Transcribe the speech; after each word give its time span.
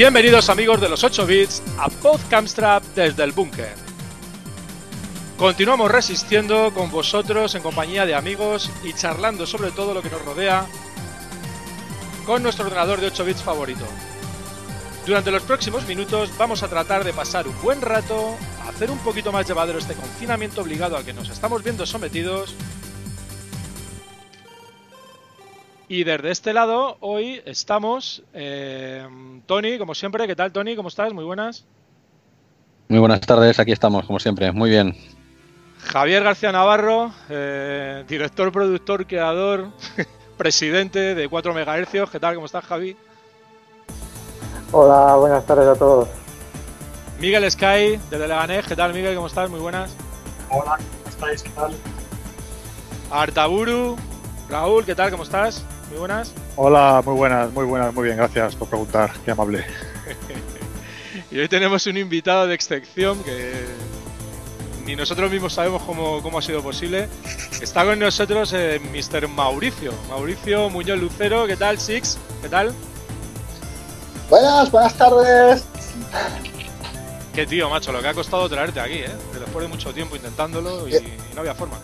Bienvenidos 0.00 0.48
amigos 0.48 0.80
de 0.80 0.88
los 0.88 1.04
8 1.04 1.26
bits 1.26 1.62
a 1.76 1.90
Podcamstrap 1.90 2.82
desde 2.94 3.22
el 3.22 3.32
búnker. 3.32 3.74
Continuamos 5.36 5.90
resistiendo 5.90 6.72
con 6.72 6.90
vosotros 6.90 7.54
en 7.54 7.62
compañía 7.62 8.06
de 8.06 8.14
amigos 8.14 8.70
y 8.82 8.94
charlando 8.94 9.44
sobre 9.44 9.72
todo 9.72 9.92
lo 9.92 10.00
que 10.00 10.08
nos 10.08 10.24
rodea 10.24 10.64
con 12.24 12.42
nuestro 12.42 12.64
ordenador 12.64 13.02
de 13.02 13.08
8 13.08 13.24
bits 13.26 13.42
favorito. 13.42 13.84
Durante 15.04 15.30
los 15.30 15.42
próximos 15.42 15.86
minutos 15.86 16.30
vamos 16.38 16.62
a 16.62 16.68
tratar 16.68 17.04
de 17.04 17.12
pasar 17.12 17.46
un 17.46 17.60
buen 17.60 17.82
rato, 17.82 18.38
hacer 18.66 18.90
un 18.90 19.00
poquito 19.00 19.32
más 19.32 19.46
llevadero 19.46 19.78
este 19.78 19.92
confinamiento 19.92 20.62
obligado 20.62 20.96
al 20.96 21.04
que 21.04 21.12
nos 21.12 21.28
estamos 21.28 21.62
viendo 21.62 21.84
sometidos. 21.84 22.54
Y 25.92 26.04
desde 26.04 26.30
este 26.30 26.52
lado, 26.52 26.98
hoy 27.00 27.42
estamos 27.46 28.22
eh, 28.32 29.04
Tony, 29.46 29.76
como 29.76 29.92
siempre. 29.96 30.28
¿Qué 30.28 30.36
tal, 30.36 30.52
Tony? 30.52 30.76
¿Cómo 30.76 30.88
estás? 30.88 31.12
Muy 31.12 31.24
buenas. 31.24 31.64
Muy 32.86 33.00
buenas 33.00 33.20
tardes, 33.22 33.58
aquí 33.58 33.72
estamos, 33.72 34.06
como 34.06 34.20
siempre. 34.20 34.52
Muy 34.52 34.70
bien. 34.70 34.96
Javier 35.80 36.22
García 36.22 36.52
Navarro, 36.52 37.10
eh, 37.28 38.04
director, 38.06 38.52
productor, 38.52 39.04
creador, 39.04 39.70
presidente 40.38 41.16
de 41.16 41.28
4 41.28 41.54
MHz. 41.54 42.08
¿Qué 42.12 42.20
tal? 42.20 42.36
¿Cómo 42.36 42.46
estás, 42.46 42.64
Javi? 42.66 42.96
Hola, 44.70 45.16
buenas 45.16 45.44
tardes 45.44 45.66
a 45.66 45.74
todos. 45.74 46.08
Miguel 47.18 47.50
Sky, 47.50 47.98
desde 48.08 48.28
Leganés. 48.28 48.64
¿Qué 48.64 48.76
tal, 48.76 48.94
Miguel? 48.94 49.16
¿Cómo 49.16 49.26
estás? 49.26 49.50
Muy 49.50 49.58
buenas. 49.58 49.96
Hola, 50.50 50.76
¿cómo 50.76 51.08
estáis? 51.08 51.42
¿Qué 51.42 51.50
tal? 51.50 51.74
Artaburu, 53.10 53.96
Raúl, 54.48 54.84
¿qué 54.84 54.94
tal? 54.94 55.10
¿Cómo 55.10 55.24
estás? 55.24 55.66
Muy 55.90 55.98
buenas. 55.98 56.32
Hola, 56.54 57.02
muy 57.04 57.14
buenas, 57.14 57.52
muy 57.52 57.64
buenas, 57.64 57.92
muy 57.92 58.04
bien, 58.04 58.16
gracias 58.16 58.54
por 58.54 58.68
preguntar, 58.68 59.12
qué 59.24 59.32
amable. 59.32 59.64
y 61.32 61.38
hoy 61.40 61.48
tenemos 61.48 61.84
un 61.86 61.96
invitado 61.96 62.46
de 62.46 62.54
excepción 62.54 63.22
que 63.24 63.66
ni 64.86 64.94
nosotros 64.94 65.28
mismos 65.32 65.52
sabemos 65.52 65.82
cómo, 65.82 66.22
cómo 66.22 66.38
ha 66.38 66.42
sido 66.42 66.62
posible. 66.62 67.08
Está 67.60 67.84
con 67.84 67.98
nosotros 67.98 68.52
eh, 68.52 68.80
Mr. 68.80 69.26
Mauricio, 69.26 69.92
Mauricio 70.08 70.70
Muñoz 70.70 71.00
Lucero, 71.00 71.48
¿qué 71.48 71.56
tal, 71.56 71.80
Six? 71.80 72.18
¿Qué 72.40 72.48
tal? 72.48 72.72
Buenas, 74.28 74.70
buenas 74.70 74.94
tardes. 74.94 75.64
Qué 77.34 77.46
tío, 77.46 77.68
macho, 77.68 77.90
lo 77.90 78.00
que 78.00 78.08
ha 78.08 78.14
costado 78.14 78.48
traerte 78.48 78.78
aquí, 78.78 78.98
¿eh? 78.98 79.10
Después 79.32 79.64
de 79.64 79.68
mucho 79.68 79.92
tiempo 79.92 80.14
intentándolo 80.14 80.86
y, 80.86 80.94
y 80.94 81.34
no 81.34 81.40
había 81.40 81.54
forma. 81.54 81.78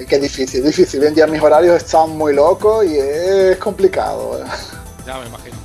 Es 0.00 0.06
que 0.06 0.16
es 0.16 0.22
difícil, 0.22 0.64
difícil. 0.64 1.00
Hoy 1.02 1.08
en 1.08 1.14
día 1.14 1.26
mis 1.26 1.42
horarios 1.42 1.76
están 1.76 2.16
muy 2.16 2.32
locos 2.34 2.86
y 2.86 2.96
es 2.96 3.58
complicado. 3.58 4.42
Ya 5.06 5.18
me 5.18 5.26
imagino. 5.26 5.56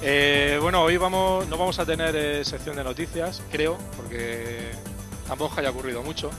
Eh, 0.00 0.58
bueno, 0.62 0.82
hoy 0.82 0.96
vamos, 0.96 1.46
no 1.48 1.58
vamos 1.58 1.78
a 1.78 1.84
tener 1.84 2.16
eh, 2.16 2.42
sección 2.42 2.76
de 2.76 2.84
noticias, 2.84 3.42
creo, 3.52 3.76
porque 3.94 4.70
tampoco 5.28 5.60
haya 5.60 5.70
ocurrido 5.70 6.02
mucho. 6.02 6.30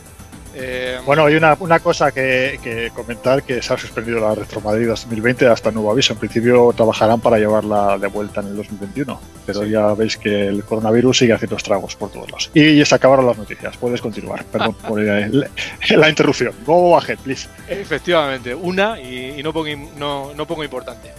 Eh, 0.59 0.97
Bueno, 1.05 1.25
hay 1.25 1.35
una, 1.35 1.55
una 1.59 1.79
cosa 1.79 2.11
que, 2.11 2.59
que 2.63 2.89
comentar, 2.95 3.43
que 3.43 3.61
se 3.61 3.73
ha 3.73 3.77
suspendido 3.77 4.19
la 4.19 4.33
Retro 4.33 4.59
Madrid 4.59 4.87
2020 4.87 5.45
hasta 5.47 5.69
nuevo 5.71 5.91
aviso. 5.91 6.13
En 6.13 6.19
principio 6.19 6.73
trabajarán 6.75 7.21
para 7.21 7.37
llevarla 7.37 7.97
de 7.99 8.07
vuelta 8.07 8.41
en 8.41 8.47
el 8.47 8.55
2021, 8.57 9.19
pero 9.45 9.61
Sí. 9.63 9.69
ya 9.69 9.93
veis 9.93 10.17
que 10.17 10.47
el 10.47 10.63
coronavirus 10.63 11.19
sigue 11.19 11.33
haciendo 11.33 11.57
estragos 11.57 11.95
por 11.95 12.09
todos 12.11 12.31
lados. 12.31 12.49
Y, 12.55 12.83
se 12.83 12.95
acabaron 12.95 13.27
las 13.27 13.37
noticias, 13.37 13.77
puedes 13.77 14.01
continuar. 14.01 14.43
Perdón 14.45 14.73
por 14.87 14.99
el- 14.99 15.47
la 15.91 16.09
interrupción. 16.09 16.53
Go 16.65 16.97
ahead, 16.97 17.19
please. 17.19 17.47
Efectivamente, 17.67 18.55
una 18.55 18.99
y, 18.99 19.39
y 19.39 19.43
no, 19.43 19.53
pongo, 19.53 19.69
no, 19.97 20.33
no 20.33 20.47
pongo 20.47 20.63
importante. 20.63 21.11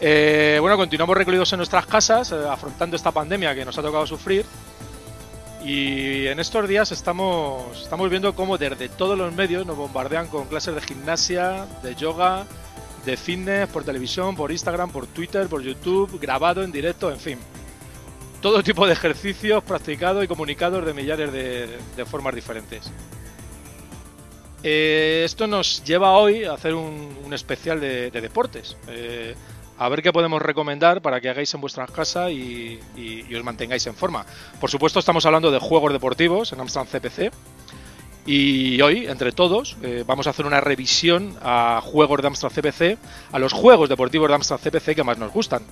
Eh, 0.00 0.56
bueno, 0.60 0.76
continuamos 0.76 1.16
recluidos 1.16 1.52
en 1.52 1.58
nuestras 1.58 1.86
casas, 1.86 2.32
eh, 2.32 2.36
afrontando 2.50 2.96
esta 2.96 3.12
pandemia 3.12 3.54
que 3.54 3.64
nos 3.64 3.76
ha 3.78 3.82
tocado 3.82 4.06
sufrir. 4.06 4.44
Y 5.64 6.26
en 6.26 6.40
estos 6.40 6.66
días 6.66 6.90
estamos, 6.90 7.82
estamos 7.82 8.08
viendo 8.08 8.34
cómo 8.34 8.56
desde 8.56 8.88
todos 8.88 9.16
los 9.16 9.34
medios 9.34 9.66
nos 9.66 9.76
bombardean 9.76 10.28
con 10.28 10.46
clases 10.46 10.74
de 10.74 10.80
gimnasia, 10.80 11.66
de 11.82 11.94
yoga, 11.94 12.46
de 13.04 13.16
fitness, 13.16 13.68
por 13.68 13.84
televisión, 13.84 14.36
por 14.36 14.50
Instagram, 14.52 14.90
por 14.90 15.06
Twitter, 15.06 15.48
por 15.48 15.62
YouTube, 15.62 16.18
grabado 16.18 16.62
en 16.62 16.72
directo, 16.72 17.10
en 17.10 17.20
fin. 17.20 17.38
Todo 18.40 18.62
tipo 18.62 18.86
de 18.86 18.94
ejercicios 18.94 19.62
practicados 19.62 20.24
y 20.24 20.28
comunicados 20.28 20.84
de 20.84 20.94
millares 20.94 21.30
de, 21.30 22.04
formas 22.06 22.34
diferentes. 22.34 22.90
Eh, 24.62 25.22
esto 25.26 25.46
nos 25.46 25.84
lleva 25.84 26.12
hoy 26.12 26.44
a 26.44 26.54
hacer 26.54 26.74
un, 26.74 27.32
especial 27.32 27.80
de, 27.80 28.10
de 28.10 28.20
deportes. 28.22 28.76
Eh, 28.88 29.34
a 29.80 29.88
ver 29.88 30.02
qué 30.02 30.12
podemos 30.12 30.42
recomendar 30.42 31.00
para 31.00 31.22
que 31.22 31.30
hagáis 31.30 31.54
en 31.54 31.62
vuestras 31.62 31.90
casas 31.90 32.30
y, 32.30 32.78
os 33.34 33.42
mantengáis 33.42 33.86
en 33.86 33.94
forma. 33.94 34.26
Por 34.60 34.70
supuesto, 34.70 34.98
estamos 34.98 35.24
hablando 35.24 35.50
de 35.50 35.58
juegos 35.58 35.90
deportivos 35.90 36.52
en 36.52 36.60
Amstrad 36.60 36.84
CPC. 36.86 37.32
Y 38.26 38.78
hoy, 38.82 39.06
entre 39.06 39.32
todos, 39.32 39.78
eh, 39.82 40.04
vamos 40.06 40.26
a 40.26 40.30
hacer 40.30 40.44
una 40.44 40.60
revisión 40.60 41.34
a 41.42 41.80
juegos 41.82 42.20
de 42.20 42.26
Amstrad 42.26 42.52
CPC, 42.52 42.98
a 43.32 43.38
los 43.38 43.54
juegos 43.54 43.88
deportivos 43.88 44.28
de 44.28 44.34
Amstrad 44.34 44.60
CPC 44.60 44.94
que 44.94 45.02
más 45.02 45.16
nos 45.16 45.32
gustan, 45.32 45.62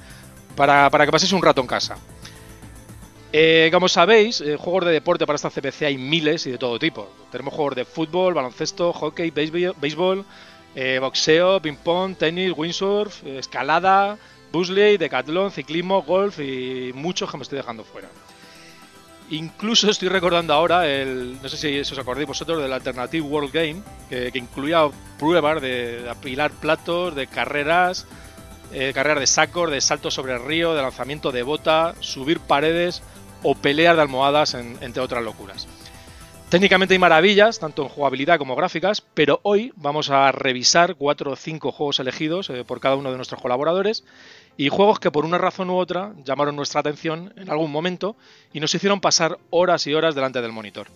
para, 0.56 0.88
para 0.88 1.04
que 1.04 1.12
paséis 1.12 1.32
un 1.32 1.42
rato 1.42 1.60
en 1.60 1.66
casa. 1.66 1.98
Eh, 3.30 3.68
como 3.70 3.88
sabéis, 3.88 4.40
eh, 4.40 4.56
juegos 4.56 4.86
de 4.86 4.92
deporte 4.92 5.26
para 5.26 5.36
esta 5.36 5.50
CPC 5.50 5.82
hay 5.82 5.98
miles 5.98 6.46
y 6.46 6.52
de 6.52 6.56
todo 6.56 6.78
tipo. 6.78 7.10
Tenemos 7.30 7.52
juegos 7.52 7.74
de 7.74 7.84
fútbol, 7.84 8.32
baloncesto, 8.32 8.94
hockey, 8.94 9.30
béisbol, 9.30 10.24
eh, 10.80 10.98
boxeo, 11.00 11.60
ping-pong, 11.60 12.14
tenis, 12.16 12.52
windsurf, 12.56 13.24
escalada, 13.26 14.16
busley, 14.52 14.96
decatlón, 14.96 15.50
ciclismo, 15.50 16.02
golf 16.02 16.38
y 16.38 16.92
muchos 16.94 17.28
que 17.28 17.36
me 17.36 17.42
estoy 17.42 17.56
dejando 17.58 17.82
fuera. 17.82 18.08
Incluso 19.30 19.90
estoy 19.94 20.08
recordando 20.08 20.54
ahora, 20.54 20.86
el, 20.86 21.36
no 21.42 21.48
sé 21.48 21.56
si 21.56 21.80
os 21.80 21.98
acordáis 21.98 22.28
vosotros, 22.28 22.62
del 22.62 22.72
Alternative 22.72 23.26
World 23.26 23.52
Game, 23.52 23.82
que, 24.08 24.30
incluía 24.34 24.88
pruebas 25.18 25.60
de, 25.60 26.06
apilar 26.08 26.52
platos, 26.52 27.14
de 27.16 27.26
carreras, 27.26 28.06
eh, 28.72 28.92
carreras 28.94 29.18
de 29.18 29.26
sacos, 29.26 29.72
de 29.72 29.80
salto 29.80 30.12
sobre 30.12 30.34
el 30.34 30.44
río, 30.44 30.74
de 30.74 30.82
lanzamiento 30.82 31.32
de 31.32 31.42
bota, 31.42 31.96
subir 31.98 32.38
paredes 32.38 33.02
o 33.42 33.56
peleas 33.56 33.96
de 33.96 34.02
almohadas, 34.02 34.54
en- 34.54 34.78
entre 34.80 35.02
otras 35.02 35.24
locuras. 35.24 35.66
Técnicamente 36.48 36.94
hay 36.94 36.98
maravillas, 36.98 37.58
tanto 37.58 37.82
en 37.82 37.90
jugabilidad 37.90 38.38
como 38.38 38.56
gráficas, 38.56 39.02
pero 39.02 39.38
hoy 39.42 39.70
vamos 39.76 40.08
a 40.08 40.32
revisar 40.32 40.94
cuatro 40.94 41.32
o 41.32 41.36
cinco 41.36 41.72
juegos 41.72 42.00
elegidos 42.00 42.48
eh, 42.48 42.64
por 42.64 42.80
cada 42.80 42.96
uno 42.96 43.10
de 43.10 43.16
nuestros 43.16 43.42
colaboradores 43.42 44.02
y 44.56 44.70
juegos 44.70 44.98
que 44.98 45.10
por 45.10 45.26
una 45.26 45.36
razón 45.36 45.68
u 45.68 45.76
otra 45.76 46.14
llamaron 46.24 46.56
nuestra 46.56 46.80
atención 46.80 47.34
en 47.36 47.50
algún 47.50 47.70
momento 47.70 48.16
y 48.50 48.60
nos 48.60 48.74
hicieron 48.74 49.02
pasar 49.02 49.38
horas 49.50 49.86
y 49.86 49.92
horas 49.92 50.14
delante 50.14 50.40
del 50.40 50.52
monitor. 50.52 50.86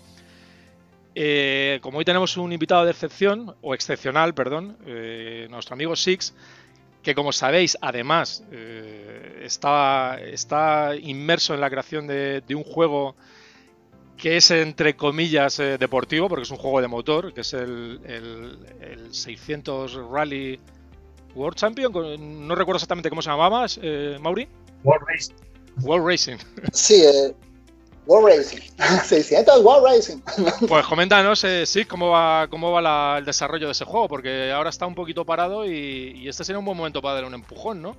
Eh, 1.15 1.81
como 1.83 1.99
hoy 1.99 2.07
tenemos 2.07 2.39
un 2.39 2.51
invitado 2.51 2.87
de 2.87 2.93
excepción, 2.93 3.55
o 3.61 3.75
excepcional, 3.75 4.33
perdón, 4.33 4.79
eh, 4.87 5.49
nuestro 5.51 5.75
amigo 5.75 5.95
Six, 5.97 6.33
que 7.03 7.15
como 7.15 7.31
sabéis, 7.31 7.77
además, 7.83 8.43
está, 9.43 10.19
está 10.19 10.97
inmerso 10.97 11.53
en 11.53 11.61
la 11.61 11.69
creación 11.69 12.07
de 12.07 12.55
un 12.55 12.65
juego 12.65 13.17
que 14.23 14.37
es 14.37 14.53
entre 14.53 14.95
comillas 14.95 15.59
eh, 15.59 15.79
deportivo, 15.79 16.29
porque 16.29 16.45
es 16.45 16.51
un 16.53 16.57
juego 16.57 16.81
de 16.81 16.87
motor, 16.87 17.35
que 17.35 17.41
es 17.41 17.53
el, 17.55 18.01
el- 18.05 18.57
el 18.81 19.13
600 19.13 19.95
Rally 20.11 20.61
World 21.35 21.57
Champion, 21.57 21.93
no 22.47 22.55
recuerdo 22.55 22.77
exactamente 22.77 23.11
cómo 23.11 23.21
se 23.21 23.31
llamaba, 23.31 23.67
eh, 23.83 24.17
Mauri. 24.21 24.47
World 24.85 25.05
Race. 25.09 25.33
World 25.83 26.07
Racing. 26.07 26.37
Sí, 26.73 27.03
eh, 27.03 27.35
World 28.07 28.29
Racing. 28.29 28.61
600 29.05 29.65
World 29.65 29.87
Racing. 29.87 30.19
Pues 30.69 30.87
coméntanos, 30.87 31.43
eh, 31.43 31.67
sí, 31.67 31.85
cómo 31.85 32.11
va, 32.11 32.47
cómo 32.49 32.71
va 32.71 32.81
la- 32.81 33.17
el 33.19 33.25
desarrollo 33.25 33.67
de 33.67 33.73
ese 33.73 33.85
juego, 33.85 34.07
porque 34.07 34.53
ahora 34.53 34.71
está 34.71 34.87
un 34.87 34.95
poquito 34.95 35.25
parado 35.25 35.67
y, 35.67 36.13
y 36.17 36.29
este 36.29 36.45
sería 36.45 36.61
un 36.61 36.65
buen 36.65 36.77
momento 36.79 37.03
para 37.03 37.15
darle 37.15 37.27
un 37.29 37.35
empujón, 37.35 37.83
¿no? 37.83 37.97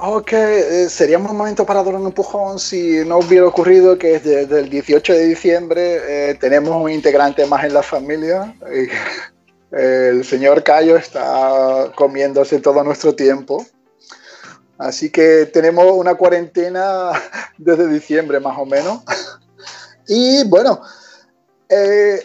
Ok, 0.00 0.32
eh, 0.32 0.88
sería 0.88 1.18
un 1.18 1.24
momento 1.24 1.66
para 1.66 1.82
dar 1.82 1.96
un 1.96 2.06
empujón 2.06 2.60
si 2.60 3.04
no 3.04 3.18
hubiera 3.18 3.48
ocurrido 3.48 3.98
que 3.98 4.20
desde 4.20 4.60
el 4.60 4.70
18 4.70 5.12
de 5.12 5.26
diciembre 5.26 6.30
eh, 6.30 6.34
tenemos 6.36 6.80
un 6.80 6.88
integrante 6.88 7.44
más 7.46 7.64
en 7.64 7.74
la 7.74 7.82
familia. 7.82 8.54
el 9.72 10.24
señor 10.24 10.62
Cayo 10.62 10.96
está 10.96 11.90
comiéndose 11.96 12.60
todo 12.60 12.84
nuestro 12.84 13.16
tiempo. 13.16 13.66
Así 14.78 15.10
que 15.10 15.46
tenemos 15.46 15.84
una 15.90 16.14
cuarentena 16.14 17.10
desde 17.58 17.88
diciembre 17.88 18.38
más 18.38 18.56
o 18.58 18.66
menos. 18.66 19.00
Y 20.10 20.42
bueno, 20.44 20.80
eh, 21.68 22.22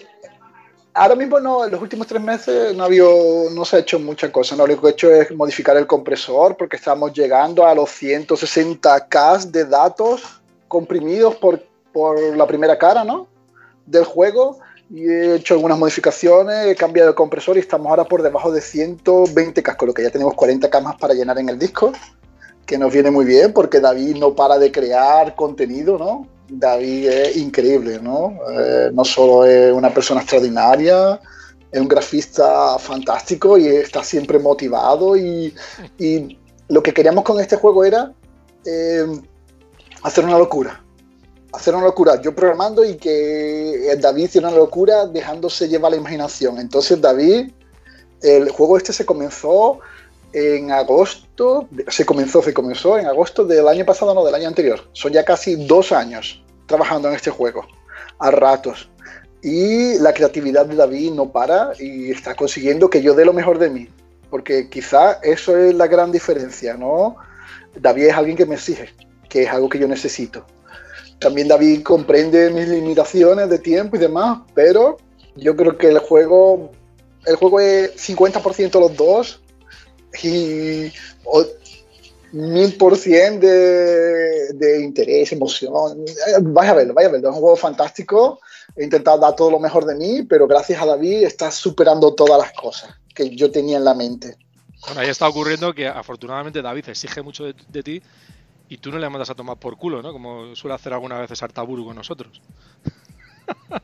ahora 0.93 1.15
mismo 1.15 1.39
no, 1.39 1.65
en 1.65 1.71
los 1.71 1.81
últimos 1.81 2.07
tres 2.07 2.21
meses 2.21 2.75
no, 2.75 2.83
ha 2.83 2.85
habido, 2.85 3.49
no 3.51 3.65
se 3.65 3.77
ha 3.77 3.79
hecho 3.79 3.99
mucha 3.99 4.31
cosa. 4.31 4.55
¿no? 4.55 4.67
Lo 4.67 4.79
que 4.79 4.87
he 4.87 4.91
hecho 4.91 5.11
es 5.11 5.31
modificar 5.35 5.75
el 5.77 5.87
compresor 5.87 6.55
porque 6.57 6.77
estamos 6.77 7.13
llegando 7.13 7.65
a 7.65 7.75
los 7.75 7.89
160K 7.89 9.45
de 9.45 9.65
datos 9.65 10.41
comprimidos 10.67 11.35
por, 11.35 11.63
por 11.91 12.19
la 12.35 12.47
primera 12.47 12.77
cara 12.77 13.03
¿no? 13.03 13.27
del 13.85 14.05
juego. 14.05 14.59
Y 14.89 15.07
he 15.07 15.35
hecho 15.35 15.55
algunas 15.55 15.77
modificaciones, 15.79 16.67
he 16.67 16.75
cambiado 16.75 17.09
el 17.09 17.15
compresor 17.15 17.57
y 17.57 17.61
estamos 17.61 17.87
ahora 17.87 18.03
por 18.03 18.21
debajo 18.21 18.51
de 18.51 18.61
120K, 18.61 19.75
con 19.75 19.87
lo 19.87 19.93
que 19.93 20.03
ya 20.03 20.11
tenemos 20.11 20.35
40K 20.35 20.81
más 20.81 20.95
para 20.97 21.13
llenar 21.13 21.39
en 21.39 21.49
el 21.49 21.57
disco. 21.57 21.91
que 22.65 22.77
nos 22.77 22.93
viene 22.93 23.11
muy 23.11 23.25
bien 23.25 23.53
porque 23.53 23.79
David 23.79 24.17
no 24.17 24.35
para 24.35 24.57
de 24.57 24.71
crear 24.71 25.35
contenido, 25.35 25.97
¿no? 25.97 26.27
David 26.59 27.07
es 27.09 27.37
increíble, 27.37 27.99
¿no? 28.01 28.39
Eh, 28.51 28.91
no 28.93 29.03
solo 29.03 29.45
es 29.45 29.73
una 29.73 29.93
persona 29.93 30.21
extraordinaria, 30.21 31.19
es 31.71 31.81
un 31.81 31.87
grafista 31.87 32.77
fantástico 32.77 33.57
y 33.57 33.67
está 33.67 34.03
siempre 34.03 34.39
motivado 34.39 35.17
y, 35.17 35.53
lo 36.69 36.81
que 36.81 36.93
queríamos 36.93 37.23
con 37.23 37.39
este 37.39 37.57
juego 37.57 37.83
era 37.83 38.13
eh, 38.65 39.05
hacer 40.03 40.23
una 40.23 40.37
locura. 40.37 40.81
Hacer 41.51 41.75
una 41.75 41.83
locura, 41.83 42.19
yo 42.21 42.33
programando 42.33 42.83
y 42.83 42.95
que 42.95 43.95
David 43.99 44.23
hiciera 44.23 44.47
una 44.47 44.57
locura 44.57 45.05
dejándose 45.05 45.67
llevar 45.67 45.91
la 45.91 45.97
imaginación. 45.97 46.57
Entonces 46.57 46.99
David, 46.99 47.51
el 48.21 48.49
juego 48.49 48.77
este 48.77 48.93
se 48.93 49.05
comenzó 49.05 49.79
en 50.33 50.71
agosto, 50.71 51.69
se 51.87 52.05
comenzó, 52.05 52.41
se 52.41 52.53
comenzó 52.53 52.97
en 52.97 53.05
agosto 53.05 53.45
del 53.45 53.67
año 53.67 53.85
pasado, 53.85 54.13
no, 54.13 54.25
del 54.25 54.35
año 54.35 54.47
anterior. 54.47 54.81
Son 54.91 55.13
ya 55.13 55.23
casi 55.23 55.67
dos 55.67 55.91
años 55.91 56.43
trabajando 56.65 57.07
en 57.07 57.15
este 57.15 57.29
juego, 57.29 57.67
a 58.17 58.31
ratos. 58.31 58.89
Y 59.43 59.99
la 59.99 60.13
creatividad 60.13 60.65
de 60.65 60.75
David 60.75 61.11
no 61.11 61.31
para 61.31 61.73
y 61.77 62.09
está 62.09 62.33
consiguiendo 62.33 62.89
que 62.89 63.01
yo 63.01 63.13
dé 63.13 63.25
lo 63.25 63.33
mejor 63.33 63.59
de 63.59 63.69
mí. 63.69 63.89
Porque 64.31 64.69
quizá 64.69 65.19
eso 65.21 65.55
es 65.55 65.75
la 65.75 65.85
gran 65.85 66.11
diferencia, 66.11 66.75
¿no? 66.75 67.17
David 67.75 68.05
es 68.05 68.13
alguien 68.13 68.37
que 68.37 68.47
me 68.47 68.55
exige, 68.55 68.89
que 69.29 69.43
es 69.43 69.49
algo 69.49 69.69
que 69.69 69.77
yo 69.77 69.87
necesito. 69.87 70.45
También 71.19 71.47
David 71.47 71.83
comprende 71.83 72.49
mis 72.49 72.67
limitaciones 72.67 73.49
de 73.49 73.59
tiempo 73.59 73.97
y 73.97 73.99
demás, 73.99 74.39
pero 74.55 74.97
yo 75.35 75.55
creo 75.55 75.77
que 75.77 75.89
el 75.89 75.99
juego, 75.99 76.71
el 77.25 77.35
juego 77.35 77.59
es 77.59 77.95
50% 77.95 78.79
los 78.79 78.95
dos 78.97 79.42
mil 82.33 82.73
por 82.77 82.97
ciento 82.97 83.45
de, 83.45 84.81
interés, 84.83 85.31
emoción. 85.31 86.03
Vaya 86.41 86.71
a 86.71 86.73
verlo, 86.73 86.93
vaya 86.93 87.07
a 87.07 87.11
verlo. 87.11 87.29
Es 87.29 87.35
un 87.35 87.41
juego 87.41 87.55
fantástico. 87.55 88.39
He 88.75 88.83
intentado 88.83 89.19
dar 89.19 89.35
todo 89.35 89.51
lo 89.51 89.59
mejor 89.59 89.85
de 89.85 89.95
mí, 89.95 90.23
pero 90.23 90.47
gracias 90.47 90.81
a 90.81 90.85
David 90.85 91.23
estás 91.23 91.55
superando 91.55 92.13
todas 92.13 92.39
las 92.39 92.51
cosas 92.53 92.95
que 93.13 93.35
yo 93.35 93.51
tenía 93.51 93.77
en 93.77 93.85
la 93.85 93.93
mente. 93.93 94.37
Bueno, 94.85 95.01
ahí 95.01 95.09
está 95.09 95.27
ocurriendo 95.27 95.73
que 95.73 95.87
afortunadamente 95.87 96.61
David 96.61 96.89
exige 96.89 97.21
mucho 97.21 97.45
de, 97.45 97.83
ti 97.83 98.01
y 98.67 98.77
tú 98.77 98.91
no 98.91 98.97
le 98.97 99.09
mandas 99.09 99.29
a 99.29 99.35
tomar 99.35 99.57
por 99.57 99.77
culo, 99.77 100.01
¿no? 100.01 100.11
Como 100.11 100.55
suele 100.55 100.75
hacer 100.75 100.93
algunas 100.93 101.19
veces 101.19 101.41
Artaburu 101.43 101.85
con 101.85 101.95
nosotros. 101.95 102.41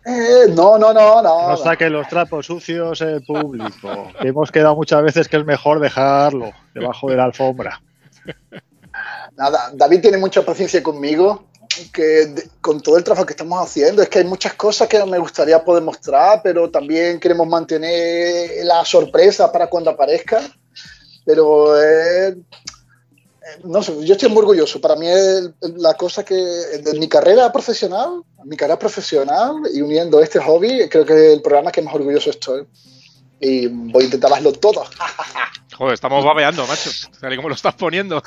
Eh, 0.05 0.45
no, 0.55 0.77
no, 0.77 0.93
no, 0.93 1.21
no. 1.21 1.49
No 1.49 1.57
saque 1.57 1.89
los 1.89 2.07
trapos 2.07 2.45
sucios 2.45 3.01
en 3.01 3.23
público. 3.23 4.11
Hemos 4.19 4.51
quedado 4.51 4.75
muchas 4.75 5.03
veces 5.03 5.27
que 5.27 5.37
es 5.37 5.45
mejor 5.45 5.79
dejarlo 5.79 6.51
debajo 6.73 7.09
de 7.09 7.17
la 7.17 7.25
alfombra. 7.25 7.81
Nada, 9.35 9.71
David 9.73 10.01
tiene 10.01 10.17
mucha 10.17 10.43
paciencia 10.43 10.83
conmigo, 10.83 11.45
que 11.93 12.33
con 12.61 12.81
todo 12.81 12.97
el 12.97 13.03
trabajo 13.03 13.25
que 13.25 13.33
estamos 13.33 13.61
haciendo, 13.61 14.01
es 14.01 14.09
que 14.09 14.19
hay 14.19 14.25
muchas 14.25 14.53
cosas 14.53 14.87
que 14.87 15.03
me 15.05 15.17
gustaría 15.17 15.63
poder 15.63 15.83
mostrar, 15.83 16.41
pero 16.43 16.69
también 16.69 17.19
queremos 17.19 17.47
mantener 17.47 18.65
la 18.65 18.83
sorpresa 18.83 19.51
para 19.51 19.67
cuando 19.67 19.91
aparezca. 19.91 20.41
Pero 21.25 21.79
eh, 21.81 22.35
no 23.63 23.83
sé, 23.83 24.05
yo 24.05 24.13
estoy 24.13 24.29
muy 24.29 24.39
orgulloso. 24.39 24.81
Para 24.81 24.95
mí 24.95 25.07
es 25.07 25.49
la 25.77 25.93
cosa 25.95 26.23
que 26.23 26.35
de 26.35 26.99
mi 26.99 27.07
carrera 27.07 27.51
profesional, 27.51 28.21
mi 28.45 28.55
carrera 28.55 28.79
profesional 28.79 29.55
y 29.73 29.81
uniendo 29.81 30.21
este 30.21 30.39
hobby, 30.39 30.87
creo 30.89 31.05
que 31.05 31.13
es 31.13 31.33
el 31.33 31.41
programa 31.41 31.71
que 31.71 31.81
más 31.81 31.93
orgulloso 31.93 32.29
estoy. 32.29 32.65
Y 33.39 33.67
voy 33.67 34.03
a 34.03 34.05
intentar 34.05 34.31
hacerlo 34.31 34.53
todo. 34.53 34.83
Joder, 35.77 35.93
estamos 35.93 36.25
babeando, 36.25 36.67
macho. 36.67 36.89
Tal 37.21 37.33
y 37.33 37.35
como 37.37 37.49
lo 37.49 37.55
estás 37.55 37.73
poniendo. 37.75 38.21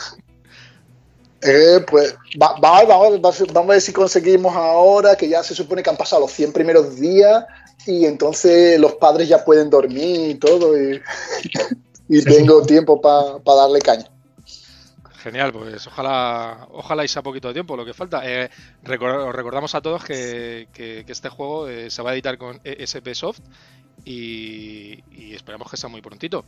Eh, 1.42 1.84
pues 1.90 2.14
vamos 2.36 3.42
a 3.56 3.60
ver 3.62 3.80
si 3.80 3.92
conseguimos 3.92 4.54
ahora, 4.54 5.16
que 5.16 5.28
ya 5.28 5.42
se 5.42 5.54
supone 5.54 5.82
que 5.82 5.90
han 5.90 5.96
pasado 5.96 6.22
los 6.22 6.32
100 6.32 6.52
primeros 6.52 6.96
días 6.96 7.44
y 7.84 8.06
entonces 8.06 8.78
los 8.78 8.94
padres 8.94 9.28
ya 9.28 9.44
pueden 9.44 9.68
dormir 9.68 10.30
y 10.30 10.34
todo 10.36 10.80
y, 10.80 11.02
tengo 12.24 12.62
tiempo 12.62 13.00
para 13.00 13.40
darle 13.44 13.80
caña. 13.80 14.08
Genial, 15.22 15.52
pues 15.52 15.86
ojalá, 15.86 16.66
ojalá 16.72 17.04
y 17.04 17.08
sea 17.08 17.22
poquito 17.22 17.48
de 17.48 17.54
tiempo 17.54 17.76
lo 17.76 17.84
que 17.84 17.94
falta. 17.94 18.22
Eh, 18.24 18.50
recordamos 18.82 19.74
a 19.74 19.80
todos 19.80 20.04
que, 20.04 20.66
este 21.06 21.28
juego 21.28 21.68
eh, 21.68 21.90
se 21.90 22.02
va 22.02 22.10
a 22.10 22.14
editar 22.14 22.36
con 22.38 22.60
ESP 22.64 23.14
Soft 23.14 23.40
y, 24.04 25.04
y 25.12 25.34
esperamos 25.34 25.70
que 25.70 25.76
sea 25.76 25.88
muy 25.88 26.00
prontito. 26.00 26.44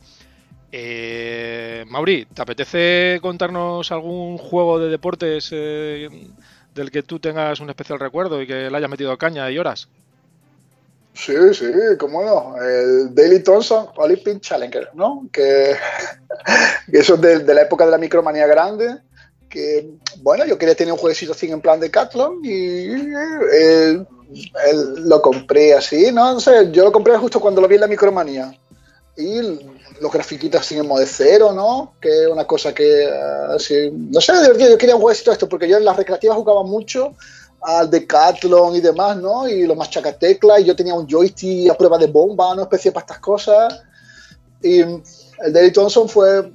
Eh, 0.71 1.85
Mauri, 1.87 2.25
¿te 2.25 2.41
apetece 2.41 3.19
contarnos 3.21 3.93
algún 3.93 4.37
juego 4.37 4.77
de 4.77 4.89
deportes 4.89 5.49
eh, 5.53 6.09
del 6.73 6.91
que 6.91 7.01
tú 7.01 7.19
tengas 7.19 7.61
un 7.61 7.69
especial 7.69 7.97
recuerdo 7.97 8.41
y 8.41 8.47
que 8.47 8.69
le 8.69 8.77
hayas 8.77 8.89
metido 8.89 9.17
caña 9.17 9.49
y 9.49 9.57
horas? 9.57 9.87
Sí, 11.15 11.33
sí, 11.53 11.65
cómo 11.97 12.21
no. 12.23 12.61
El 12.61 13.15
Daily 13.15 13.39
Thompson 13.39 13.87
Olympic 13.95 14.41
Challenger, 14.41 14.89
¿no? 14.93 15.27
Que, 15.31 15.75
eso 16.91 17.15
es 17.15 17.45
de, 17.45 17.53
la 17.53 17.61
época 17.61 17.85
de 17.85 17.91
la 17.91 17.97
micromanía 17.97 18.45
grande. 18.45 18.97
Que, 19.49 19.89
bueno, 20.17 20.45
yo 20.45 20.57
quería 20.57 20.75
tener 20.75 20.91
un 20.91 20.99
jueguecito 20.99 21.31
así 21.31 21.49
en 21.49 21.61
plan 21.61 21.79
de 21.79 21.89
Catlon 21.89 22.41
y 22.43 22.89
eh, 23.53 24.05
lo 24.97 25.21
compré 25.21 25.73
así, 25.73 26.11
¿no? 26.11 26.33
no 26.33 26.39
sé, 26.41 26.69
yo 26.71 26.83
lo 26.83 26.91
compré 26.91 27.15
justo 27.17 27.39
cuando 27.39 27.61
lo 27.61 27.67
vi 27.67 27.75
en 27.75 27.81
la 27.81 27.87
micromanía. 27.87 28.53
Y 29.15 29.39
los 30.01 30.11
grafiquitos 30.11 30.59
así 30.59 30.77
en 30.77 30.87
modo 30.87 30.99
de 30.99 31.05
cero, 31.05 31.53
¿no? 31.53 31.93
Que 32.01 32.23
es 32.23 32.27
una 32.27 32.45
cosa 32.45 32.73
que, 32.73 33.09
así, 33.55 33.89
no 33.93 34.19
sé, 34.19 34.33
yo 34.57 34.77
quería 34.77 34.95
un 34.95 35.01
jueguecito 35.01 35.31
esto, 35.31 35.47
porque 35.47 35.69
yo 35.69 35.77
en 35.77 35.85
las 35.85 35.95
recreativas 35.95 36.35
jugaba 36.35 36.63
mucho 36.63 37.13
al 37.61 37.89
Decathlon 37.89 38.75
y 38.75 38.81
demás, 38.81 39.17
¿no? 39.17 39.47
Y 39.47 39.65
los 39.65 39.77
machacateclas, 39.77 40.61
y 40.61 40.65
yo 40.65 40.75
tenía 40.75 40.93
un 40.93 41.07
joystick 41.07 41.71
a 41.71 41.77
prueba 41.77 41.97
de 41.97 42.07
bomba, 42.07 42.55
¿no? 42.55 42.63
Especie 42.63 42.91
para 42.91 43.05
estas 43.05 43.19
cosas. 43.19 43.81
Y 44.61 44.79
el 44.79 45.53
Daily 45.53 45.71
Thompson 45.71 46.07
fue 46.07 46.51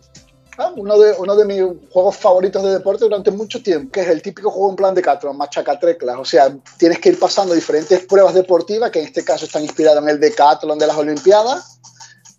ah, 0.59 0.73
uno, 0.77 0.99
de, 0.99 1.13
uno 1.19 1.37
de 1.37 1.45
mis 1.45 1.63
juegos 1.91 2.17
favoritos 2.17 2.63
de 2.63 2.73
deporte 2.73 3.05
durante 3.05 3.31
mucho 3.31 3.63
tiempo, 3.63 3.91
que 3.93 4.01
es 4.01 4.09
el 4.09 4.23
típico 4.23 4.51
juego 4.51 4.71
en 4.71 4.77
plan 4.77 4.95
Decathlon, 4.95 5.37
machacateclas. 5.37 6.17
O 6.19 6.25
sea, 6.25 6.57
tienes 6.79 6.99
que 6.99 7.11
ir 7.11 7.19
pasando 7.19 7.55
diferentes 7.55 8.07
pruebas 8.07 8.35
deportivas, 8.35 8.91
que 8.91 9.01
en 9.01 9.07
este 9.07 9.25
caso 9.25 9.47
están 9.47 9.63
inspiradas 9.63 10.03
en 10.03 10.09
el 10.09 10.21
Decathlon 10.21 10.79
de 10.79 10.87
las 10.87 10.97
Olimpiadas. 10.97 11.81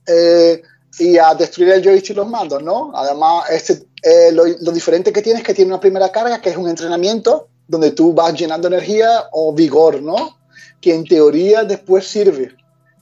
Eh, 0.08 0.62
y 1.00 1.18
a 1.18 1.34
destruir 1.34 1.72
el 1.72 1.84
joystick 1.84 2.12
y 2.12 2.14
los 2.16 2.28
mandos, 2.28 2.62
¿no? 2.62 2.92
Además, 2.94 3.50
este, 3.50 3.88
eh, 4.04 4.32
lo, 4.32 4.72
diferente 4.72 5.14
que 5.14 5.22
tiene 5.22 5.40
es 5.40 5.46
que 5.46 5.54
tiene 5.54 5.72
una 5.72 5.80
primera 5.80 6.12
carga, 6.12 6.42
que 6.42 6.50
es 6.50 6.58
un 6.58 6.68
entrenamiento 6.68 7.48
donde 7.72 7.92
tú 7.92 8.14
vas 8.14 8.34
llenando 8.34 8.68
energía 8.68 9.30
o 9.32 9.54
vigor, 9.54 10.02
¿no? 10.02 10.38
Que 10.82 10.94
en 10.94 11.06
teoría 11.06 11.64
después 11.64 12.06
sirve. 12.06 12.54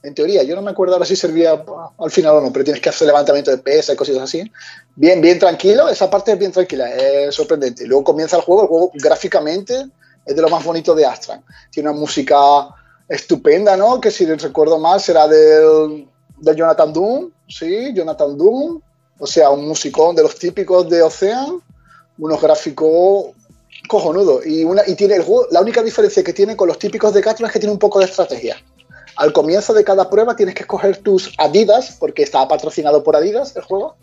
En 0.04 0.14
teoría, 0.14 0.44
yo 0.44 0.54
no 0.54 0.62
me 0.62 0.70
acuerdo 0.70 0.94
ahora 0.94 1.04
si 1.04 1.16
servía 1.16 1.64
al 1.98 2.10
final 2.10 2.36
o 2.36 2.40
no, 2.40 2.52
pero 2.52 2.64
tienes 2.64 2.80
que 2.80 2.88
hacer 2.88 3.08
levantamiento 3.08 3.50
de 3.50 3.58
pesa 3.58 3.92
y 3.92 3.96
cosas 3.96 4.18
así. 4.18 4.50
Bien, 4.94 5.20
bien 5.20 5.40
tranquilo, 5.40 5.88
esa 5.88 6.08
parte 6.08 6.32
es 6.32 6.38
bien 6.38 6.52
tranquila, 6.52 6.88
es 6.88 7.34
sorprendente. 7.34 7.84
Luego 7.84 8.04
comienza 8.04 8.36
el 8.36 8.42
juego, 8.42 8.62
el 8.62 8.68
juego 8.68 8.92
gráficamente 8.94 9.86
es 10.24 10.36
de 10.36 10.40
lo 10.40 10.48
más 10.48 10.64
bonito 10.64 10.94
de 10.94 11.04
Astran. 11.04 11.44
Tiene 11.72 11.90
una 11.90 11.98
música 11.98 12.68
estupenda, 13.08 13.76
¿no? 13.76 14.00
Que 14.00 14.12
si 14.12 14.24
recuerdo 14.24 14.78
mal 14.78 15.00
será 15.00 15.26
del 15.26 16.06
de 16.38 16.56
Jonathan 16.56 16.92
Doom, 16.92 17.30
sí, 17.48 17.92
Jonathan 17.92 18.38
Doom, 18.38 18.80
o 19.18 19.26
sea, 19.26 19.50
un 19.50 19.66
musicón 19.66 20.14
de 20.14 20.22
los 20.22 20.38
típicos 20.38 20.88
de 20.88 21.02
Ocean, 21.02 21.60
unos 22.18 22.40
gráficos 22.40 23.34
cojonudos. 23.90 24.46
Y, 24.46 24.62
una, 24.62 24.82
y 24.86 24.94
tiene 24.94 25.16
el 25.16 25.22
juego, 25.22 25.48
la 25.50 25.60
única 25.60 25.82
diferencia 25.82 26.22
que 26.22 26.32
tiene 26.32 26.54
con 26.54 26.68
los 26.68 26.78
típicos 26.78 27.12
de 27.12 27.20
Catron 27.20 27.48
es 27.48 27.52
que 27.52 27.58
tiene 27.58 27.72
un 27.72 27.78
poco 27.78 27.98
de 27.98 28.04
estrategia. 28.04 28.56
Al 29.16 29.32
comienzo 29.32 29.74
de 29.74 29.82
cada 29.82 30.08
prueba 30.08 30.36
tienes 30.36 30.54
que 30.54 30.62
escoger 30.62 30.98
tus 30.98 31.34
Adidas, 31.38 31.96
porque 31.98 32.22
estaba 32.22 32.46
patrocinado 32.46 33.02
por 33.02 33.16
Adidas 33.16 33.56
el 33.56 33.62
juego. 33.62 33.96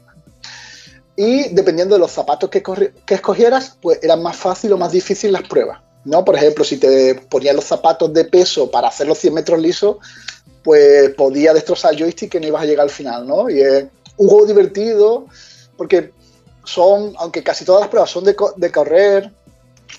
Y 1.15 1.47
dependiendo 1.53 1.95
de 1.95 1.99
los 1.99 2.11
zapatos 2.11 2.49
que, 2.49 2.61
que 2.61 3.13
escogieras, 3.13 3.77
pues 3.81 3.99
eran 4.03 4.21
más 4.21 4.35
fácil 4.35 4.73
o 4.73 4.77
más 4.77 4.91
difícil 4.91 5.31
las 5.31 5.43
pruebas. 5.43 5.79
¿no? 6.03 6.25
Por 6.25 6.35
ejemplo, 6.35 6.65
si 6.65 6.77
te 6.77 7.15
ponías 7.15 7.55
los 7.55 7.63
zapatos 7.63 8.11
de 8.13 8.25
peso 8.25 8.69
para 8.69 8.89
hacer 8.89 9.07
los 9.07 9.17
100 9.17 9.33
metros 9.33 9.59
lisos, 9.59 9.95
pues 10.63 11.11
podía 11.11 11.53
destrozar 11.53 11.93
el 11.93 11.99
joystick 11.99 12.29
que 12.31 12.41
no 12.41 12.47
ibas 12.47 12.63
a 12.63 12.65
llegar 12.65 12.83
al 12.83 12.89
final, 12.89 13.25
¿no? 13.25 13.49
Y 13.49 13.61
es 13.61 13.85
un 14.17 14.27
juego 14.27 14.45
divertido 14.45 15.27
porque 15.77 16.11
son, 16.65 17.13
aunque 17.19 17.41
casi 17.41 17.63
todas 17.63 17.79
las 17.79 17.89
pruebas 17.89 18.09
son 18.11 18.25
de, 18.25 18.35
correr 18.71 19.31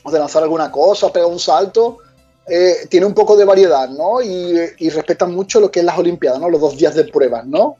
o 0.03 0.11
de 0.11 0.19
lanzar 0.19 0.43
alguna 0.43 0.71
cosa, 0.71 1.13
pegar 1.13 1.29
un 1.29 1.39
salto, 1.39 1.99
eh, 2.47 2.87
tiene 2.89 3.05
un 3.05 3.15
poco 3.15 3.37
de 3.37 3.45
variedad, 3.45 3.89
¿no? 3.89 4.23
Y, 4.23 4.89
respetan 4.91 5.35
mucho 5.35 5.61
lo 5.61 5.71
que 5.71 5.81
es 5.81 5.85
las 5.85 5.99
Olimpiadas, 5.99 6.41
¿no? 6.41 6.49
Los 6.49 6.61
dos 6.61 6.77
días 6.77 6.95
de 6.95 7.05
pruebas, 7.05 7.47
¿no? 7.47 7.77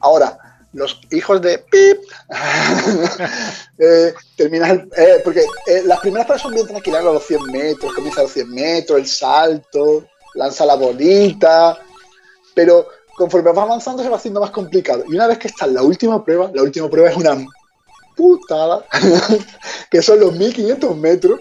Ahora, 0.00 0.38
los 0.72 1.00
hijos 1.10 1.40
de 1.40 1.58
Pip, 1.58 1.98
eh, 3.78 4.14
eh, 4.38 5.20
porque 5.24 5.44
las 5.84 6.00
primeras 6.00 6.26
pruebas 6.26 6.42
son 6.42 6.54
bien 6.54 6.66
tranquilas, 6.66 7.00
a 7.00 7.12
los 7.12 7.26
100 7.26 7.42
metros, 7.52 7.94
comienza 7.94 8.20
a 8.20 8.24
los 8.24 8.32
100 8.32 8.50
metros, 8.50 8.98
el 8.98 9.06
salto, 9.06 10.04
lanza 10.34 10.66
la 10.66 10.74
bolita, 10.76 11.78
pero 12.54 12.86
conforme 13.16 13.52
vas 13.52 13.64
avanzando 13.64 14.02
se 14.02 14.08
va 14.08 14.16
haciendo 14.16 14.40
más 14.40 14.50
complicado. 14.50 15.04
Y 15.08 15.14
una 15.14 15.26
vez 15.26 15.38
que 15.38 15.48
está 15.48 15.66
en 15.66 15.74
la 15.74 15.82
última 15.82 16.24
prueba, 16.24 16.50
la 16.52 16.62
última 16.62 16.88
prueba 16.88 17.10
es 17.10 17.16
una 17.16 17.36
putada, 18.14 18.84
que 19.90 20.02
son 20.02 20.20
los 20.20 20.32
1500 20.32 20.96
metros. 20.96 21.40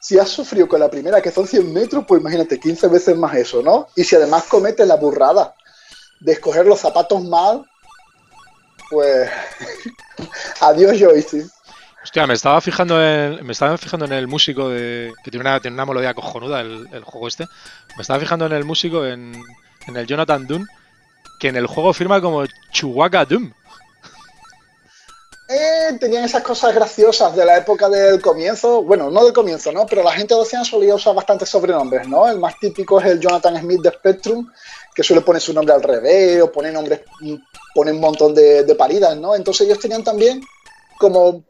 Si 0.00 0.18
has 0.18 0.28
sufrido 0.28 0.66
con 0.66 0.80
la 0.80 0.90
primera, 0.90 1.20
que 1.20 1.30
son 1.30 1.46
100 1.46 1.72
metros, 1.72 2.04
pues 2.08 2.20
imagínate, 2.20 2.58
15 2.58 2.88
veces 2.88 3.16
más 3.16 3.36
eso, 3.36 3.62
¿no? 3.62 3.86
Y 3.94 4.02
si 4.02 4.16
además 4.16 4.44
cometes 4.44 4.86
la 4.86 4.96
burrada 4.96 5.54
de 6.20 6.32
escoger 6.32 6.66
los 6.66 6.80
zapatos 6.80 7.22
mal, 7.24 7.64
pues 8.90 9.30
adiós 10.60 10.98
joystick. 10.98 11.46
Hostia, 12.02 12.26
me 12.26 12.34
estaba 12.34 12.60
fijando 12.60 13.00
en, 13.00 13.46
me 13.46 13.52
estaba 13.52 13.78
fijando 13.78 14.06
en 14.06 14.12
el 14.12 14.26
músico 14.26 14.68
de, 14.68 15.12
que 15.22 15.30
tiene 15.30 15.42
una, 15.42 15.60
tiene 15.60 15.74
una 15.74 15.86
melodía 15.86 16.14
cojonuda 16.14 16.60
el, 16.60 16.88
el 16.92 17.04
juego 17.04 17.28
este. 17.28 17.46
Me 17.96 18.02
estaba 18.02 18.18
fijando 18.18 18.46
en 18.46 18.52
el 18.52 18.64
músico 18.64 19.06
en, 19.06 19.40
en 19.86 19.96
el 19.96 20.06
Jonathan 20.06 20.46
Doom, 20.46 20.66
que 21.38 21.48
en 21.48 21.56
el 21.56 21.66
juego 21.66 21.92
firma 21.92 22.20
como 22.20 22.44
Chewbacca 22.72 23.24
Doom. 23.24 23.52
Eh, 25.54 25.98
tenían 26.00 26.24
esas 26.24 26.42
cosas 26.42 26.74
graciosas 26.74 27.36
de 27.36 27.44
la 27.44 27.58
época 27.58 27.88
del 27.90 28.22
comienzo. 28.22 28.82
Bueno, 28.82 29.10
no 29.10 29.22
del 29.22 29.34
comienzo, 29.34 29.70
¿no? 29.70 29.84
Pero 29.84 30.02
la 30.02 30.12
gente 30.12 30.32
de 30.32 30.40
Ocean 30.40 30.64
solía 30.64 30.94
usar 30.94 31.14
bastantes 31.14 31.50
sobrenombres, 31.50 32.08
¿no? 32.08 32.26
El 32.26 32.38
más 32.38 32.58
típico 32.58 32.98
es 32.98 33.06
el 33.06 33.20
Jonathan 33.20 33.58
Smith 33.60 33.82
de 33.82 33.90
Spectrum, 33.90 34.50
que 34.94 35.02
suele 35.02 35.20
poner 35.20 35.42
su 35.42 35.52
nombre 35.52 35.74
al 35.74 35.82
revés 35.82 36.40
o 36.40 36.50
pone 36.50 36.72
nombres, 36.72 37.02
pone 37.74 37.92
un 37.92 38.00
montón 38.00 38.34
de, 38.34 38.64
de 38.64 38.74
paridas, 38.74 39.14
¿no? 39.18 39.34
Entonces 39.34 39.66
ellos 39.66 39.78
tenían 39.78 40.02
también 40.02 40.40
como 40.98 41.44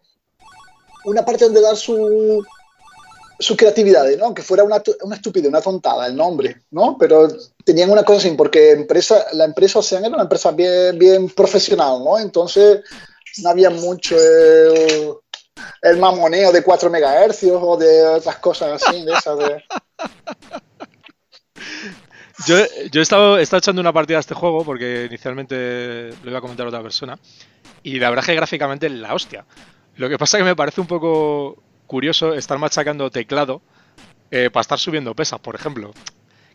una 1.04 1.24
parte 1.24 1.44
donde 1.44 1.60
dar 1.60 1.76
su, 1.76 2.44
sus 3.38 3.56
creatividades, 3.56 4.18
¿no? 4.18 4.34
Que 4.34 4.42
fuera 4.42 4.64
una, 4.64 4.82
una 5.02 5.14
estupidez, 5.14 5.48
una 5.48 5.60
tontada 5.60 6.08
el 6.08 6.16
nombre, 6.16 6.62
¿no? 6.72 6.96
Pero 6.98 7.28
tenían 7.64 7.90
una 7.90 8.02
cosa 8.02 8.18
así, 8.18 8.30
porque 8.36 8.72
empresa, 8.72 9.26
la 9.34 9.44
empresa 9.44 9.78
Ocean 9.78 10.04
era 10.04 10.14
una 10.14 10.24
empresa 10.24 10.50
bien, 10.50 10.98
bien 10.98 11.28
profesional, 11.28 12.02
¿no? 12.02 12.18
Entonces 12.18 12.80
no 13.38 13.50
había 13.50 13.70
mucho 13.70 14.16
el, 14.16 15.12
el 15.82 15.96
mamoneo 15.98 16.52
de 16.52 16.62
4 16.62 16.90
MHz 16.90 17.44
o 17.52 17.76
de 17.76 18.06
otras 18.06 18.36
cosas 18.36 18.82
así, 18.82 19.04
de 19.04 19.12
esas 19.12 19.38
de... 19.38 19.62
Yo, 22.46 22.56
yo 22.90 23.00
he, 23.00 23.02
estado, 23.02 23.38
echando 23.38 23.80
una 23.80 23.92
partida 23.92 24.16
a 24.16 24.20
este 24.20 24.34
juego 24.34 24.64
porque 24.64 25.04
inicialmente 25.04 26.10
lo 26.24 26.30
iba 26.30 26.38
a 26.38 26.40
comentar 26.40 26.66
a 26.66 26.70
otra 26.70 26.82
persona 26.82 27.16
y 27.84 28.00
la 28.00 28.08
verdad 28.08 28.24
es 28.24 28.26
que 28.26 28.34
gráficamente 28.34 28.88
la 28.88 29.14
hostia. 29.14 29.44
Lo 29.96 30.08
que 30.08 30.18
pasa 30.18 30.38
es 30.38 30.40
que 30.40 30.48
me 30.48 30.56
parece 30.56 30.80
un 30.80 30.88
poco 30.88 31.62
curioso 31.86 32.34
estar 32.34 32.58
machacando 32.58 33.10
teclado 33.10 33.62
eh, 34.30 34.50
para 34.50 34.62
estar 34.62 34.78
subiendo 34.78 35.14
pesas, 35.14 35.38
por 35.40 35.54
ejemplo. 35.54 35.92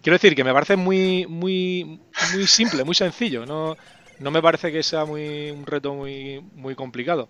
Quiero 0.02 0.16
decir 0.16 0.36
que 0.36 0.44
me 0.44 0.54
parece 0.54 0.76
muy, 0.76 1.26
muy, 1.28 2.02
muy 2.34 2.48
simple, 2.48 2.84
muy 2.84 2.96
sencillo. 2.96 3.46
No, 3.46 3.78
no 4.20 4.32
me 4.32 4.42
parece 4.42 4.72
que 4.72 4.84
sea 4.84 5.06
muy, 5.06 5.52
un 5.52 5.66
reto 5.66 5.94
muy, 5.94 6.42
muy 6.56 6.76
complicado. 6.76 7.30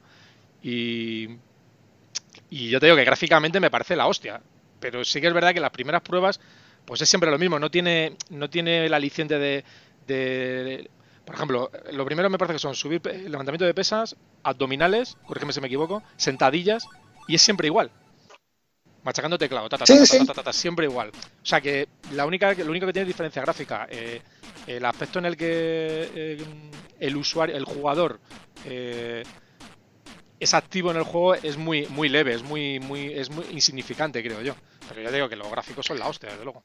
Y, 0.64 1.30
y 2.50 2.70
yo 2.70 2.80
te 2.80 2.86
digo 2.88 2.96
que 2.96 3.04
gráficamente 3.04 3.60
me 3.60 3.70
parece 3.72 3.96
la 3.96 4.08
hostia. 4.08 4.42
Pero 4.80 5.04
sí 5.04 5.20
que 5.22 5.28
es 5.28 5.34
verdad 5.34 5.54
que 5.54 5.60
las 5.60 5.72
primeras 5.72 6.02
pruebas, 6.02 6.40
pues 6.86 7.02
es 7.02 7.10
siempre 7.10 7.32
lo 7.32 7.38
mismo. 7.38 7.60
No 7.60 7.72
tiene, 7.72 8.16
no 8.30 8.50
tiene 8.50 8.86
el 8.86 8.94
aliciente 8.94 9.40
de, 9.40 9.64
de 10.08 10.90
por 11.26 11.36
ejemplo, 11.36 11.72
lo 11.92 12.06
primero 12.06 12.30
me 12.30 12.38
parece 12.38 12.54
que 12.54 12.60
son 12.60 12.76
subir 12.76 13.02
levantamiento 13.06 13.66
de 13.66 13.74
pesas, 13.74 14.16
abdominales, 14.44 15.18
corrígeme 15.26 15.52
si 15.52 15.60
me 15.60 15.68
equivoco, 15.68 16.02
sentadillas, 16.16 16.88
y 17.28 17.36
es 17.36 17.42
siempre 17.42 17.68
igual. 17.68 17.92
Machacando 19.08 19.38
teclado, 19.38 19.70
ta, 19.70 19.78
ta, 19.78 19.86
Sí, 19.86 19.98
ta, 19.98 20.06
sí. 20.06 20.18
ta, 20.20 20.26
ta, 20.26 20.34
ta, 20.34 20.44
ta, 20.44 20.54
siempre 20.54 20.86
igual. 20.86 21.10
O 21.10 21.46
sea 21.46 21.62
que 21.62 21.88
la 22.12 22.26
única, 22.26 22.54
lo 22.54 22.72
único 22.72 22.86
que 22.86 22.94
tiene 22.94 23.04
es 23.04 23.08
diferencia 23.16 23.42
gráfica. 23.42 23.88
eh, 23.90 24.22
el 24.68 24.84
aspecto 24.84 25.20
en 25.20 25.26
el 25.26 25.38
que 25.38 25.48
eh, 26.14 26.46
el 27.00 27.16
usuario, 27.16 27.56
el 27.56 27.64
jugador 27.64 28.20
eh, 28.66 29.24
es 30.40 30.54
activo 30.54 30.92
en 30.92 30.98
el 30.98 31.04
juego 31.04 31.34
es 31.36 31.58
muy, 31.58 31.88
muy 31.88 32.10
leve, 32.10 32.34
es 32.34 32.44
muy, 32.44 32.80
muy, 32.80 33.08
es 33.14 33.30
muy 33.30 33.46
insignificante, 33.52 34.22
creo 34.24 34.42
yo. 34.42 34.54
Pero 34.88 35.02
ya 35.02 35.12
digo 35.12 35.30
que 35.30 35.36
los 35.36 35.50
gráficos 35.50 35.86
son 35.86 36.00
la 36.00 36.08
hostia, 36.08 36.30
desde 36.30 36.44
luego. 36.44 36.62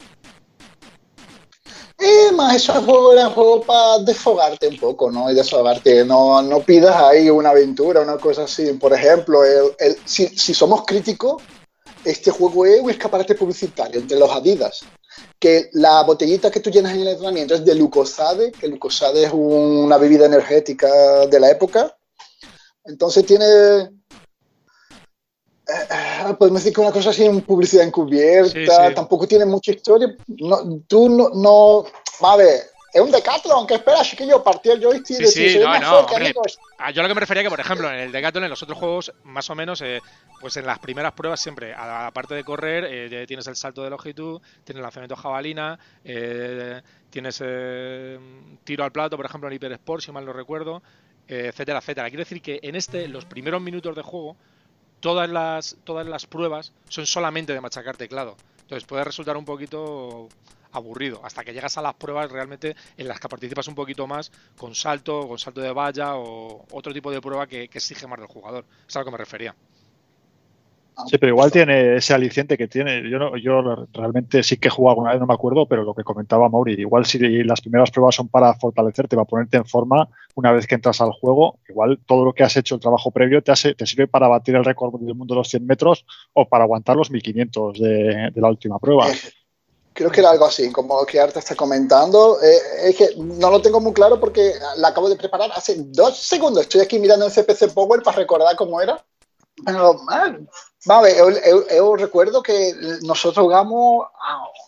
Eh, 1.99 2.33
más 2.35 2.57
esos 2.57 2.85
juegos 2.85 3.15
eran 3.15 3.31
juegos 3.31 3.65
para 3.65 3.99
desfogarte 4.01 4.67
un 4.69 4.79
poco, 4.79 5.11
¿no? 5.11 5.31
Y 5.31 5.35
desfogarte. 5.35 6.05
No, 6.05 6.43
no 6.43 6.61
pidas 6.61 6.97
ahí 6.97 7.31
una 7.31 7.51
aventura, 7.51 8.01
una 8.01 8.17
cosa 8.17 8.45
así. 8.45 8.73
Por 8.75 8.93
ejemplo, 8.93 9.45
el, 9.45 9.73
el- 9.79 9.97
si, 10.05 10.27
si 10.29 10.53
somos 10.55 10.85
críticos, 10.85 11.43
este 12.05 12.31
juego 12.31 12.67
es 12.67 12.81
un 12.81 12.91
escaparate 12.91 13.35
publicitario 13.35 14.01
entre 14.01 14.19
los 14.19 14.31
Adidas. 14.31 14.83
Que 15.39 15.69
la 15.73 16.03
botellita 16.03 16.51
que 16.51 16.61
tú 16.61 16.71
llenas 16.71 16.95
en 16.95 17.01
el 17.03 17.09
entrenamiento 17.09 17.55
es 17.55 17.65
de 17.65 17.75
Lucosade, 17.75 18.51
que 18.53 18.69
Lucosade 18.69 19.25
es 19.25 19.33
un- 19.33 19.79
una 19.85 19.99
bebida 19.99 20.27
energética 20.27 20.89
de 21.27 21.41
la 21.41 21.51
época. 21.51 21.97
Entonces 22.85 23.25
tiene. 23.27 23.45
eh, 25.69 25.87
eh, 26.29 26.35
podemos 26.39 26.61
decir 26.61 26.75
que 26.75 26.81
una 26.81 26.93
cosa 26.93 27.11
así, 27.11 27.25
en 27.25 27.41
publicidad 27.43 27.85
encubierta, 27.87 28.51
Sí, 28.53 28.67
sí. 28.67 28.95
tampoco 28.95 29.27
tiene 29.29 29.45
mucha 29.45 29.71
historia. 29.73 30.15
No, 30.27 30.81
tú 30.89 31.09
no, 31.09 31.31
no. 31.35 31.85
A 32.27 32.37
ver, 32.37 32.63
es 32.93 33.01
un 33.01 33.11
Decathlon, 33.11 33.67
que 33.67 33.75
espera, 33.75 34.03
chiquillo, 34.03 34.43
partí 34.43 34.71
el 34.71 34.83
joystick 34.83 35.17
Sí, 35.17 35.23
y 35.23 35.25
decir, 35.25 35.51
sí, 35.53 35.59
no, 35.59 35.79
no, 35.79 35.99
hombre. 36.01 36.35
Ah, 36.79 36.91
yo 36.91 37.01
a 37.01 37.05
lo 37.05 37.09
que 37.09 37.15
me 37.15 37.21
refería 37.21 37.43
que, 37.43 37.51
por 37.51 37.61
ejemplo, 37.61 37.91
en 37.91 38.01
el 38.01 38.13
Decathlon, 38.13 38.45
en 38.45 38.51
los 38.51 38.63
otros 38.63 38.79
juegos, 38.79 39.13
más 39.25 39.49
o 39.49 39.55
menos, 39.55 39.81
eh, 39.81 40.01
pues 40.41 40.57
en 40.57 40.67
las 40.67 40.79
primeras 40.79 41.13
pruebas 41.13 41.41
siempre, 41.41 41.73
a 41.73 42.05
la 42.05 42.11
parte 42.11 42.35
de 42.35 42.45
correr, 42.45 42.85
eh, 42.89 43.25
tienes 43.27 43.47
el 43.47 43.57
salto 43.57 43.83
de 43.83 43.91
longitud, 43.91 44.41
tienes 44.65 44.79
el 44.79 44.83
lanzamiento 44.83 45.17
jabalina, 45.17 45.79
eh, 46.05 46.83
tienes 47.09 47.41
eh, 47.45 48.19
tiro 48.65 48.85
al 48.85 48.91
plato, 48.91 49.17
por 49.17 49.27
ejemplo, 49.27 49.49
en 49.49 49.55
Hyper 49.55 49.73
Sport, 49.73 50.03
si 50.03 50.13
mal 50.13 50.25
no 50.25 50.33
recuerdo, 50.33 50.83
eh, 51.29 51.47
etcétera, 51.49 51.79
etcétera. 51.79 52.09
Quiero 52.09 52.23
decir 52.23 52.43
que 52.43 52.59
en 52.63 52.75
este, 52.75 53.07
los 53.09 53.25
primeros 53.25 53.63
minutos 53.63 53.95
de 53.95 54.03
juego, 54.03 54.37
todas 55.01 55.31
las, 55.31 55.77
todas 55.85 56.07
las 56.07 56.27
pruebas 56.27 56.73
son 56.89 57.07
solamente 57.07 57.53
de 57.53 57.61
machacar 57.61 57.97
teclado. 57.97 58.37
Entonces 58.63 58.87
puede 58.87 59.05
resultar 59.05 59.37
un 59.37 59.45
poquito 59.45 60.29
aburrido, 60.73 61.21
hasta 61.25 61.45
que 61.45 61.53
llegas 61.53 61.77
a 61.79 61.83
las 61.83 61.95
pruebas 61.95 62.31
realmente 62.31 62.75
en 62.97 63.09
las 63.09 63.21
que 63.21 63.29
participas 63.29 63.69
un 63.69 63.75
poquito 63.75 64.07
más 64.07 64.33
con 64.57 64.75
salto, 64.75 65.29
con 65.29 65.39
salto 65.39 65.61
de 65.61 65.73
valla 65.73 66.17
o 66.17 66.65
otro 66.73 66.93
tipo 66.93 67.11
de 67.11 67.21
prueba 67.21 67.47
que, 67.47 67.69
que 67.69 67.79
exige 67.79 68.07
más 68.07 68.19
del 68.19 68.29
jugador. 68.29 68.65
Es 68.89 68.97
a 68.97 69.01
lo 69.01 69.05
que 69.05 69.11
me 69.11 69.19
refería. 69.19 69.55
Sí, 71.07 71.19
pero 71.19 71.33
igual 71.33 71.51
tiene 71.51 71.97
ese 71.97 72.13
aliciente 72.15 72.57
que 72.57 72.69
tiene. 72.69 73.09
Yo, 73.09 73.19
no, 73.19 73.37
yo 73.37 73.87
realmente 73.93 74.43
sí 74.43 74.59
que 74.59 74.69
he 74.69 74.71
jugado 74.71 74.93
alguna 74.93 75.13
vez, 75.13 75.21
no 75.21 75.27
me 75.27 75.35
acuerdo, 75.35 75.67
pero 75.67 75.85
lo 75.85 75.95
que 75.95 76.05
comentaba 76.05 76.49
Mauri, 76.49 76.75
igual 76.75 77.07
si 77.07 77.19
las 77.19 77.61
primeras 77.61 77.91
pruebas 77.91 78.15
son 78.15 78.29
para 78.29 78.55
fortalecerte, 78.55 79.17
para 79.17 79.27
ponerte 79.27 79.57
en 79.57 79.65
forma, 79.65 80.09
una 80.35 80.53
vez 80.53 80.67
que 80.67 80.75
entras 80.75 81.01
al 81.01 81.13
juego, 81.13 81.59
igual 81.69 81.99
todo 82.07 82.25
lo 82.25 82.33
que 82.33 82.45
has 82.45 82.57
hecho, 82.57 82.75
el 82.75 82.81
trabajo 82.81 83.11
previo, 83.11 83.43
te, 83.43 83.53
hace, 83.53 83.75
te 83.75 83.87
sirve 83.87 84.07
para 84.07 84.29
batir 84.29 84.55
el 84.55 84.65
récord 84.65 85.01
del 85.01 85.15
mundo 85.15 85.35
de 85.35 85.39
los 85.41 85.49
100 85.49 85.67
metros 85.67 86.05
o 86.35 86.49
para 86.49 86.65
aguantar 86.65 86.97
los 86.97 87.11
1500 87.11 87.79
de, 87.79 88.31
de 88.33 88.41
la 88.41 88.49
última 88.49 88.79
prueba. 88.79 89.07
Creo 89.95 90.11
que 90.11 90.21
era 90.21 90.31
algo 90.31 90.47
así, 90.47 90.73
como 90.73 91.05
que 91.05 91.21
Arte 91.21 91.39
está 91.39 91.55
comentando. 91.55 92.41
Eh, 92.43 92.59
es 92.85 92.97
que 92.97 93.11
no 93.17 93.51
lo 93.51 93.61
tengo 93.61 93.79
muy 93.81 93.93
claro 93.93 94.19
porque 94.19 94.55
la 94.77 94.89
acabo 94.89 95.09
de 95.09 95.17
preparar 95.17 95.51
hace 95.55 95.75
dos 95.79 96.17
segundos. 96.19 96.63
Estoy 96.63 96.81
aquí 96.81 96.99
mirando 96.99 97.27
el 97.27 97.33
CPC 97.33 97.69
Power 97.75 98.03
para 98.03 98.17
recordar 98.17 98.57
cómo 98.57 98.81
era. 98.81 99.05
Pero, 99.67 100.01
ah, 100.09 100.35
vale, 100.87 101.15
yo, 101.17 101.29
yo- 101.31 101.69
yo 101.69 101.97
recuerdo 101.97 102.43
que 102.43 102.75
nosotros 103.03 103.45
jugamos 103.45 104.07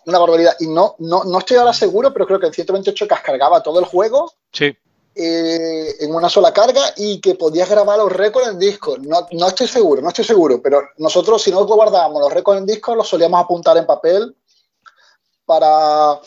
una 0.07 0.19
barbaridad. 0.19 0.55
Y 0.61 0.67
no, 0.67 0.95
no, 0.99 1.25
no 1.25 1.39
estoy 1.39 1.57
ahora 1.57 1.73
seguro, 1.73 2.13
pero 2.13 2.27
creo 2.27 2.39
que 2.39 2.47
el 2.49 2.55
128 2.55 3.07
cargaba 3.09 3.63
todo 3.63 3.79
el 3.81 3.87
juego 3.87 4.31
Sí, 4.53 4.77
eh, 5.15 5.95
en 6.01 6.15
una 6.15 6.29
sola 6.29 6.53
carga 6.53 6.83
y 6.97 7.21
que 7.21 7.35
podías 7.35 7.69
grabar 7.71 7.99
los 7.99 8.13
récords 8.13 8.49
en 8.49 8.59
disco. 8.59 8.97
No, 8.99 9.27
no 9.33 9.49
estoy 9.49 9.69
seguro, 9.69 10.03
no 10.03 10.09
estoy 10.09 10.25
seguro, 10.25 10.61
pero 10.61 10.83
nosotros 10.99 11.43
si 11.43 11.51
no 11.51 11.65
guardábamos 11.65 12.21
los 12.21 12.33
récords 12.33 12.61
en 12.61 12.67
disco 12.67 12.95
los 12.95 13.09
solíamos 13.09 13.43
apuntar 13.43 13.77
en 13.79 13.87
papel 13.87 14.37
para, 15.47 16.21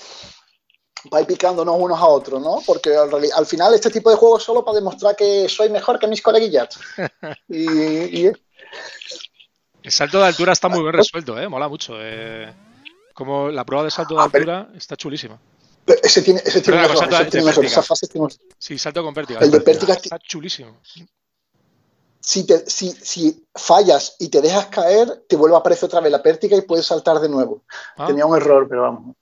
para 1.09 1.21
ir 1.21 1.27
picándonos 1.27 1.75
unos 1.79 1.99
a 1.99 2.05
otros, 2.07 2.41
¿no? 2.41 2.61
Porque 2.65 2.95
al, 2.95 3.45
final 3.45 3.73
este 3.73 3.89
tipo 3.89 4.09
de 4.09 4.15
juegos 4.17 4.41
es 4.41 4.45
solo 4.45 4.63
para 4.63 4.75
demostrar 4.75 5.15
que 5.15 5.47
soy 5.49 5.69
mejor 5.69 5.99
que 5.99 6.07
mis 6.07 6.21
coleguillas. 6.21 6.69
Y, 7.49 8.25
y- 8.27 8.31
el 9.83 9.91
salto 9.91 10.19
de 10.19 10.25
altura 10.25 10.51
está 10.53 10.67
muy 10.67 10.81
bien 10.81 10.93
resuelto, 10.93 11.39
¿eh? 11.39 11.47
mola 11.47 11.69
mucho. 11.69 11.93
eh. 11.97 12.53
Como 13.13 13.49
la 13.49 13.63
prueba 13.65 13.85
de 13.85 13.91
salto 13.91 14.15
de 14.15 14.21
Ah, 14.21 14.29
pero- 14.31 14.51
altura 14.51 14.77
está 14.77 14.95
chulísima. 14.97 15.39
pero 15.85 15.99
ese 16.03 16.21
tiene, 16.21 16.41
ese 16.41 16.59
tiene 16.61 16.79
Perdona, 16.81 16.87
mejor, 16.89 16.97
salto 16.99 17.15
ese 17.15 17.23
de- 17.23 17.31
tiene 17.31 17.43
de 17.43 17.49
mejor, 17.49 17.63
vértiga. 17.63 17.79
esa 17.81 17.87
fase 17.87 18.07
tiene- 18.07 18.27
Sí, 18.59 18.77
salto 18.77 19.03
con 19.03 19.13
pértiga. 19.13 19.39
El 19.39 19.51
de 19.51 19.61
pértiga- 19.61 19.93
está 19.93 20.19
chulísimo. 20.19 20.81
Si, 22.21 22.45
te- 22.45 22.69
si, 22.69 22.91
si 22.91 23.45
fallas 23.55 24.15
y 24.19 24.29
te 24.29 24.41
dejas 24.41 24.67
caer, 24.67 25.25
te 25.27 25.35
vuelve 25.35 25.55
a 25.55 25.59
aparecer 25.59 25.87
otra 25.87 25.99
vez 26.01 26.11
la 26.11 26.21
pértiga 26.23 26.57
y 26.57 26.61
puedes 26.61 26.85
saltar 26.85 27.19
de 27.19 27.29
nuevo. 27.29 27.63
Ah, 27.97 28.07
Tenía 28.07 28.25
un 28.25 28.35
error, 28.35 28.67
pero 28.69 28.81
vamos. 28.83 29.15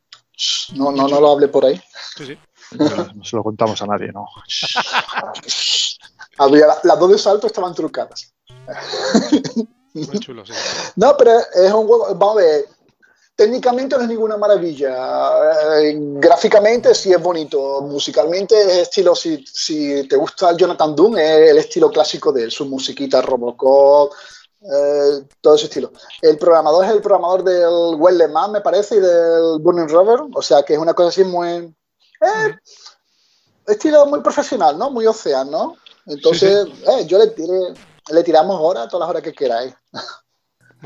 No, 0.74 0.92
no, 0.92 1.08
no 1.08 1.20
lo 1.22 1.32
hable 1.32 1.48
por 1.48 1.66
ahí. 1.66 1.82
sí, 2.18 2.26
sí. 2.26 2.38
No 2.78 3.24
se 3.24 3.36
lo 3.36 3.44
contamos 3.44 3.82
a 3.82 3.86
nadie, 3.86 4.12
¿no? 4.12 4.26
Había, 6.38 6.68
las 6.84 7.00
dos 7.00 7.12
de 7.12 7.18
salto 7.18 7.48
estaban 7.48 7.74
trucadas. 7.74 8.34
Muy 9.94 10.20
chulo, 10.20 10.46
sí. 10.46 10.54
No, 10.96 11.16
pero 11.18 11.32
es 11.40 11.72
un 11.72 11.88
juego. 11.88 12.14
Vamos 12.16 12.38
a 12.38 12.40
ver. 12.42 12.66
Técnicamente 13.36 13.96
no 13.96 14.04
es 14.04 14.10
ninguna 14.10 14.38
maravilla. 14.38 15.80
Eh, 15.80 15.96
gráficamente 15.98 16.96
sí 16.96 17.12
es 17.12 17.22
bonito. 17.22 17.82
Musicalmente 17.82 18.60
es 18.60 18.78
estilo, 18.84 19.16
si, 19.16 19.46
si 19.46 20.08
te 20.08 20.16
gusta 20.16 20.56
Jonathan 20.56 20.96
Dunn, 20.96 21.18
es 21.18 21.52
el 21.52 21.58
estilo 21.58 21.90
clásico 21.92 22.32
de 22.32 22.44
él, 22.44 22.52
su 22.52 22.66
musiquita 22.66 23.22
Robocop, 23.22 24.14
eh, 24.62 25.24
todo 25.42 25.56
ese 25.56 25.66
estilo. 25.66 25.92
El 26.22 26.38
programador 26.38 26.86
es 26.86 26.92
el 26.92 27.02
programador 27.02 27.44
del 27.44 28.00
Well 28.00 28.30
Man, 28.30 28.52
me 28.52 28.62
parece, 28.62 28.96
y 28.96 29.00
del 29.00 29.60
Burning 29.60 29.90
Rover, 29.90 30.22
o 30.34 30.42
sea 30.42 30.64
que 30.64 30.74
es 30.74 30.80
una 30.80 30.94
cosa 30.94 31.10
así 31.10 31.24
muy... 31.24 31.50
Eh, 32.22 32.56
estilo 33.68 34.06
muy 34.06 34.22
profesional, 34.22 34.78
¿no? 34.78 34.90
Muy 34.90 35.06
océano, 35.06 35.52
¿no? 35.52 35.78
Entonces, 36.08 36.68
Eh, 36.88 37.06
yo 37.06 37.18
le, 37.18 37.28
tiré, 37.28 37.74
le 38.12 38.24
tiramos 38.24 38.60
horas, 38.62 38.88
todas 38.88 39.02
las 39.02 39.10
horas 39.10 39.24
que 39.24 39.34
queráis. 39.34 39.74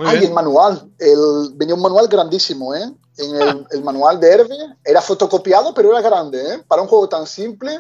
Ay, 0.05 0.25
el 0.25 0.33
manual. 0.33 0.89
El, 0.97 1.51
venía 1.55 1.75
un 1.75 1.81
manual 1.81 2.07
grandísimo, 2.07 2.73
¿eh? 2.75 2.91
En 3.17 3.35
el, 3.35 3.67
el 3.71 3.83
manual 3.83 4.19
de 4.19 4.31
Herbe 4.31 4.57
era 4.83 5.01
fotocopiado, 5.01 5.73
pero 5.73 5.91
era 5.91 6.01
grande, 6.01 6.55
¿eh? 6.55 6.63
Para 6.67 6.81
un 6.81 6.87
juego 6.87 7.09
tan 7.09 7.25
simple, 7.27 7.79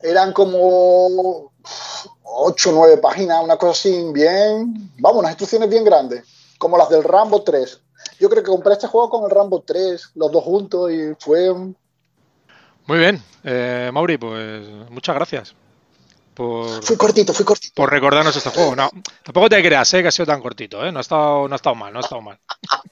eran 0.00 0.32
como 0.32 1.52
8 2.22 2.70
o 2.70 2.72
9 2.72 2.96
páginas, 2.98 3.42
una 3.42 3.56
cosa 3.56 3.72
así 3.72 4.04
bien. 4.12 4.90
Vamos, 4.98 5.20
unas 5.20 5.32
instrucciones 5.32 5.68
bien 5.68 5.84
grandes, 5.84 6.24
como 6.58 6.76
las 6.76 6.88
del 6.88 7.04
Rambo 7.04 7.42
3. 7.42 7.80
Yo 8.18 8.28
creo 8.28 8.42
que 8.42 8.50
compré 8.50 8.72
este 8.72 8.86
juego 8.86 9.10
con 9.10 9.24
el 9.24 9.30
Rambo 9.30 9.62
3, 9.64 10.10
los 10.14 10.32
dos 10.32 10.44
juntos, 10.44 10.90
y 10.90 11.14
fue. 11.18 11.54
Muy 12.86 12.98
bien, 12.98 13.22
eh, 13.44 13.90
Mauri, 13.92 14.18
pues 14.18 14.66
muchas 14.90 15.14
gracias. 15.14 15.54
Por, 16.34 16.82
fui 16.82 16.96
cortito, 16.96 17.34
fui 17.34 17.44
cortito. 17.44 17.74
Por 17.74 17.90
recordarnos 17.90 18.34
este 18.34 18.50
juego. 18.50 18.74
No, 18.74 18.90
tampoco 19.22 19.48
te 19.50 19.62
creas, 19.62 19.92
¿eh? 19.94 20.02
que 20.02 20.08
ha 20.08 20.12
sido 20.12 20.26
tan 20.26 20.40
cortito, 20.40 20.84
¿eh? 20.84 20.90
No 20.90 20.98
ha 20.98 21.02
estado, 21.02 21.46
no 21.46 21.54
ha 21.54 21.56
estado 21.56 21.74
mal, 21.74 21.92
no 21.92 21.98
ha 21.98 22.02
estado 22.02 22.22
mal. 22.22 22.38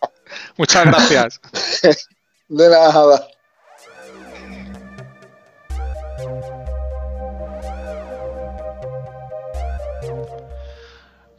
muchas 0.59 0.85
gracias. 0.85 1.41
De 2.49 2.69
nada. 2.69 3.29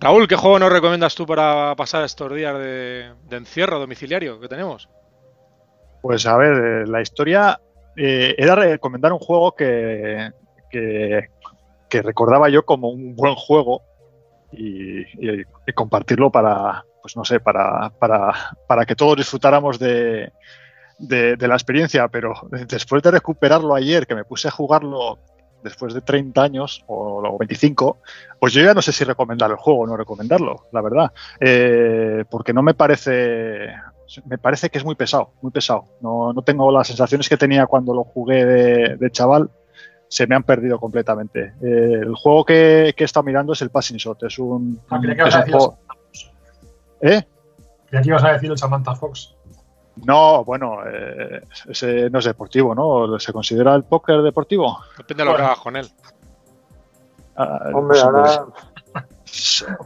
Raúl, 0.02 0.28
¿qué 0.28 0.36
juego 0.36 0.58
nos 0.58 0.72
recomiendas 0.72 1.14
tú 1.14 1.28
para 1.28 1.76
pasar 1.76 2.04
estos 2.04 2.34
días 2.34 2.58
de, 2.58 3.12
encierro 3.30 3.78
domiciliario 3.78 4.40
que 4.40 4.48
tenemos? 4.48 4.90
Pues 6.02 6.26
a 6.26 6.38
ver, 6.38 6.54
eh, 6.54 6.88
la 6.88 7.02
historia 7.02 7.62
eh, 7.96 8.34
era 8.36 8.56
recomendar 8.56 9.14
un 9.14 9.20
juego 9.20 9.54
que, 9.54 10.32
que, 10.72 11.30
recordaba 12.02 12.50
yo 12.50 12.64
como 12.64 12.90
un 12.90 13.16
buen 13.16 13.36
juego 13.36 13.82
y, 14.52 15.04
compartirlo 15.74 16.32
para, 16.32 16.86
pues 17.02 17.16
no 17.16 17.26
sé, 17.26 17.40
para, 17.40 17.90
para, 18.00 18.34
para 18.68 18.86
que 18.86 18.96
todos 18.96 19.18
disfrutáramos 19.18 19.80
de, 19.80 20.32
de, 21.02 21.48
la 21.48 21.56
experiencia, 21.56 22.08
pero 22.08 22.34
después 22.68 23.02
de 23.04 23.12
recuperarlo 23.12 23.76
ayer, 23.76 24.06
que 24.06 24.16
me 24.16 24.24
puse 24.24 24.48
a 24.48 24.52
jugarlo 24.52 25.20
después 25.64 25.94
de 25.94 26.02
30 26.02 26.42
años 26.42 26.84
o, 26.88 27.38
25, 27.38 28.00
pues 28.40 28.54
yo 28.54 28.64
ya 28.64 28.74
no 28.74 28.82
sé 28.82 28.92
si 28.92 29.04
recomendar 29.04 29.52
el 29.52 29.58
juego 29.58 29.82
o 29.82 29.88
no 29.88 29.98
recomendarlo, 29.98 30.68
la 30.72 30.82
verdad. 30.82 31.12
Eh, 31.40 32.24
porque 32.30 32.54
no 32.54 32.64
me 32.64 32.74
parece. 32.74 33.68
Me 34.26 34.38
parece 34.38 34.70
que 34.70 34.78
es 34.78 34.84
muy 34.84 34.96
pesado, 34.96 35.32
muy 35.42 35.52
pesado. 35.52 35.86
No, 36.02 36.34
no 36.34 36.42
tengo 36.42 36.70
las 36.72 36.88
sensaciones 36.88 37.30
que 37.30 37.38
tenía 37.38 37.66
cuando 37.66 37.94
lo 37.94 38.04
jugué 38.04 38.46
de, 38.46 39.12
chaval, 39.12 39.50
se 40.12 40.28
me 40.28 40.36
han 40.36 40.44
perdido 40.44 40.78
completamente. 40.78 41.54
Eh, 41.62 42.02
el 42.02 42.16
juego 42.16 42.44
que, 42.44 42.94
que, 42.98 43.04
he 43.04 43.06
estado 43.06 43.24
mirando 43.24 43.54
es 43.54 43.62
el 43.62 43.70
Passing 43.70 43.96
Shot. 43.96 44.24
Es 44.24 44.38
un. 44.40 44.82
Ah, 44.90 45.00
es 45.02 45.36
un 45.36 45.42
juego... 45.44 45.80
¿Eh? 47.00 47.24
¿Qué 47.90 48.02
ibas 48.04 48.22
a 48.26 48.34
decir 48.34 48.52
el 48.52 48.58
Samantha 48.58 48.94
Fox? 48.94 49.34
No, 50.06 50.44
bueno, 50.44 50.80
eh, 50.86 51.44
ese 51.70 52.10
no 52.10 52.20
es 52.20 52.26
deportivo, 52.26 52.76
¿no? 52.76 53.18
¿Se 53.20 53.32
considera 53.32 53.74
el 53.74 53.86
póker 53.86 54.22
deportivo? 54.22 54.80
Depende 54.98 55.24
de 55.24 55.30
lo 55.30 55.38
que 55.38 55.44
hagas 55.44 55.60
con 55.60 55.78
él. 55.78 55.90
Ah, 57.38 57.70
Hombre, 57.74 57.98
pues, 57.98 58.04
ahora. 58.04 58.46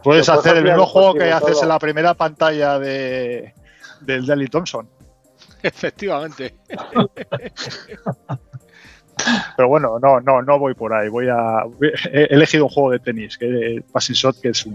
Puedes, 0.01 0.27
hacer 0.27 0.57
el 0.57 0.63
mismo 0.63 0.87
juego 0.87 1.13
que 1.13 1.31
haces 1.31 1.61
en 1.61 1.69
la 1.69 1.77
primera 1.77 2.15
pantalla 2.15 2.79
de, 2.79 3.53
del 4.01 4.25
Daily 4.25 4.47
Thompson. 4.47 4.89
Efectivamente. 5.61 6.55
Pero 9.55 9.67
bueno, 9.67 9.99
no, 9.99 10.19
no, 10.19 10.41
no 10.41 10.59
voy 10.59 10.73
por 10.73 10.93
ahí. 10.93 11.09
Voy 11.09 11.27
a, 11.29 11.63
he 12.11 12.27
elegido 12.29 12.65
un 12.65 12.69
juego 12.69 12.91
de 12.91 12.99
tenis, 12.99 13.37
que 13.37 13.77
es 13.77 13.83
Passing 13.91 14.15
Shot, 14.15 14.41
que 14.41 14.49
es 14.49 14.67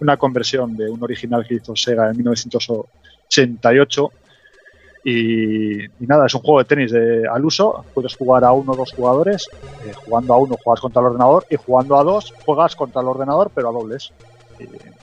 una 0.00 0.16
conversión 0.16 0.76
de 0.76 0.90
un 0.90 1.02
original 1.02 1.46
que 1.46 1.54
hizo 1.54 1.74
Sega 1.74 2.10
en 2.10 2.16
1988 2.16 4.12
y, 5.04 5.86
nada, 6.00 6.24
es 6.26 6.34
un 6.34 6.40
juego 6.40 6.60
de 6.60 6.64
tenis 6.64 6.90
de, 6.90 7.28
al 7.28 7.44
uso. 7.44 7.84
Puedes 7.92 8.16
jugar 8.16 8.42
a 8.42 8.52
uno 8.52 8.72
o 8.72 8.76
dos 8.76 8.92
jugadores. 8.92 9.48
Eh, 9.84 9.92
jugando 9.92 10.32
a 10.32 10.38
uno 10.38 10.56
juegas 10.62 10.80
contra 10.80 11.00
el 11.00 11.08
ordenador 11.08 11.46
y 11.50 11.56
jugando 11.56 11.98
a 11.98 12.04
dos 12.04 12.32
juegas 12.44 12.74
contra 12.74 13.02
el 13.02 13.08
ordenador, 13.08 13.50
pero 13.54 13.68
a 13.68 13.72
dobles. 13.72 14.12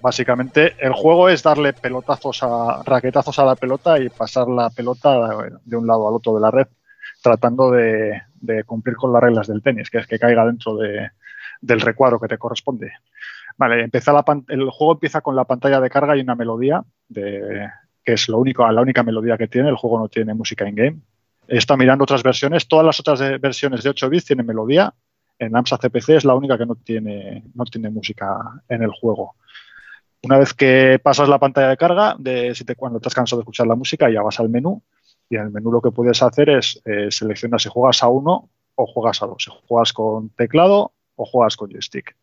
básicamente 0.02 0.74
el 0.80 0.94
juego 0.94 1.30
es 1.30 1.44
darle 1.44 1.74
pelotazos 1.74 2.42
a 2.42 2.82
raquetazos 2.84 3.38
a 3.38 3.46
la 3.46 3.56
pelota 3.56 4.00
y 4.00 4.10
pasar 4.10 4.48
la 4.48 4.72
pelota 4.72 5.30
de 5.64 5.78
un 5.78 5.86
lado 5.86 6.08
al 6.08 6.16
otro 6.16 6.34
de 6.34 6.42
la 6.42 6.50
red, 6.50 6.68
tratando 7.22 7.70
de, 7.70 8.22
cumplir 8.66 8.96
con 8.96 9.14
las 9.14 9.22
reglas 9.22 9.48
del 9.48 9.62
tenis, 9.62 9.90
que 9.90 10.00
es 10.00 10.08
que 10.08 10.20
caiga 10.20 10.46
dentro 10.46 10.76
de, 10.78 11.12
del 11.62 11.82
recuadro 11.82 12.20
que 12.20 12.28
te 12.28 12.38
corresponde. 12.38 12.92
Vale, 13.58 13.84
empieza 13.84 14.14
la, 14.14 14.24
el 14.48 14.70
juego 14.70 14.94
empieza 14.94 15.22
con 15.22 15.36
la 15.36 15.46
pantalla 15.46 15.80
de 15.80 15.90
carga 15.90 16.18
y 16.18 16.22
una 16.22 16.36
melodía 16.36 16.84
de, 17.08 17.70
que 18.04 18.14
es 18.14 18.28
lo 18.30 18.40
único, 18.40 18.70
la 18.70 18.82
única 18.82 19.04
melodía 19.04 19.38
que 19.38 19.48
tiene. 19.48 19.70
El 19.70 19.76
juego 19.76 20.00
no 20.00 20.10
tiene 20.10 20.34
música 20.34 20.68
in-game. 20.68 21.00
Estado 21.48 21.78
mirando 21.78 22.04
otras 22.04 22.24
versiones. 22.24 22.68
Todas 22.68 22.86
las 22.86 23.00
otras 23.00 23.20
versiones 23.40 23.84
de 23.84 23.90
8 23.90 24.10
bits 24.10 24.26
tienen 24.26 24.46
melodía. 24.46 24.94
En 25.38 25.56
AMSA 25.56 25.78
CPC 25.78 26.10
es 26.10 26.26
la 26.26 26.36
única 26.36 26.58
que 26.58 26.66
no 26.66 26.76
tiene, 26.76 27.44
no 27.54 27.66
tiene 27.66 27.90
música 27.90 28.38
en 28.70 28.84
el 28.84 28.92
juego. 28.92 29.36
Una 30.24 30.38
vez 30.38 30.54
que 30.54 31.00
pasas 31.04 31.28
la 31.28 31.40
pantalla 31.40 31.70
de 31.70 31.78
carga, 31.78 32.16
de, 32.18 32.54
si 32.54 32.64
te, 32.64 32.76
cuando 32.76 33.00
estás 33.00 33.16
cansado 33.16 33.40
de 33.40 33.44
escuchar 33.44 33.66
la 33.66 33.76
música, 33.76 34.10
ya 34.10 34.22
vas 34.22 34.40
al 34.40 34.50
menú. 34.50 34.82
Y 35.32 35.38
en 35.38 35.44
el 35.44 35.52
menú 35.52 35.72
lo 35.72 35.82
que 35.82 35.91
puedes 35.91 36.22
hacer 36.22 36.50
es 36.50 36.82
eh, 36.84 37.08
seleccionar 37.10 37.62
si 37.62 37.70
juegas 37.70 38.04
a 38.04 38.10
uno 38.10 38.50
o 38.76 38.86
juegas 38.86 39.24
a 39.24 39.28
dos. 39.28 39.46
Si 39.46 39.52
juegas 39.65 39.94
con 39.94 40.30
teclado 40.32 40.91
o 41.15 41.26
juegas 41.26 41.56
con 41.56 41.72
joystick. 41.72 42.17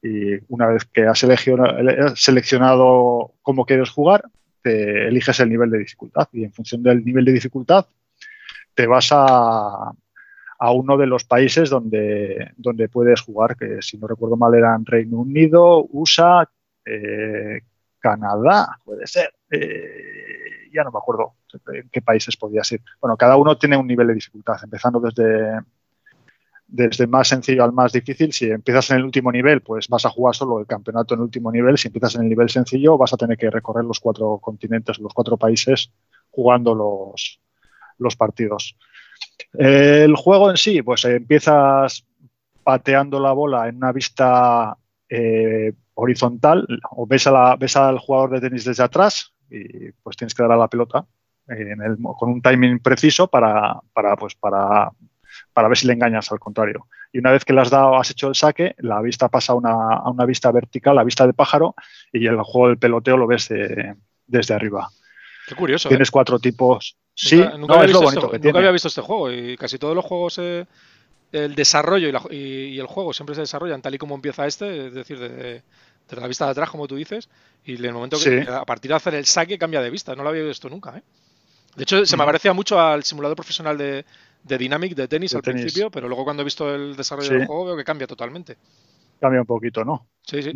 Y 0.00 0.36
una 0.48 0.68
vez 0.68 0.84
que 0.84 1.06
has 1.06 1.18
seleccionado 2.14 3.34
cómo 3.42 3.66
quieres 3.66 3.90
jugar, 3.90 4.22
eliges 4.62 5.40
el 5.40 5.48
nivel 5.48 5.70
de 5.70 5.78
dificultad 5.78 6.28
y 6.32 6.44
en 6.44 6.52
función 6.52 6.82
del 6.82 7.04
nivel 7.04 7.24
de 7.24 7.32
dificultad 7.32 7.86
te 8.74 8.86
vas 8.86 9.08
a, 9.12 9.92
uno 10.72 10.96
de 10.96 11.06
los 11.06 11.24
países 11.24 11.70
donde, 11.70 12.52
donde 12.56 12.88
puedes 12.88 13.22
jugar, 13.22 13.56
que 13.56 13.80
si 13.80 13.96
no 13.96 14.06
recuerdo 14.06 14.36
mal 14.36 14.54
eran 14.54 14.84
Reino 14.84 15.18
Unido, 15.18 15.86
USA, 15.90 16.48
eh, 16.84 17.60
Canadá, 17.98 18.78
puede 18.84 19.06
ser. 19.06 19.32
Eh, 19.50 20.68
ya 20.72 20.84
no 20.84 20.92
me 20.92 20.98
acuerdo 20.98 21.35
qué 21.92 22.02
países 22.02 22.36
podías 22.36 22.70
ir. 22.72 22.82
Bueno, 23.00 23.16
cada 23.16 23.36
uno 23.36 23.56
tiene 23.56 23.76
un 23.76 23.86
nivel 23.86 24.08
de 24.08 24.14
dificultad, 24.14 24.56
empezando 24.62 25.00
desde 25.00 25.60
desde 26.68 27.06
más 27.06 27.28
sencillo 27.28 27.64
al 27.64 27.72
más 27.72 27.92
difícil. 27.92 28.32
Si 28.32 28.50
empiezas 28.50 28.90
en 28.90 28.98
el 28.98 29.04
último 29.04 29.30
nivel, 29.30 29.60
pues 29.62 29.88
vas 29.88 30.04
a 30.04 30.10
jugar 30.10 30.34
solo 30.34 30.58
el 30.58 30.66
campeonato 30.66 31.14
en 31.14 31.20
el 31.20 31.24
último 31.24 31.52
nivel. 31.52 31.78
Si 31.78 31.88
empiezas 31.88 32.16
en 32.16 32.22
el 32.22 32.28
nivel 32.28 32.48
sencillo, 32.50 32.98
vas 32.98 33.12
a 33.12 33.16
tener 33.16 33.36
que 33.36 33.50
recorrer 33.50 33.84
los 33.84 34.00
cuatro 34.00 34.38
continentes, 34.38 34.98
los 34.98 35.14
cuatro 35.14 35.36
países, 35.36 35.92
jugando 36.30 36.74
los, 36.74 37.40
los 37.98 38.16
partidos. 38.16 38.76
El 39.52 40.14
juego 40.16 40.50
en 40.50 40.56
sí, 40.56 40.82
pues 40.82 41.04
empiezas 41.04 42.04
pateando 42.62 43.20
la 43.20 43.32
bola 43.32 43.68
en 43.68 43.76
una 43.76 43.92
vista 43.92 44.76
eh, 45.08 45.72
horizontal 45.94 46.66
o 46.90 47.06
ves, 47.06 47.26
a 47.26 47.30
la, 47.30 47.56
ves 47.56 47.76
al 47.76 47.98
jugador 47.98 48.30
de 48.30 48.40
tenis 48.40 48.64
desde 48.64 48.82
atrás 48.82 49.32
y 49.48 49.92
pues 50.02 50.16
tienes 50.16 50.34
que 50.34 50.42
dar 50.42 50.52
a 50.52 50.56
la 50.56 50.68
pelota 50.68 51.06
con 52.18 52.30
un 52.30 52.42
timing 52.42 52.80
preciso 52.80 53.28
para, 53.28 53.80
para, 53.92 54.16
pues, 54.16 54.34
para 54.34 54.90
para 55.52 55.68
ver 55.68 55.78
si 55.78 55.86
le 55.86 55.94
engañas 55.94 56.30
al 56.32 56.38
contrario. 56.38 56.86
Y 57.12 57.18
una 57.18 57.32
vez 57.32 57.44
que 57.44 57.54
le 57.54 57.62
has 57.62 57.70
dado, 57.70 57.96
has 57.96 58.10
hecho 58.10 58.28
el 58.28 58.34
saque, 58.34 58.74
la 58.78 59.00
vista 59.00 59.28
pasa 59.28 59.54
a 59.54 59.56
una, 59.56 59.72
a 59.72 60.10
una 60.10 60.26
vista 60.26 60.52
vertical, 60.52 60.96
la 60.96 61.02
vista 61.02 61.26
de 61.26 61.32
pájaro, 61.32 61.74
y 62.12 62.26
el 62.26 62.42
juego 62.42 62.68
del 62.68 62.76
peloteo 62.78 63.16
lo 63.16 63.26
ves 63.26 63.48
desde 64.26 64.54
arriba. 64.54 64.90
Qué 65.48 65.54
curioso. 65.54 65.88
Tienes 65.88 66.08
¿eh? 66.08 66.12
cuatro 66.12 66.38
tipos. 66.38 66.96
sí, 67.14 67.36
nunca, 67.36 67.84
es 67.84 67.92
lo 67.92 68.02
bonito 68.02 68.26
este 68.26 68.40
que 68.40 68.48
nunca 68.48 68.58
había 68.58 68.70
visto 68.70 68.88
este 68.88 69.00
juego 69.00 69.32
y 69.32 69.56
casi 69.56 69.78
todos 69.78 69.94
los 69.94 70.04
juegos, 70.04 70.38
eh, 70.38 70.66
el 71.32 71.54
desarrollo 71.54 72.08
y, 72.30 72.78
el 72.78 72.86
juego 72.86 73.12
siempre 73.12 73.34
se 73.34 73.40
desarrollan 73.42 73.80
tal 73.80 73.94
y 73.94 73.98
como 73.98 74.14
empieza 74.14 74.46
este, 74.46 74.88
es 74.88 74.94
decir, 74.94 75.18
de, 75.18 75.62
la 76.10 76.26
vista 76.26 76.44
de 76.44 76.50
atrás, 76.50 76.70
como 76.70 76.86
tú 76.86 76.96
dices, 76.96 77.28
y 77.64 77.76
en 77.76 77.84
el 77.84 77.94
momento 77.94 78.18
que 78.22 78.46
a 78.46 78.64
partir 78.64 78.90
de 78.90 78.96
hacer 78.96 79.14
el 79.14 79.24
saque 79.24 79.58
cambia 79.58 79.80
de 79.80 79.90
vista. 79.90 80.14
No 80.14 80.22
lo 80.22 80.28
había 80.28 80.42
visto 80.42 80.68
nunca. 80.68 80.98
¿eh? 80.98 81.02
De 81.76 81.82
hecho, 81.82 82.04
se 82.04 82.16
me 82.16 82.24
parecía 82.24 82.52
mucho 82.52 82.80
al 82.80 83.04
simulador 83.04 83.36
profesional 83.36 83.76
de, 83.76 84.04
de 84.42 84.58
Dynamic 84.58 84.94
de 84.94 85.08
tenis 85.08 85.34
al 85.34 85.42
principio, 85.42 85.90
pero 85.90 86.08
luego 86.08 86.24
cuando 86.24 86.42
he 86.42 86.44
visto 86.44 86.74
el 86.74 86.96
desarrollo 86.96 87.30
del 87.30 87.46
juego 87.46 87.66
veo 87.66 87.76
que 87.76 87.84
cambia 87.84 88.06
totalmente. 88.06 88.56
Cambia 89.20 89.40
un 89.40 89.46
poquito, 89.46 89.84
¿no? 89.84 90.06
Sí, 90.22 90.42
sí. 90.42 90.52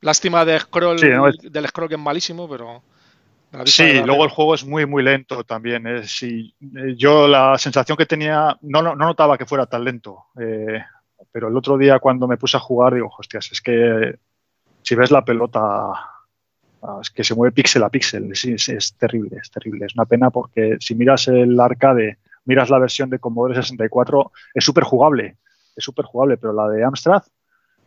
Lástima 0.00 0.44
de 0.44 0.58
scroll, 0.58 0.98
del 0.98 1.68
scroll 1.68 1.88
que 1.88 1.94
es 1.96 2.00
malísimo, 2.00 2.48
pero 2.48 2.82
Sí, 3.64 4.00
luego 4.04 4.24
el 4.24 4.30
juego 4.30 4.54
es 4.54 4.64
muy, 4.64 4.86
muy 4.86 5.02
lento 5.02 5.42
también. 5.42 5.84
Eh, 5.86 6.04
yo 6.96 7.26
la 7.26 7.58
sensación 7.58 7.96
que 7.96 8.06
tenía, 8.06 8.56
no, 8.62 8.80
no, 8.80 8.94
notaba 8.94 9.36
que 9.36 9.46
fuera 9.46 9.66
tan 9.66 9.84
lento, 9.84 10.26
eh, 10.40 10.80
pero 11.32 11.48
el 11.48 11.56
otro 11.56 11.76
día 11.76 11.98
cuando 11.98 12.28
me 12.28 12.36
puse 12.36 12.56
a 12.56 12.60
jugar, 12.60 12.94
digo, 12.94 13.10
hostias, 13.18 13.50
es 13.50 13.60
que 13.60 14.14
si 14.82 14.94
ves 14.94 15.10
la 15.10 15.24
pelota, 15.24 15.90
que 17.14 17.24
se 17.24 17.34
mueve 17.34 17.52
píxel 17.52 17.82
a 17.82 17.90
píxel, 17.90 18.30
es, 18.32 18.68
es, 18.68 18.94
terrible, 18.94 19.38
es 19.42 19.50
terrible. 19.50 19.86
Es 19.86 19.94
una 19.94 20.06
pena 20.06 20.30
porque 20.30 20.76
si 20.80 20.94
miras 20.94 21.28
el 21.28 21.58
arcade, 21.58 22.18
miras 22.44 22.70
la 22.70 22.78
versión 22.78 23.10
de 23.10 23.18
Commodore 23.18 23.54
64, 23.54 24.32
es 24.54 24.64
súper 24.64 24.84
jugable, 24.84 25.36
es 25.76 25.84
súper 25.84 26.04
jugable, 26.04 26.36
pero 26.36 26.52
la 26.52 26.68
de 26.68 26.84
Amstrad 26.84 27.22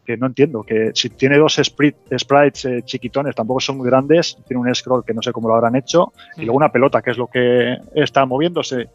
que 0.06 0.18
no 0.18 0.28
entiendo, 0.28 0.64
que 0.64 0.92
si 0.94 1.10
tiene 1.10 1.38
dos 1.38 1.60
sprites 1.64 2.66
eh, 2.66 2.82
chiquitones, 2.84 3.36
tampoco 3.36 3.62
son 3.62 3.78
muy 3.78 3.88
grandes, 3.88 4.38
tiene 4.46 4.62
un 4.62 4.76
scroll 4.76 5.06
que 5.06 5.14
no 5.14 5.22
sé 5.22 5.32
cómo 5.32 5.48
lo 5.48 5.56
habrán 5.56 5.76
hecho, 5.76 6.12
y 6.36 6.42
luego 6.42 6.58
una 6.58 6.72
pelota, 6.72 7.02
que 7.02 7.12
es 7.12 7.18
lo 7.18 7.28
que 7.28 7.78
está 7.96 8.26
moviéndose, 8.26 8.90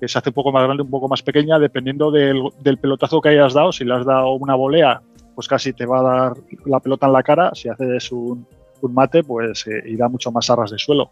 que 0.00 0.08
se 0.08 0.18
hace 0.18 0.30
un 0.30 0.34
poco 0.34 0.52
más 0.52 0.64
grande, 0.64 0.82
un 0.82 0.90
poco 0.90 1.08
más 1.08 1.22
pequeña, 1.22 1.58
dependiendo 1.58 2.10
del, 2.10 2.78
pelotazo 2.80 3.20
que 3.20 3.30
hayas 3.30 3.54
dado. 3.54 3.72
Si 3.72 3.84
le 3.84 3.94
has 3.94 4.04
dado 4.04 4.32
una 4.32 4.54
volea, 4.54 5.00
pues 5.34 5.48
casi 5.48 5.72
te 5.72 5.86
va 5.86 6.00
a 6.00 6.02
dar 6.02 6.32
la 6.64 6.80
pelota 6.80 7.06
en 7.06 7.12
la 7.12 7.22
cara. 7.22 7.50
Si 7.54 7.68
haces 7.68 8.10
un, 8.12 8.46
mate, 8.92 9.22
pues 9.24 9.66
eh, 9.66 9.82
irá 9.86 10.08
mucho 10.08 10.30
más 10.32 10.48
a 10.50 10.56
ras 10.56 10.70
de 10.70 10.78
suelo. 10.78 11.10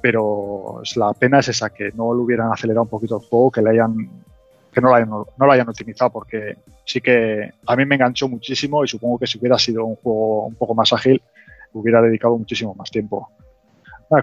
Pero 0.00 0.82
la 0.96 1.12
pena 1.12 1.38
es 1.38 1.48
esa, 1.48 1.70
que 1.70 1.92
no 1.92 2.12
lo 2.12 2.22
hubieran 2.22 2.52
acelerado 2.52 2.82
un 2.82 2.88
poquito 2.88 3.20
el 3.20 3.28
juego, 3.28 3.50
que 3.50 3.62
le 3.62 3.70
hayan 3.70 4.10
que 4.72 4.80
no 4.80 4.88
lo 4.88 4.94
hayan, 4.94 5.10
no 5.10 5.26
lo 5.38 5.52
hayan 5.52 5.68
optimizado 5.68 6.10
porque 6.10 6.56
sí 6.86 7.02
que 7.02 7.50
a 7.66 7.76
mí 7.76 7.84
me 7.84 7.96
enganchó 7.96 8.26
muchísimo 8.26 8.82
y 8.82 8.88
supongo 8.88 9.18
que 9.18 9.26
si 9.26 9.38
hubiera 9.38 9.58
sido 9.58 9.84
un 9.84 9.96
juego 9.96 10.46
un 10.46 10.54
poco 10.54 10.74
más 10.74 10.94
ágil, 10.94 11.22
hubiera 11.74 12.00
dedicado 12.00 12.38
muchísimo 12.38 12.74
más 12.74 12.90
tiempo. 12.90 13.28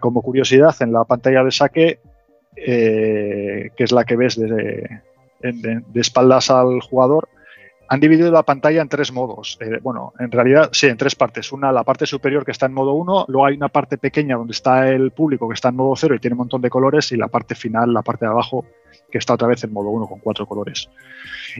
como 0.01 0.21
curiosidad, 0.21 0.75
en 0.81 0.91
la 0.91 1.03
pantalla 1.03 1.43
de 1.43 1.51
saque, 1.51 1.99
eh, 2.55 3.69
que 3.75 3.83
es 3.83 3.91
la 3.91 4.03
que 4.03 4.15
ves 4.15 4.37
de, 4.37 5.01
de, 5.41 5.83
espaldas 5.95 6.49
al 6.49 6.81
jugador, 6.81 7.27
han 7.91 7.99
dividido 7.99 8.31
la 8.31 8.43
pantalla 8.43 8.81
en 8.81 8.87
tres 8.87 9.11
modos. 9.11 9.57
Eh, 9.61 9.79
bueno, 9.81 10.13
en 10.19 10.31
realidad 10.31 10.69
sí, 10.71 10.85
en 10.85 10.95
tres 10.95 11.15
partes. 11.15 11.51
Una, 11.51 11.71
la 11.71 11.83
parte 11.83 12.05
superior 12.05 12.45
que 12.45 12.51
está 12.51 12.67
en 12.67 12.73
modo 12.73 12.93
1, 12.93 13.25
luego 13.27 13.47
hay 13.47 13.55
una 13.55 13.69
parte 13.69 13.97
pequeña 13.97 14.37
donde 14.37 14.51
está 14.51 14.87
el 14.89 15.09
público 15.09 15.49
que 15.49 15.55
está 15.55 15.69
en 15.69 15.75
modo 15.75 15.95
0 15.95 16.13
y 16.13 16.19
tiene 16.19 16.35
un 16.35 16.39
montón 16.39 16.61
de 16.61 16.69
colores, 16.69 17.11
y 17.11 17.17
la 17.17 17.27
parte 17.27 17.55
final, 17.55 17.91
la 17.91 18.03
parte 18.03 18.25
de 18.25 18.31
abajo, 18.31 18.63
que 19.11 19.17
está 19.17 19.33
otra 19.33 19.47
vez 19.47 19.63
en 19.63 19.73
modo 19.73 19.89
1 19.89 20.05
con 20.05 20.19
cuatro 20.19 20.45
colores. 20.45 20.87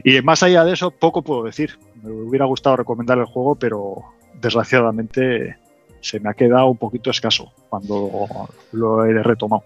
Y 0.04 0.20
más 0.22 0.44
allá 0.44 0.64
de 0.64 0.72
eso, 0.72 0.92
poco 0.92 1.22
puedo 1.22 1.42
decir. 1.42 1.76
Me 2.00 2.12
hubiera 2.12 2.44
gustado 2.44 2.76
recomendar 2.76 3.18
el 3.18 3.24
juego, 3.24 3.56
pero 3.56 3.96
desgraciadamente 4.34 5.56
se 6.00 6.20
me 6.20 6.30
ha 6.30 6.34
quedado 6.34 6.68
un 6.68 6.78
poquito 6.78 7.10
escaso 7.10 7.52
cuando 7.68 8.48
lo 8.70 9.04
he 9.04 9.20
retomado. 9.20 9.64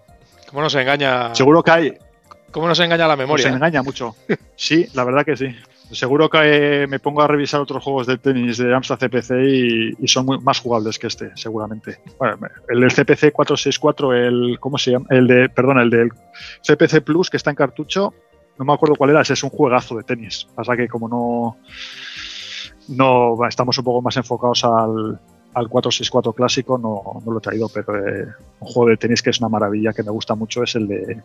¿Cómo 0.49 0.63
nos 0.63 0.73
engaña? 0.73 1.35
Seguro 1.35 1.61
que 1.63 1.71
hay. 1.71 1.97
¿Cómo 2.55 2.69
nos 2.69 2.79
engaña 2.79 3.05
la 3.05 3.17
memoria? 3.17 3.49
Se 3.49 3.53
engaña 3.53 3.83
mucho. 3.83 4.15
Sí, 4.55 4.87
la 4.93 5.03
verdad 5.03 5.25
que 5.25 5.35
sí. 5.35 5.47
Seguro 5.91 6.29
que 6.29 6.87
me 6.87 6.99
pongo 6.99 7.21
a 7.21 7.27
revisar 7.27 7.59
otros 7.59 7.83
juegos 7.83 8.07
de 8.07 8.17
tenis 8.17 8.57
de 8.57 8.73
Amstrad 8.73 8.97
CPC 8.97 9.31
y, 9.99 10.07
son 10.07 10.41
más 10.41 10.61
jugables 10.61 10.97
que 10.97 11.07
este, 11.07 11.31
seguramente. 11.35 11.99
el 12.69 12.79
del 12.79 12.93
CPC 12.93 13.33
464, 13.33 14.13
el 14.13 14.57
¿cómo 14.61 14.77
se 14.77 14.91
llama? 14.91 15.05
El 15.09 15.27
de, 15.27 15.49
perdón, 15.49 15.79
el 15.79 15.89
del 15.89 16.11
CPC 16.65 17.01
Plus 17.03 17.29
que 17.29 17.35
está 17.35 17.49
en 17.49 17.57
cartucho, 17.57 18.13
no 18.57 18.63
me 18.63 18.71
acuerdo 18.71 18.95
cuál 18.95 19.09
era, 19.09 19.19
es 19.19 19.43
un 19.43 19.49
juegazo 19.49 19.97
de 19.97 20.03
tenis. 20.03 20.47
Pasa 20.55 20.77
que 20.77 20.87
como 20.87 21.09
no 21.09 21.57
no 22.87 23.45
estamos 23.49 23.77
un 23.77 23.83
poco 23.83 24.01
más 24.01 24.15
enfocados 24.15 24.63
al, 24.63 25.19
al 25.53 25.67
464 25.67 26.31
clásico, 26.31 26.77
no, 26.77 27.19
no, 27.25 27.31
lo 27.33 27.39
he 27.39 27.41
traído, 27.41 27.67
pero 27.67 27.97
eh, 27.97 28.27
un 28.61 28.67
juego 28.69 28.91
de 28.91 28.95
tenis 28.95 29.21
que 29.21 29.31
es 29.31 29.39
una 29.41 29.49
maravilla, 29.49 29.91
que 29.91 30.03
me 30.03 30.11
gusta 30.11 30.35
mucho, 30.35 30.63
es 30.63 30.73
el 30.75 30.87
de 30.87 31.21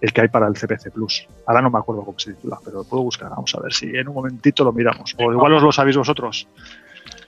el 0.00 0.12
que 0.12 0.20
hay 0.22 0.28
para 0.28 0.46
el 0.46 0.54
CPC 0.54 0.90
Plus. 0.92 1.26
Ahora 1.46 1.62
no 1.62 1.70
me 1.70 1.78
acuerdo 1.78 2.04
cómo 2.04 2.18
se 2.18 2.32
titula, 2.32 2.58
pero 2.64 2.78
lo 2.78 2.84
puedo 2.84 3.02
buscar. 3.02 3.30
Vamos 3.30 3.54
a 3.54 3.60
ver 3.60 3.72
si 3.72 3.86
en 3.86 4.08
un 4.08 4.14
momentito 4.14 4.64
lo 4.64 4.72
miramos. 4.72 5.14
O 5.18 5.32
igual 5.32 5.54
os 5.54 5.62
lo 5.62 5.72
sabéis 5.72 5.96
vosotros. 5.96 6.46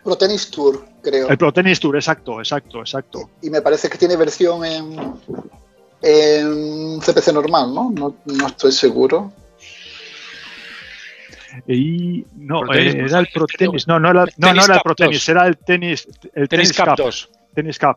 Pro 0.03 0.17
Tennis 0.17 0.51
Tour, 0.51 0.85
creo. 1.03 1.29
El 1.29 1.39
Pro 1.39 1.53
Tennis 1.53 1.81
Tour, 1.81 1.97
exacto, 1.97 2.39
exacto, 2.39 2.81
exacto. 2.81 3.31
Y 3.43 3.51
me 3.51 3.61
parece 3.61 3.89
que 3.89 3.99
tiene 3.99 4.17
versión 4.17 4.65
en, 4.65 5.15
en 6.03 7.01
CPC 7.01 7.33
normal, 7.33 7.75
¿no? 7.75 7.93
No, 7.93 8.47
estoy 8.47 8.73
seguro. 8.73 9.33
Y 11.67 12.25
no, 12.37 12.73
eh, 12.73 13.05
era 13.07 13.19
el 13.19 13.29
Pro 13.33 13.47
Tennis. 13.47 13.89
No, 13.89 13.99
no 13.99 14.11
era, 14.11 14.27
no, 14.37 14.55
no 14.55 14.65
era 14.65 14.77
el 14.77 14.81
Pro 14.83 14.95
Tennis, 14.95 15.29
era 15.29 15.47
el 15.47 15.57
Tenis, 15.57 16.07
el 16.35 16.49
Tennis, 16.49 16.73
Cup, 16.73 16.95
2. 16.97 17.31
Tennis 17.55 17.79
Cup. 17.79 17.97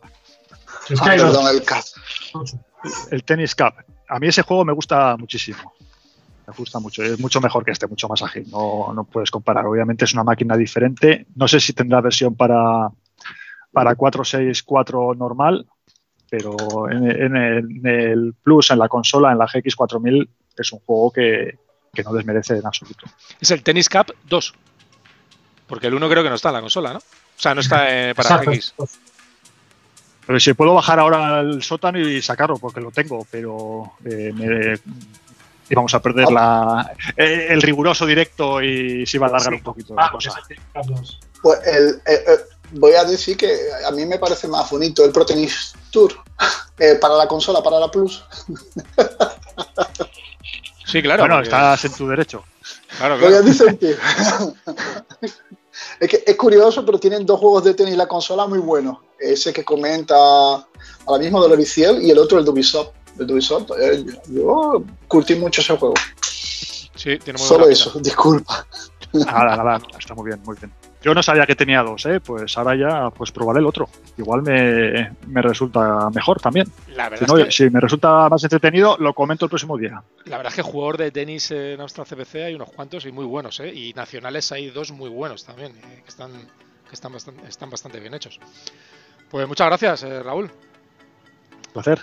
Ah, 1.02 1.06
perdón, 1.06 1.46
el 1.54 1.62
Cup. 1.62 2.90
El 3.12 3.24
Tennis 3.24 3.54
Cup 3.54 3.74
a 4.10 4.19
mí 4.19 4.28
ese 4.28 4.41
juego 4.41 4.65
me 4.65 4.74
gusta 4.74 5.15
muchísimo. 5.17 5.74
Me 6.48 6.54
gusta 6.54 6.80
mucho. 6.80 7.04
Es 7.04 7.19
mucho 7.19 7.39
mejor 7.39 7.63
que 7.63 7.72
este, 7.72 7.88
mucho 7.88 8.08
más 8.08 8.22
ágil. 8.24 8.45
No, 8.50 8.91
no 8.93 9.04
puedes 9.04 9.30
comparar. 9.30 9.65
Obviamente 9.67 10.06
es 10.06 10.13
una 10.13 10.24
máquina 10.24 10.58
diferente. 10.58 11.28
No 11.36 11.48
sé 11.48 11.60
si 11.60 11.74
tendrá 11.74 12.02
versión 12.02 12.36
para, 12.36 12.89
para 13.72 13.95
464 13.95 15.13
normal, 15.13 15.67
pero 16.30 16.89
en, 16.89 17.36
el, 17.36 18.34
Plus, 18.41 18.72
en 18.72 18.80
la 18.80 18.89
consola, 18.89 19.32
en 19.32 19.38
la 19.38 19.48
GX4000, 19.48 20.28
es 20.58 20.74
un 20.74 20.80
juego 20.80 21.12
que, 21.12 21.60
que 21.93 22.04
no 22.04 22.12
desmerece 22.13 22.58
en 22.58 22.65
absoluto. 22.65 23.06
Es 23.39 23.52
el 23.52 23.62
Tennis 23.62 23.89
Cup 23.89 24.13
2. 24.28 24.54
Porque 25.67 25.88
el 25.88 25.93
1 25.93 26.10
creo 26.10 26.24
que 26.24 26.30
no 26.30 26.36
está 26.36 26.50
en 26.50 26.56
la 26.56 26.62
consola, 26.62 26.93
¿no? 26.93 27.00
O 27.00 27.41
sea, 27.41 27.54
no 27.54 27.62
está 27.62 28.10
eh, 28.10 28.15
para 28.15 28.38
GX. 28.39 28.74
Pero 30.30 30.39
si 30.39 30.54
puedo 30.54 30.76
bajar 30.76 31.00
ahora 31.00 31.39
al 31.39 31.63
sótano 31.63 31.98
y 31.98 32.22
sacarlo, 32.22 32.58
porque 32.60 32.80
lo 32.80 32.92
tengo, 32.92 33.26
pero 33.32 33.94
eh, 34.06 34.78
vamos 35.72 35.92
a 35.96 36.00
perder 36.00 36.32
la, 36.32 36.94
eh, 37.18 37.48
el 37.50 37.60
riguroso 37.63 38.06
directo 38.06 38.62
y 38.62 39.08
se 39.08 39.18
va 39.18 39.26
a 39.26 39.30
alargar 39.30 39.56
un 39.56 39.63
poquito 39.63 39.96
la 39.96 40.06
ah, 40.06 40.12
cosa. 40.12 40.39
Pues 41.42 41.60
eh, 41.65 42.38
voy 42.74 42.94
a 42.94 43.06
decir 43.06 43.38
que 43.38 43.52
a 43.84 43.89
mí 43.89 44.06
me 44.06 44.20
parece 44.20 44.48
más 44.48 44.70
bonito 44.70 45.04
el 45.04 45.12
Protenis 45.12 45.74
Tour 45.89 46.13
para 47.02 47.15
la 47.15 47.28
consola, 47.28 47.63
para 47.63 47.80
la 47.80 47.89
Plus. 47.89 48.24
Sí, 50.86 51.02
claro. 51.02 51.24
Bueno, 51.24 51.39
estás 51.42 51.86
en 51.86 51.94
tu 51.94 52.08
derecho. 52.08 52.44
Claro, 53.00 53.18
claro. 53.18 53.32
Voy 53.32 53.34
a 53.34 53.42
disentir. 53.42 53.98
Es, 56.00 56.10
que 56.10 56.24
es 56.26 56.36
curioso, 56.36 56.86
pero 56.86 57.00
tienen 57.00 57.26
dos 57.26 57.39
juegos 57.39 57.63
de 57.63 57.74
tenis 57.74 57.96
la 57.96 58.08
consola 58.08 58.48
muy 58.48 58.60
buenos. 58.60 58.98
Ese 59.20 59.52
que 59.52 59.63
comenta 59.63 60.15
ahora 60.15 61.24
mismo 61.24 61.42
de 61.42 61.50
Loriciel 61.50 62.02
y 62.02 62.12
el 62.12 62.18
otro 62.18 62.39
el 62.39 62.46
de 62.46 62.52
Ubisoft. 62.52 62.89
El 63.20 63.32
Ubisoft. 63.32 63.72
Eh, 63.80 64.06
yo 64.30 64.84
curtí 65.08 65.36
mucho 65.36 65.62
ese 65.62 65.78
juego. 65.78 65.96
Sí, 66.96 67.18
tiene 67.18 67.39
muy 67.39 67.48
Solo 67.48 67.70
eso, 67.70 68.00
disculpa. 68.02 68.65
Nada, 69.13 69.56
nada, 69.56 69.82
está 69.98 70.13
muy 70.13 70.28
bien, 70.28 70.42
muy 70.46 70.56
bien. 70.58 70.72
Yo 71.02 71.14
no 71.14 71.24
sabía 71.24 71.46
que 71.46 71.56
tenía 71.56 71.82
dos, 71.82 72.06
¿eh? 72.06 72.20
pues 72.20 72.58
ahora 72.58 72.76
ya 72.76 73.10
pues 73.12 73.32
probaré 73.32 73.60
el 73.60 73.66
otro. 73.66 73.88
Igual 74.18 74.42
me, 74.42 75.42
resulta 75.42 76.10
mejor 76.10 76.42
también. 76.42 76.68
La 76.90 77.08
verdad 77.08 77.28
si, 77.28 77.44
que... 77.44 77.52
si, 77.52 77.70
me 77.70 77.80
resulta 77.80 78.28
más 78.28 78.44
entretenido, 78.44 78.98
lo 79.00 79.14
comento 79.14 79.46
el 79.46 79.50
próximo 79.50 79.78
día. 79.78 80.04
La 80.26 80.38
verdad 80.38 80.52
es 80.52 80.56
que 80.58 80.62
jugador 80.62 80.98
de 80.98 81.12
tenis 81.12 81.52
en 81.52 81.80
Austria 81.80 82.04
CBC 82.04 82.36
hay 82.36 82.56
unos 82.56 82.70
cuantos 82.72 83.06
y 83.06 83.14
muy 83.14 83.26
buenos, 83.26 83.62
¿eh? 83.62 83.74
y 83.74 83.94
nacionales 83.94 84.52
hay 84.52 84.70
dos 84.70 84.92
muy 84.92 85.10
buenos 85.10 85.46
también, 85.46 85.72
eh, 85.72 86.02
que, 86.04 86.10
están, 86.10 86.32
que 86.34 86.94
están, 86.94 87.14
bastante, 87.14 87.48
están 87.48 87.70
bastante 87.70 88.00
bien 88.02 88.14
hechos. 88.14 88.38
Pues 89.30 89.48
muchas 89.48 89.68
gracias, 89.68 90.04
eh, 90.04 90.22
Raúl. 90.22 90.46
Un 90.46 91.74
placer. 91.74 92.00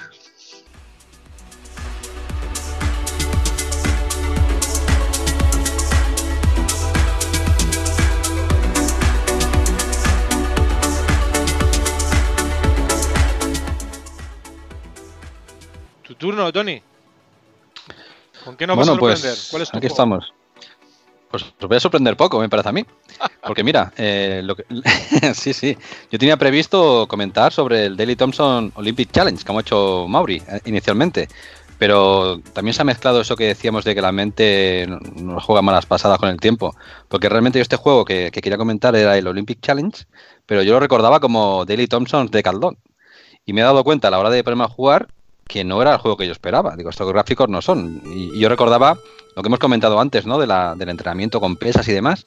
Turno, 16.18 16.52
Tony. 16.52 16.82
¿Con 18.44 18.56
qué 18.56 18.66
nos 18.66 18.76
vas 18.76 18.88
a 18.88 18.92
sorprender? 18.92 19.20
Pues, 19.22 19.48
¿Cuál 19.50 19.62
es 19.62 19.70
tu 19.70 19.78
aquí 19.78 19.86
estamos. 19.86 20.32
Pues 21.30 21.42
os 21.42 21.68
voy 21.68 21.76
a 21.76 21.80
sorprender 21.80 22.16
poco, 22.16 22.38
me 22.38 22.48
parece 22.48 22.68
a 22.68 22.72
mí. 22.72 22.84
Porque 23.44 23.64
mira, 23.64 23.92
eh, 23.96 24.40
lo 24.44 24.54
que, 24.54 24.64
sí, 25.34 25.52
sí. 25.52 25.76
Yo 26.10 26.18
tenía 26.18 26.36
previsto 26.36 27.06
comentar 27.08 27.52
sobre 27.52 27.86
el 27.86 27.96
Daily 27.96 28.16
Thompson 28.16 28.72
Olympic 28.76 29.10
Challenge, 29.10 29.42
que 29.42 29.50
hemos 29.50 29.62
hecho 29.62 30.06
Mauri 30.08 30.42
eh, 30.48 30.60
inicialmente. 30.66 31.28
Pero 31.78 32.40
también 32.52 32.72
se 32.72 32.82
ha 32.82 32.84
mezclado 32.84 33.20
eso 33.20 33.36
que 33.36 33.48
decíamos 33.48 33.84
de 33.84 33.94
que 33.94 34.00
la 34.00 34.12
mente 34.12 34.86
nos 35.16 35.44
juega 35.44 35.60
malas 35.60 35.84
pasadas 35.84 36.18
con 36.18 36.28
el 36.28 36.38
tiempo. 36.38 36.74
Porque 37.08 37.28
realmente 37.28 37.58
yo 37.58 37.62
este 37.62 37.76
juego 37.76 38.04
que, 38.04 38.30
que 38.30 38.40
quería 38.40 38.56
comentar 38.56 38.94
era 38.96 39.18
el 39.18 39.26
Olympic 39.26 39.60
Challenge, 39.60 40.04
pero 40.46 40.62
yo 40.62 40.72
lo 40.74 40.80
recordaba 40.80 41.20
como 41.20 41.64
Daily 41.66 41.88
Thompson 41.88 42.28
de 42.28 42.42
Caldón. 42.42 42.78
Y 43.44 43.52
me 43.52 43.60
he 43.60 43.64
dado 43.64 43.84
cuenta 43.84 44.08
a 44.08 44.10
la 44.10 44.18
hora 44.18 44.30
de 44.30 44.42
ponerme 44.42 44.64
a 44.64 44.68
jugar 44.68 45.08
que 45.48 45.64
no 45.64 45.80
era 45.80 45.92
el 45.92 45.98
juego 45.98 46.16
que 46.16 46.26
yo 46.26 46.32
esperaba. 46.32 46.76
Digo, 46.76 46.90
estos 46.90 47.10
gráficos 47.12 47.48
no 47.48 47.62
son. 47.62 48.02
Y, 48.06 48.38
yo 48.38 48.48
recordaba 48.48 48.98
lo 49.34 49.42
que 49.42 49.48
hemos 49.48 49.58
comentado 49.58 50.00
antes, 50.00 50.26
¿no? 50.26 50.38
De 50.38 50.46
la, 50.46 50.74
del 50.74 50.88
entrenamiento 50.88 51.40
con 51.40 51.56
pesas 51.56 51.86
y 51.88 51.92
demás. 51.92 52.26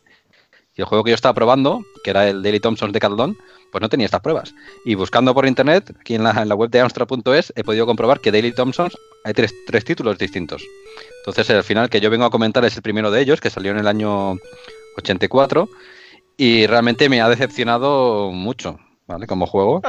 Y 0.76 0.82
el 0.82 0.86
juego 0.86 1.04
que 1.04 1.12
yo 1.12 1.16
estaba 1.16 1.34
probando, 1.34 1.84
que 2.04 2.12
era 2.12 2.30
el 2.30 2.42
Daily 2.42 2.60
Thompson 2.60 2.92
de 2.92 3.00
Caldón, 3.00 3.38
pues 3.72 3.82
no 3.82 3.90
tenía 3.90 4.06
estas 4.06 4.22
pruebas. 4.22 4.54
Y 4.86 4.96
buscando 4.96 5.34
por 5.34 5.46
internet, 5.46 5.94
aquí 6.00 6.16
en 6.16 6.24
la, 6.24 6.32
en 6.32 6.48
la 6.48 6.56
web 6.56 6.70
de 6.70 6.80
Amstrad.es, 6.80 7.52
he 7.56 7.64
podido 7.64 7.86
comprobar 7.86 8.22
que 8.22 8.32
Daily 8.32 8.54
Thompson 8.54 8.90
hay 9.26 9.34
tres, 9.34 9.54
tres 9.68 9.84
títulos 9.84 10.18
distintos. 10.18 10.64
Entonces, 11.20 11.50
el 11.50 11.64
final 11.64 11.90
que 11.90 12.00
yo 12.00 12.10
vengo 12.10 12.26
a 12.26 12.30
comentar 12.30 12.64
es 12.64 12.76
el 12.76 12.82
primero 12.82 13.12
de 13.12 13.22
ellos, 13.22 13.42
que 13.42 13.50
salió 13.50 13.72
en 13.72 13.80
el 13.80 13.88
año 13.88 14.38
84, 14.98 15.70
y 16.38 16.68
realmente 16.68 17.10
me 17.10 17.22
ha 17.22 17.28
decepcionado 17.28 18.32
mucho. 18.32 18.80
¿Vale? 19.10 19.26
Como 19.26 19.48
juego. 19.48 19.82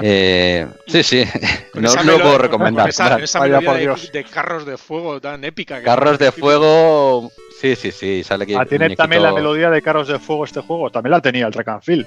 Eh, 0.00 0.66
sí, 0.86 1.02
sí. 1.02 1.24
No, 1.74 1.94
lo 2.02 2.18
puedo 2.18 2.38
recomendar. 2.38 2.84
con 2.84 2.88
esa, 2.88 3.16
esa 3.18 3.38
Vaya, 3.40 3.60
melodía 3.60 3.68
por 3.68 3.76
de, 3.76 3.80
Dios. 3.82 4.12
de 4.12 4.24
carros 4.24 4.64
de 4.64 4.78
fuego 4.78 5.20
tan 5.20 5.44
épica. 5.44 5.78
que- 5.80 5.84
Carros 5.84 6.18
de 6.18 6.32
fuego. 6.32 7.30
Sí, 7.60 7.76
sí, 7.76 7.92
sí. 7.92 8.24
Sale 8.24 8.44
aquí. 8.44 8.54
Ah, 8.54 8.64
tiene 8.64 8.86
muñequito- 8.86 8.96
también 9.02 9.22
la 9.22 9.32
melodía 9.34 9.68
de 9.70 9.82
carros 9.82 10.08
de 10.08 10.18
fuego 10.18 10.46
este 10.46 10.60
juego. 10.60 10.88
También 10.90 11.10
la 11.10 11.20
tenía 11.20 11.46
el 11.46 11.52
track 11.52 11.68
and 11.68 11.82
field. 11.82 12.06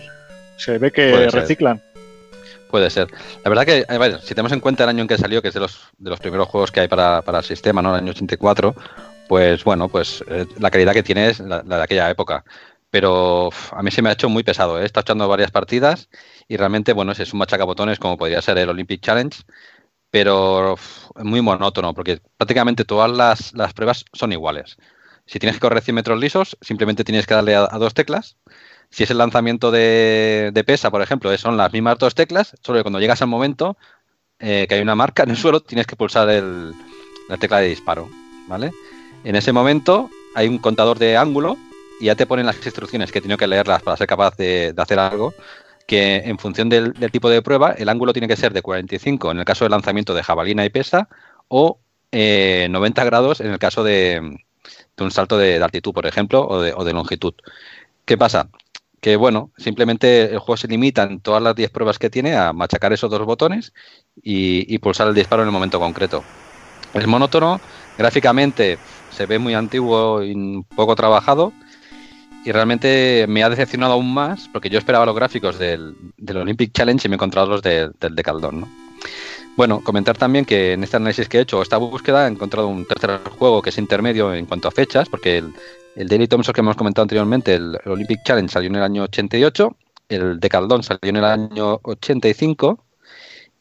Se 0.57 0.79
ve 0.79 0.91
que 0.91 1.11
Puede 1.11 1.29
ser. 1.29 1.41
reciclan. 1.41 1.81
Puede 2.71 2.89
ser. 2.89 3.07
La 3.43 3.49
verdad 3.49 3.65
que, 3.65 3.85
ver, 3.99 4.19
si 4.21 4.29
tenemos 4.29 4.51
en 4.51 4.61
cuenta 4.61 4.83
el 4.83 4.89
año 4.89 5.03
en 5.03 5.07
que 5.07 5.17
salió, 5.19 5.41
que 5.43 5.49
es 5.49 5.53
de 5.53 5.59
los, 5.59 5.79
de 5.99 6.09
los 6.09 6.19
primeros 6.19 6.47
juegos 6.47 6.71
que 6.71 6.79
hay 6.79 6.87
para, 6.87 7.21
para 7.21 7.37
el 7.37 7.43
sistema, 7.45 7.83
¿no? 7.83 7.91
El 7.95 8.01
año 8.01 8.11
84, 8.11 8.73
pues 9.29 9.63
bueno, 9.63 9.89
pues 9.89 10.23
eh, 10.27 10.47
la 10.59 10.71
calidad 10.71 10.93
que 10.93 11.03
tiene 11.03 11.29
es 11.29 11.39
la, 11.39 11.61
la 11.65 11.77
de 11.77 11.83
aquella 11.83 12.09
época. 12.09 12.43
Pero 12.89 13.47
uf, 13.49 13.73
a 13.73 13.83
mí 13.83 13.91
se 13.91 14.01
me 14.01 14.09
ha 14.09 14.13
hecho 14.13 14.29
muy 14.29 14.43
pesado, 14.43 14.79
¿eh? 14.79 14.83
He 14.83 14.85
estado 14.85 15.01
echando 15.03 15.27
varias 15.27 15.51
partidas 15.51 16.07
y 16.47 16.57
realmente, 16.57 16.93
bueno, 16.93 17.11
es 17.11 17.33
un 17.33 17.39
machacabotones 17.39 17.99
como 17.99 18.17
podría 18.17 18.41
ser 18.41 18.57
el 18.57 18.69
Olympic 18.69 19.01
Challenge, 19.01 19.37
pero 20.09 20.77
muy 21.17 21.41
monótono 21.41 21.93
porque 21.93 22.21
prácticamente 22.37 22.85
todas 22.85 23.11
las, 23.11 23.53
las 23.53 23.73
pruebas 23.73 24.05
son 24.13 24.31
iguales. 24.31 24.77
Si 25.25 25.39
tienes 25.39 25.57
que 25.57 25.61
correr 25.61 25.83
100 25.83 25.95
metros 25.95 26.19
lisos, 26.19 26.57
simplemente 26.61 27.03
tienes 27.03 27.27
que 27.27 27.33
darle 27.33 27.55
a, 27.55 27.67
dos 27.79 27.93
teclas. 27.93 28.37
Si 28.89 29.03
es 29.03 29.11
el 29.11 29.17
lanzamiento 29.17 29.71
de, 29.71 30.51
de 30.53 30.63
pesa, 30.63 30.89
por 30.89 31.01
ejemplo, 31.01 31.35
son 31.37 31.57
las 31.57 31.73
mismas 31.73 31.97
dos 31.97 32.15
teclas, 32.15 32.55
solo 32.63 32.79
que 32.79 32.83
cuando 32.83 32.99
llegas 33.01 33.21
al 33.21 33.27
momento 33.27 33.77
eh, 34.39 34.65
que 34.69 34.75
hay 34.75 34.81
una 34.81 34.95
marca 34.95 35.23
en 35.23 35.31
el 35.31 35.37
suelo, 35.37 35.61
tienes 35.61 35.87
que 35.87 35.95
pulsar 35.95 36.29
el- 36.29 36.73
la 37.29 37.37
tecla 37.37 37.59
de 37.59 37.67
disparo, 37.69 38.09
¿vale? 38.47 38.71
En 39.23 39.35
ese 39.35 39.51
momento 39.51 40.09
hay 40.35 40.47
un 40.47 40.59
contador 40.59 40.99
de 40.99 41.17
ángulo 41.17 41.57
y 41.99 42.05
ya 42.05 42.15
te 42.15 42.25
ponen 42.25 42.45
las 42.45 42.63
instrucciones 42.65 43.11
que 43.11 43.19
he 43.19 43.37
que 43.37 43.47
leerlas 43.47 43.81
para 43.81 43.97
ser 43.97 44.07
capaz 44.07 44.37
de 44.37 44.73
hacer 44.77 44.99
algo, 44.99 45.33
que 45.87 46.17
en 46.17 46.37
función 46.37 46.69
del, 46.69 46.93
tipo 47.11 47.29
de 47.29 47.41
prueba, 47.41 47.71
el 47.71 47.89
ángulo 47.89 48.13
tiene 48.13 48.27
que 48.27 48.35
ser 48.35 48.53
de 48.53 48.61
45 48.61 49.31
en 49.31 49.39
el 49.39 49.45
caso 49.45 49.65
de 49.65 49.69
lanzamiento 49.69 50.13
de 50.13 50.21
jabalina 50.21 50.65
y 50.65 50.69
pesa, 50.69 51.07
o 51.47 51.79
eh, 52.11 52.67
90 52.69 53.03
grados 53.05 53.39
en 53.39 53.51
el 53.51 53.57
caso 53.57 53.83
de, 53.83 54.37
un 54.99 55.11
salto 55.11 55.37
de, 55.37 55.63
altitud, 55.63 55.93
por 55.93 56.05
ejemplo, 56.05 56.45
o 56.45 56.61
de, 56.61 56.73
o 56.73 56.83
de 56.83 56.93
longitud. 56.93 57.33
¿Qué 58.05 58.17
pasa? 58.17 58.49
Que 58.99 59.15
bueno, 59.15 59.51
simplemente 59.57 60.23
el 60.23 60.39
juego 60.39 60.57
se 60.57 60.67
limita 60.67 61.03
en 61.03 61.21
todas 61.21 61.41
las 61.41 61.55
10 61.55 61.71
pruebas 61.71 61.99
que 61.99 62.09
tiene 62.09 62.35
a 62.35 62.51
machacar 62.51 62.91
esos 62.91 63.09
dos 63.09 63.25
botones 63.25 63.73
y, 64.21 64.73
y 64.73 64.79
pulsar 64.79 65.07
el 65.07 65.15
disparo 65.15 65.43
en 65.43 65.47
el 65.47 65.53
momento 65.53 65.79
concreto. 65.79 66.23
Es 66.93 67.07
monótono, 67.07 67.61
gráficamente 67.97 68.77
se 69.11 69.25
ve 69.25 69.39
muy 69.39 69.53
antiguo 69.53 70.21
y 70.21 70.63
poco 70.75 70.95
trabajado 70.95 71.53
y 72.47 72.51
realmente 72.53 73.25
me 73.27 73.43
ha 73.43 73.49
decepcionado 73.49 73.93
aún 73.93 74.13
más 74.13 74.47
porque 74.53 74.69
yo 74.69 74.77
esperaba 74.79 75.05
los 75.05 75.15
gráficos 75.15 75.59
del, 75.59 75.95
del 76.17 76.37
Olympic 76.37 76.71
Challenge 76.71 77.05
y 77.05 77.09
me 77.09 77.15
he 77.15 77.17
encontrado 77.17 77.47
los 77.49 77.61
de- 77.61 77.89
del 77.99 78.15
de 78.15 78.23
Caldón. 78.23 78.61
¿no? 78.61 78.69
Bueno, 79.57 79.81
comentar 79.83 80.17
también 80.17 80.45
que 80.45 80.73
en 80.73 80.83
este 80.83 80.95
análisis 80.97 81.27
que 81.27 81.39
he 81.39 81.41
hecho, 81.41 81.61
esta 81.61 81.77
búsqueda, 81.77 82.25
he 82.25 82.31
encontrado 82.31 82.67
un 82.67 82.85
tercer 82.85 83.19
juego 83.37 83.61
que 83.61 83.69
es 83.71 83.77
intermedio 83.77 84.33
en 84.33 84.45
cuanto 84.45 84.67
a 84.67 84.71
fechas, 84.71 85.09
porque 85.09 85.39
el, 85.39 85.53
el 85.95 86.07
Daily 86.07 86.27
Thompson 86.27 86.53
que 86.53 86.61
hemos 86.61 86.75
comentado 86.77 87.03
anteriormente, 87.03 87.55
el, 87.55 87.77
Olympic 87.85 88.23
Challenge 88.23 88.51
salió 88.51 88.69
en 88.69 88.75
el 88.77 88.83
año 88.83 89.03
88, 89.03 89.75
el 90.09 90.39
de 90.39 90.49
Caldón 90.49 90.83
salió 90.83 90.99
en 91.09 91.15
el 91.17 91.25
año 91.25 91.79
85 91.83 92.85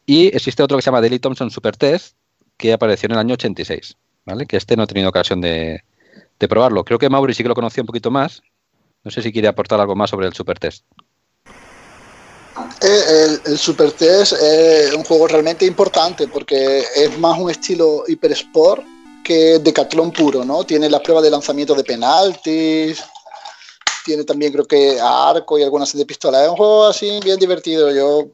y 0.05 0.27
existe 0.27 0.63
otro 0.63 0.77
que 0.77 0.81
se 0.81 0.85
llama 0.87 1.01
Daily 1.01 1.19
Thompson 1.19 1.51
Super 1.51 1.75
Test 1.75 2.15
que 2.55 2.71
apareció 2.71 3.07
en 3.07 3.13
el 3.13 3.19
año 3.19 3.33
86, 3.33 3.97
¿vale? 4.25 4.45
Que 4.45 4.55
este 4.57 4.77
no 4.77 4.83
he 4.83 4.87
tenido 4.87 5.09
ocasión 5.09 5.41
de, 5.41 5.83
de 6.39 6.47
probarlo. 6.47 6.85
Creo 6.85 6.99
que 6.99 7.09
Mauri 7.09 7.33
sí 7.33 7.43
que 7.43 7.49
lo 7.49 7.55
conocía 7.55 7.83
un 7.83 7.87
poquito 7.87 8.11
más. 8.11 8.41
No 9.03 9.11
sé 9.11 9.21
si 9.21 9.31
quiere 9.31 9.47
aportar 9.47 9.79
algo 9.79 9.95
más 9.95 10.09
sobre 10.09 10.27
el 10.27 10.33
Super 10.33 10.59
Test. 10.59 10.83
Eh, 12.81 13.03
El, 13.09 13.41
el 13.53 13.57
Super 13.57 13.91
Test 13.91 14.33
es 14.33 14.93
un 14.93 15.03
juego 15.03 15.27
realmente 15.27 15.65
importante 15.65 16.27
porque 16.27 16.83
es 16.95 17.17
más 17.19 17.37
un 17.39 17.49
estilo 17.49 18.03
Hyper 18.07 18.31
Sport 18.33 18.83
que 19.23 19.59
Decathlon 19.59 20.11
puro, 20.11 20.43
¿no? 20.43 20.63
Tiene 20.63 20.89
las 20.89 21.01
pruebas 21.01 21.23
de 21.23 21.29
lanzamiento 21.29 21.75
de 21.75 21.83
penaltis, 21.83 23.03
tiene 24.05 24.23
también 24.23 24.53
creo 24.53 24.65
que 24.65 24.99
arco 25.01 25.57
y 25.59 25.63
algunas 25.63 25.95
de 25.95 26.05
pistolas. 26.05 26.43
Es 26.43 26.49
un 26.49 26.55
juego 26.55 26.85
así 26.87 27.19
bien 27.23 27.37
divertido. 27.37 27.91
Yo 27.93 28.27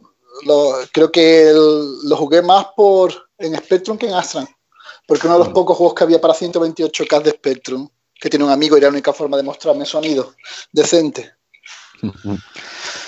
lo, 0.46 0.74
creo 0.92 1.12
que 1.12 1.50
el- 1.50 2.08
lo 2.08 2.16
jugué 2.16 2.42
más 2.42 2.68
por 2.76 3.12
en 3.38 3.56
Spectrum 3.58 3.98
que 3.98 4.08
en 4.08 4.14
Astran, 4.14 4.48
porque 5.08 5.28
uno 5.28 5.38
de 5.40 5.46
los 5.46 5.54
pocos 5.54 5.76
juegos 5.78 5.96
que 5.96 6.04
había 6.04 6.22
para 6.22 6.34
128K 6.34 7.22
de 7.24 7.32
Spectrum, 7.32 7.90
que 8.24 8.30
tiene 8.30 8.46
un 8.46 8.52
amigo 8.52 8.78
y 8.78 8.80
era 8.80 8.88
la 8.88 8.94
única 8.94 9.12
forma 9.12 9.36
de 9.36 9.44
mostrarme 9.44 9.86
sonido 9.86 10.36
decente. 10.72 11.34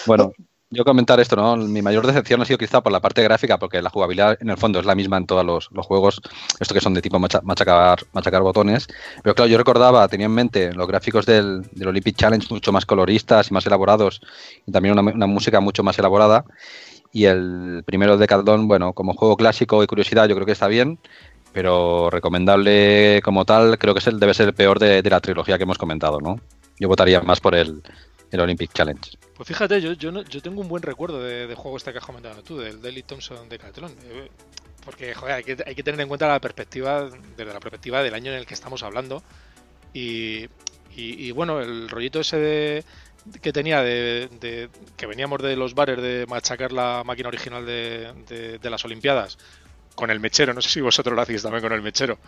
Bueno, 0.05 0.33
yo 0.69 0.85
comentar 0.85 1.19
esto, 1.19 1.35
¿no? 1.35 1.55
Mi 1.55 1.81
mayor 1.81 2.05
decepción 2.05 2.39
ha 2.41 2.45
sido 2.45 2.59
quizá 2.59 2.81
por 2.81 2.91
la 2.91 2.99
parte 2.99 3.23
gráfica, 3.23 3.57
porque 3.57 3.81
la 3.81 3.89
jugabilidad 3.89 4.37
en 4.39 4.51
el 4.51 4.57
fondo 4.57 4.79
es 4.79 4.85
la 4.85 4.93
misma 4.93 5.17
en 5.17 5.25
todos 5.25 5.43
los, 5.43 5.87
juegos, 5.87 6.21
esto 6.59 6.75
que 6.75 6.81
son 6.81 6.93
de 6.93 7.01
tipo 7.01 7.17
macha- 7.17 7.41
machacar, 7.41 8.05
machacar 8.13 8.43
botones. 8.43 8.87
Pero 9.23 9.33
claro, 9.33 9.49
yo 9.49 9.57
recordaba, 9.57 10.07
tenía 10.07 10.27
en 10.27 10.33
mente 10.33 10.73
los 10.73 10.87
gráficos 10.87 11.25
del, 11.25 11.63
Olympic 11.83 12.17
Challenge 12.17 12.45
mucho 12.51 12.71
más 12.71 12.85
coloristas 12.85 13.49
y 13.49 13.53
más 13.53 13.65
elaborados, 13.65 14.21
y 14.67 14.71
también 14.71 14.99
una, 14.99 15.11
una 15.11 15.27
música 15.27 15.59
mucho 15.59 15.81
más 15.81 15.97
elaborada. 15.97 16.45
Y 17.11 17.25
el 17.25 17.81
primero 17.85 18.17
de 18.17 18.27
Caldón, 18.27 18.67
bueno, 18.67 18.93
como 18.93 19.15
juego 19.15 19.37
clásico 19.37 19.81
y 19.81 19.87
curiosidad, 19.87 20.27
yo 20.27 20.35
creo 20.35 20.45
que 20.45 20.51
está 20.51 20.67
bien, 20.67 20.99
pero 21.55 22.09
recomendable 22.09 23.21
como 23.23 23.45
tal, 23.45 23.77
creo 23.79 23.93
que 23.93 23.99
es 23.99 24.07
el, 24.07 24.19
debe 24.19 24.33
ser 24.33 24.49
el 24.49 24.53
peor 24.53 24.77
de, 24.77 25.01
de 25.01 25.09
la 25.09 25.21
trilogía 25.21 25.55
que 25.57 25.63
hemos 25.63 25.77
comentado, 25.77 26.19
¿no? 26.19 26.37
Yo 26.77 26.89
votaría 26.89 27.21
más 27.21 27.39
por 27.39 27.55
el, 27.55 27.81
el 28.29 28.39
Olympic 28.41 28.73
Challenge. 28.73 29.11
Pues 29.37 29.47
fíjate, 29.47 29.79
yo, 29.79 29.93
yo, 29.93 30.11
no- 30.11 30.23
yo 30.23 30.41
tengo 30.41 30.59
un 30.59 30.67
buen 30.67 30.83
recuerdo 30.83 31.23
de, 31.23 31.47
de 31.47 31.55
juego 31.55 31.77
este 31.77 31.93
que 31.93 31.99
has 31.99 32.05
comentado 32.05 32.43
tú, 32.43 32.57
del 32.57 32.81
Daily 32.81 33.03
Thompson 33.03 33.47
de 33.47 33.57
Decathlon. 33.57 33.91
Eh, 34.03 34.29
Porque, 34.83 35.13
hay 35.31 35.43
que, 35.45 35.57
hay 35.65 35.73
que 35.75 35.81
tener 35.81 36.01
en 36.01 36.09
cuenta 36.09 36.27
la 36.27 36.41
perspectiva, 36.41 37.09
desde 37.37 37.53
la 37.53 37.59
perspectiva 37.61 38.03
del 38.03 38.13
año 38.13 38.33
en 38.33 38.37
el 38.37 38.45
que 38.45 38.53
estamos 38.53 38.83
hablando. 38.83 39.23
Y, 39.93 40.43
y- 40.95 41.27
y, 41.27 41.31
bueno, 41.31 41.61
el 41.61 41.87
rollito 41.89 42.19
ese 42.19 42.37
de- 42.37 42.83
que 43.41 43.53
tenía 43.53 43.81
de, 43.81 44.27
de- 44.41 44.69
que 44.97 45.05
veníamos 45.07 45.41
de 45.41 45.55
los 45.55 45.73
bares 45.73 46.01
de 46.01 46.25
machacar 46.27 46.73
la 46.73 47.01
máquina 47.05 47.29
original 47.29 47.65
de- 47.65 48.59
de 48.61 48.69
las 48.69 48.83
Olimpiadas 48.83 49.37
con 49.95 50.11
el 50.11 50.19
mechero, 50.19 50.53
no 50.53 50.61
sé 50.61 50.69
si 50.69 50.81
vosotros 50.81 51.15
lo 51.15 51.21
hacéis 51.21 51.41
también 51.41 51.63
con 51.63 51.71
el 51.73 51.81
mechero, 51.81 52.19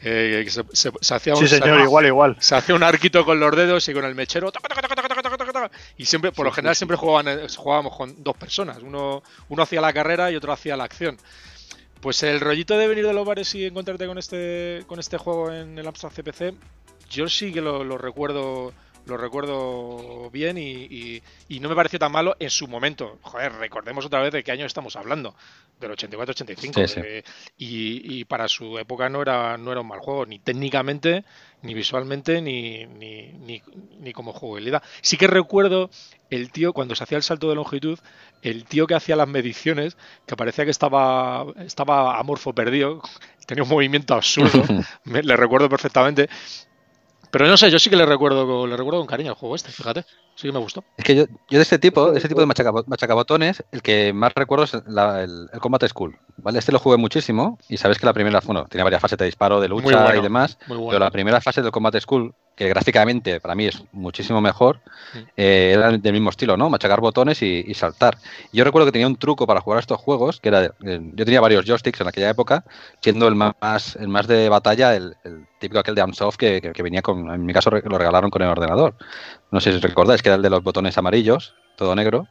eh, 0.00 0.46
se, 0.48 0.62
se- 0.72 0.92
se 1.00 1.14
hacía 1.14 1.34
un, 1.34 1.40
Sí, 1.40 1.48
señor, 1.48 1.80
igual, 1.80 2.06
igual. 2.06 2.36
se 2.38 2.54
hacía 2.54 2.74
un 2.74 2.82
arquito 2.84 3.24
con 3.24 3.38
los 3.40 3.54
dedos 3.54 3.88
y 3.88 3.92
con 3.92 4.04
el 4.04 4.14
mechero 4.14 4.50
taca, 4.52 4.68
taca, 4.68 4.88
taca, 4.88 5.70
y 5.96 6.04
siempre 6.06 6.32
por 6.32 6.44
lo 6.46 6.52
general 6.52 6.76
siempre 6.76 6.96
jugaban 6.96 7.28
eh, 7.28 7.46
jugábamos 7.56 7.96
con 7.96 8.22
dos 8.22 8.36
personas. 8.36 8.78
Uno 8.82 9.22
uno 9.48 9.62
hacía 9.62 9.80
la 9.80 9.92
carrera 9.92 10.30
y 10.30 10.36
otro 10.36 10.52
hacía 10.52 10.76
la 10.76 10.84
acción. 10.84 11.16
Pues 12.00 12.22
el 12.22 12.40
rollito 12.40 12.76
de 12.78 12.86
venir 12.86 13.06
de 13.06 13.12
los 13.12 13.26
bares 13.26 13.54
y 13.54 13.64
encontrarte 13.66 14.06
con 14.06 14.18
este 14.18 14.84
con 14.86 15.00
este 15.00 15.16
juego 15.18 15.50
en 15.52 15.78
el 15.78 15.86
Amstrad 15.86 16.12
CPC 16.12 16.54
yo 17.10 17.28
sí 17.28 17.52
que 17.52 17.60
lo, 17.60 17.84
lo 17.84 17.98
recuerdo 17.98 18.72
lo 19.06 19.16
recuerdo 19.16 20.30
bien 20.30 20.58
y, 20.58 20.62
y- 20.90 21.22
y 21.48 21.60
no 21.60 21.68
me 21.68 21.74
pareció 21.76 21.98
tan 21.98 22.12
malo 22.12 22.36
en 22.38 22.50
su 22.50 22.66
momento. 22.68 23.18
Joder, 23.22 23.52
recordemos 23.52 24.04
otra 24.04 24.20
vez 24.20 24.32
de 24.32 24.42
qué 24.44 24.52
año 24.52 24.66
estamos 24.66 24.96
hablando, 24.96 25.34
del 25.80 25.92
84-85. 25.92 26.86
Sí, 26.86 26.94
sí. 26.94 27.00
eh, 27.04 27.22
y, 27.56 28.18
y 28.20 28.24
para 28.24 28.48
su 28.48 28.78
época 28.78 29.08
no 29.08 29.22
era, 29.22 29.56
no 29.58 29.70
era 29.72 29.80
un 29.80 29.88
mal 29.88 30.00
juego, 30.00 30.26
ni 30.26 30.38
técnicamente, 30.40 31.24
ni 31.62 31.72
visualmente, 31.74 32.42
ni, 32.42 32.84
ni, 32.86 33.32
ni, 33.32 33.62
ni 34.00 34.12
como 34.12 34.32
jugabilidad. 34.32 34.82
Sí 35.02 35.16
que 35.16 35.26
recuerdo 35.28 35.88
el 36.30 36.50
tío, 36.50 36.72
cuando 36.72 36.94
se 36.96 37.04
hacía 37.04 37.16
el 37.16 37.22
salto 37.22 37.48
de 37.48 37.54
longitud, 37.54 37.98
el 38.42 38.64
tío 38.64 38.86
que 38.88 38.94
hacía 38.96 39.14
las 39.16 39.28
mediciones, 39.28 39.96
que 40.26 40.36
parecía 40.36 40.64
que 40.64 40.70
estaba, 40.72 41.46
estaba 41.58 42.18
amorfo 42.18 42.52
perdido, 42.54 43.00
tenía 43.46 43.62
un 43.62 43.70
movimiento 43.70 44.14
absurdo, 44.14 44.64
me- 45.04 45.22
le 45.22 45.36
recuerdo 45.36 45.68
perfectamente. 45.68 46.28
Pero 47.36 47.50
no 47.50 47.58
sé, 47.58 47.70
yo 47.70 47.78
sí 47.78 47.90
que 47.90 47.96
le 47.96 48.06
recuerdo, 48.06 48.66
le 48.66 48.78
recuerdo 48.78 49.00
con 49.00 49.06
cariño 49.06 49.32
al 49.32 49.36
juego 49.36 49.56
este, 49.56 49.70
fíjate. 49.70 50.06
Sí 50.36 50.48
que 50.48 50.52
me 50.52 50.58
gustó. 50.58 50.84
Es 50.98 51.04
que 51.04 51.14
yo, 51.14 51.24
yo 51.48 51.58
de 51.58 51.62
este 51.62 51.78
tipo, 51.78 52.12
de 52.12 52.18
ese 52.18 52.28
tipo 52.28 52.40
de 52.40 52.46
machacabo- 52.46 52.84
machacabotones, 52.86 53.64
el 53.72 53.80
que 53.80 54.12
más 54.12 54.32
recuerdo 54.36 54.64
es 54.64 54.76
la- 54.86 55.22
el, 55.22 55.48
el 55.50 55.60
Combat 55.60 55.82
School, 55.88 56.14
¿vale? 56.36 56.58
Este 56.58 56.72
lo 56.72 56.78
jugué 56.78 56.98
muchísimo 56.98 57.58
y 57.70 57.78
sabes 57.78 57.98
que 57.98 58.04
la 58.04 58.12
primera, 58.12 58.40
bueno, 58.44 58.66
tenía 58.68 58.84
varias 58.84 59.00
fases 59.00 59.16
de 59.16 59.24
disparo, 59.24 59.62
de 59.62 59.68
lucha 59.68 60.14
y 60.14 60.20
demás, 60.20 60.58
pero 60.68 60.98
la 60.98 61.10
primera 61.10 61.40
fase 61.40 61.62
del 61.62 61.70
Combat 61.70 61.98
School, 62.00 62.34
que 62.54 62.68
gráficamente 62.68 63.40
para 63.40 63.54
mí 63.54 63.66
es 63.66 63.82
muchísimo 63.92 64.42
mejor, 64.42 64.80
eh, 65.36 65.72
era 65.74 65.90
del 65.90 66.12
mismo 66.12 66.28
estilo, 66.28 66.58
¿no? 66.58 66.68
Machacar 66.68 67.00
botones 67.00 67.40
y, 67.42 67.72
saltar. 67.72 68.18
yo 68.52 68.62
recuerdo 68.62 68.86
que 68.86 68.92
tenía 68.92 69.06
un 69.06 69.16
truco 69.16 69.46
para 69.46 69.62
jugar 69.62 69.78
a 69.78 69.80
estos 69.80 69.98
juegos, 69.98 70.40
que 70.40 70.48
era, 70.50 70.74
yo 70.80 71.24
tenía 71.24 71.40
varios 71.40 71.64
joysticks 71.64 72.00
en 72.02 72.08
aquella 72.08 72.28
época, 72.28 72.64
siendo 73.00 73.26
el 73.26 73.36
más, 73.36 73.96
el 73.96 74.08
más 74.08 74.26
de 74.26 74.50
batalla, 74.50 74.94
el, 74.94 75.16
típico 75.58 75.78
aquel 75.78 75.94
de 75.94 76.02
Amsoft 76.02 76.36
que, 76.36 76.60
que, 76.60 76.82
venía 76.82 77.02
con, 77.02 77.30
en 77.30 77.44
mi 77.44 77.52
caso 77.52 77.70
lo 77.70 77.98
regalaron 77.98 78.30
con 78.30 78.42
el 78.42 78.48
ordenador. 78.48 78.94
No 79.56 79.60
sé 79.62 79.72
si 79.72 79.78
recordáis 79.78 80.20
que 80.20 80.28
era 80.28 80.36
el 80.36 80.42
de 80.42 80.50
los 80.50 80.62
botones 80.62 80.98
amarillos, 80.98 81.54
todo 81.76 81.94
negro. 81.94 82.28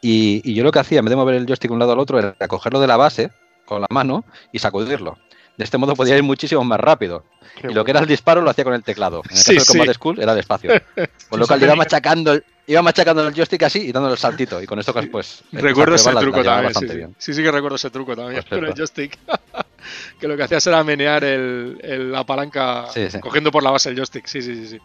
Y, 0.00 0.54
yo 0.54 0.62
lo 0.62 0.70
que 0.70 0.78
hacía, 0.78 1.00
en 1.00 1.04
vez 1.04 1.10
de 1.10 1.16
mover 1.16 1.34
el 1.34 1.44
joystick 1.44 1.68
de 1.68 1.72
un 1.72 1.80
lado 1.80 1.90
al 1.90 1.98
otro, 1.98 2.20
era 2.20 2.46
cogerlo 2.46 2.78
de 2.78 2.86
la 2.86 2.96
base 2.96 3.32
con 3.64 3.80
la 3.80 3.88
mano 3.90 4.24
y 4.52 4.60
sacudirlo. 4.60 5.18
De 5.56 5.64
este 5.64 5.78
modo 5.78 5.96
podía 5.96 6.16
ir 6.16 6.22
muchísimo 6.22 6.62
más 6.62 6.78
rápido. 6.78 7.24
y 7.68 7.74
lo 7.74 7.84
que 7.84 7.90
era 7.90 7.98
el 7.98 8.06
disparo 8.06 8.40
lo 8.40 8.50
hacía 8.50 8.62
con 8.62 8.74
el 8.74 8.84
teclado. 8.84 9.20
En 9.28 9.36
el 9.36 9.42
caso 9.42 9.52
del 9.52 9.66
Combat 9.66 9.96
School 9.96 10.20
era 10.20 10.32
despacio. 10.32 10.70
Con 11.28 11.40
lo 11.40 11.48
cual 11.48 11.60
iba 11.60 11.74
machacando, 11.74 12.34
el, 12.34 12.44
iba 12.68 12.82
machacando 12.82 13.26
el 13.26 13.34
joystick 13.34 13.64
así 13.64 13.80
y 13.88 13.90
dándole 13.90 14.12
el 14.12 14.20
saltito. 14.20 14.62
Y 14.62 14.66
con 14.66 14.78
esto 14.78 14.94
pues... 15.10 15.42
Recuerdo 15.50 15.96
ese 15.96 16.12
truco 16.12 16.44
también. 16.44 17.16
Sí, 17.18 17.34
sí, 17.34 17.42
que 17.42 17.50
recuerdo 17.50 17.74
ese 17.74 17.90
truco 17.90 18.14
también 18.14 18.44
con 18.48 18.64
el 18.64 18.74
joystick. 18.74 19.18
que 20.20 20.28
lo 20.28 20.36
que 20.36 20.44
hacías 20.44 20.64
era 20.68 20.84
menear 20.84 21.24
el, 21.24 22.12
la 22.12 22.22
palanca 22.22 22.86
cogiendo 23.20 23.50
por 23.50 23.64
la 23.64 23.72
base 23.72 23.88
el 23.88 23.96
joystick. 23.96 24.26
Sí, 24.26 24.40
sí, 24.40 24.54
sí. 24.54 24.68
sí. 24.68 24.80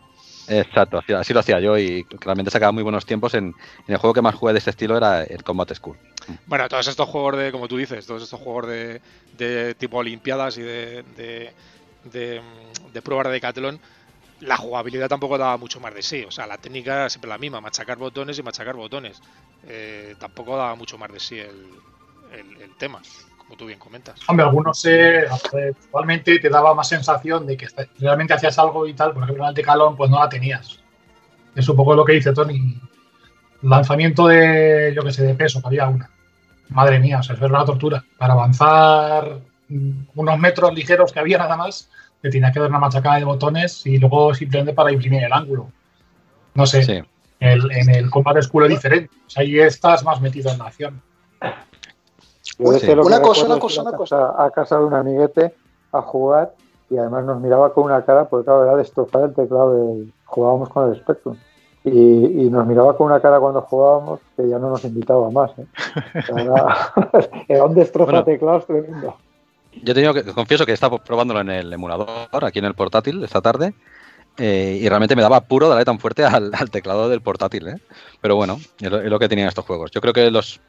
Exacto, 0.48 1.02
así 1.18 1.34
lo 1.34 1.40
hacía 1.40 1.60
yo 1.60 1.78
y 1.78 2.06
realmente 2.20 2.52
sacaba 2.52 2.72
muy 2.72 2.84
buenos 2.84 3.06
tiempos. 3.06 3.34
En, 3.34 3.56
el 3.88 3.98
juego 3.98 4.14
que 4.14 4.22
más 4.22 4.36
jugué 4.36 4.54
de 4.54 4.60
este 4.60 4.72
estilo 4.72 4.98
era 4.98 5.24
el 5.24 5.44
Combat 5.44 5.74
School. 5.74 5.98
Bueno, 6.46 6.68
todos 6.68 6.88
estos 6.88 7.08
juegos 7.10 7.38
de, 7.38 7.52
como 7.52 7.68
tú 7.68 7.78
dices, 7.78 8.06
todos 8.06 8.24
estos 8.24 8.40
juegos 8.40 8.68
de, 8.68 9.76
tipo 9.76 9.98
Olimpiadas 9.98 10.58
y 10.58 10.62
de, 10.62 11.04
de, 11.16 11.52
de, 12.94 13.02
pruebas 13.02 13.32
de 13.32 13.80
la 14.42 14.58
jugabilidad 14.58 15.08
tampoco 15.08 15.38
daba 15.38 15.58
mucho 15.58 15.80
más 15.80 15.94
de 15.94 16.02
sí. 16.02 16.24
O 16.24 16.32
sea, 16.32 16.46
la 16.46 16.58
técnica 16.58 16.94
era 16.94 17.10
siempre 17.10 17.30
la 17.30 17.38
misma, 17.38 17.62
machacar 17.62 17.98
botones 17.98 18.38
y 18.38 18.44
machacar 18.44 18.76
botones. 18.76 19.22
Eh, 19.68 20.16
tampoco 20.20 20.58
daba 20.58 20.76
mucho 20.76 20.98
más 20.98 21.12
de 21.12 21.20
sí 21.20 21.40
el 21.40 22.76
tema 22.78 23.02
como 23.46 23.58
tú 23.58 23.66
bien 23.66 23.80
comentas. 23.80 24.20
Hombre, 24.28 24.46
algunos 24.46 24.84
eh, 24.86 25.26
actualmente 25.30 26.40
te 26.40 26.50
daba 26.50 26.74
más 26.74 26.90
sensación 26.90 27.46
de 27.46 27.56
que 27.56 27.68
realmente 28.00 28.34
hacías 28.34 28.58
algo 28.58 28.88
y 28.88 28.94
tal, 28.94 29.14
por 29.14 29.24
ejemplo, 29.24 29.44
en 29.44 29.50
el 29.50 29.56
Decalón 29.56 29.96
pues 29.96 30.10
no 30.10 30.20
la 30.20 30.30
tenías. 30.30 30.80
Es 31.54 31.70
un 31.70 31.76
poco 31.76 31.96
lo 31.96 32.04
que 32.04 32.14
dice 32.14 32.34
Tony. 32.34 32.76
Lanzamiento 33.62 34.28
de, 34.28 34.94
yo 34.96 35.04
que 35.04 35.12
sé, 35.12 35.24
de 35.24 35.36
peso, 35.36 35.62
que 35.62 35.68
había 35.68 35.88
una. 35.88 36.10
Madre 36.70 37.00
mía, 37.00 37.20
o 37.20 37.24
sea, 37.24 37.36
eso 37.36 37.46
era 37.46 37.56
una 37.56 37.66
tortura. 37.66 38.04
Para 38.18 38.34
avanzar 38.34 39.40
unos 39.70 40.40
metros 40.40 40.74
ligeros 40.74 41.12
que 41.12 41.20
había 41.20 41.38
nada 41.38 41.56
más, 41.56 41.90
te 42.22 42.30
tenía 42.30 42.52
que 42.52 42.60
dar 42.60 42.70
una 42.70 42.80
machacada 42.80 43.18
de 43.18 43.26
botones 43.26 43.86
y 43.86 44.00
luego 44.00 44.34
simplemente 44.34 44.74
para 44.74 44.92
imprimir 44.92 45.24
el 45.24 45.34
ángulo. 45.34 45.72
No 46.56 46.66
sé. 46.66 47.06
en 47.40 47.90
el 47.90 48.10
Combat 48.10 48.42
School 48.42 48.64
es 48.66 48.70
diferente. 48.70 49.16
O 49.28 49.30
sea, 49.30 49.44
ahí 49.44 49.60
estás 49.60 50.04
más 50.04 50.20
metido 50.20 50.52
en 50.52 50.58
la 50.58 50.66
acción 50.66 51.02
una 52.60 53.22
cosa, 53.22 53.46
una 53.46 53.60
cosa, 53.60 53.82
una 53.82 53.92
cosa. 53.94 54.46
A 54.46 54.52
casa 54.52 54.78
de 54.78 54.86
un 54.86 54.94
amiguete 54.94 55.56
a 55.92 56.02
jugar 56.02 56.54
y 56.90 56.98
además 56.98 57.26
nos 57.26 57.42
miraba 57.42 57.74
con 57.74 57.86
una 57.86 58.04
cara, 58.06 58.26
porque 58.26 58.46
claro, 58.46 58.64
era 58.64 58.76
destrozar 58.76 59.24
el 59.24 59.34
teclado, 59.34 59.74
de, 59.74 60.08
jugábamos 60.26 60.70
con 60.70 60.90
el 60.90 61.00
Spectrum. 61.00 61.36
Y, 61.84 62.50
nos 62.50 62.66
miraba 62.66 62.98
con 62.98 63.08
una 63.08 63.20
cara 63.20 63.40
cuando 63.40 63.62
jugábamos 63.62 64.20
que 64.36 64.48
ya 64.48 64.58
no 64.58 64.70
nos 64.70 64.84
invitaba 64.86 65.30
más. 65.30 65.52
¿eh? 65.58 65.66
Era, 67.48 67.64
un 67.64 67.76
destrozo 67.76 68.12
de 68.12 68.24
teclados 68.24 68.66
tremendo. 68.66 69.16
Yo 69.84 69.94
tengo 69.94 70.14
que, 70.14 70.24
confieso 70.24 70.66
que 70.66 70.72
estaba 70.72 70.98
probándolo 70.98 71.42
en 71.42 71.50
el 71.50 71.74
emulador, 71.74 72.44
aquí 72.44 72.60
en 72.60 72.66
el 72.66 72.74
portátil, 72.74 73.24
esta 73.24 73.42
tarde, 73.42 73.76
eh, 74.38 74.80
y 74.82 74.90
realmente 74.90 75.16
me 75.16 75.22
daba 75.22 75.42
puro 75.42 75.70
darle 75.70 75.86
tan 75.86 76.00
fuerte 76.00 76.24
al, 76.24 76.52
teclado 76.72 77.08
del 77.08 77.22
portátil. 77.22 77.68
¿eh? 77.68 77.78
Pero 78.20 78.36
bueno, 78.36 78.58
es 78.80 78.90
lo, 78.90 79.02
es 79.02 79.10
lo, 79.10 79.20
que 79.20 79.30
tenían 79.30 79.48
estos 79.48 79.66
juegos. 79.66 79.92
Yo 79.92 80.02
creo 80.02 80.14
que 80.14 80.32
los 80.32 80.60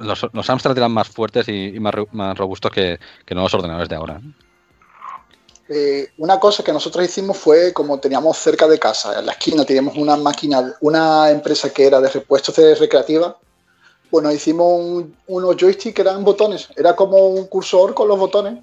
los, 0.00 0.26
los 0.32 0.50
Amstrad 0.50 0.76
eran 0.76 0.92
más 0.92 1.08
fuertes 1.08 1.48
y, 1.48 1.78
más, 1.80 1.94
más, 2.12 2.36
robustos 2.36 2.70
que, 2.70 2.98
que, 3.24 3.34
no 3.34 3.42
los 3.42 3.54
ordenadores 3.54 3.88
de 3.88 3.96
ahora. 3.96 4.20
Eh, 5.68 6.08
una 6.18 6.40
cosa 6.40 6.64
que 6.64 6.72
nosotros 6.72 7.04
hicimos 7.04 7.36
fue, 7.36 7.72
como 7.72 7.98
teníamos 7.98 8.36
cerca 8.38 8.66
de 8.66 8.78
casa, 8.78 9.18
en 9.18 9.26
la 9.26 9.32
esquina 9.32 9.64
teníamos 9.64 9.96
una 9.96 10.16
máquina, 10.16 10.74
una 10.80 11.30
empresa 11.30 11.72
que 11.72 11.86
era 11.86 12.00
de 12.00 12.08
repuestos 12.08 12.56
de 12.56 12.74
recreativa, 12.74 13.36
bueno, 14.10 14.32
hicimos 14.32 15.04
unos 15.28 15.56
joysticks 15.56 15.94
que 15.94 16.02
eran 16.02 16.24
botones, 16.24 16.68
era 16.76 16.96
como 16.96 17.28
un 17.28 17.46
cursor 17.46 17.94
con 17.94 18.08
los 18.08 18.18
botones 18.18 18.58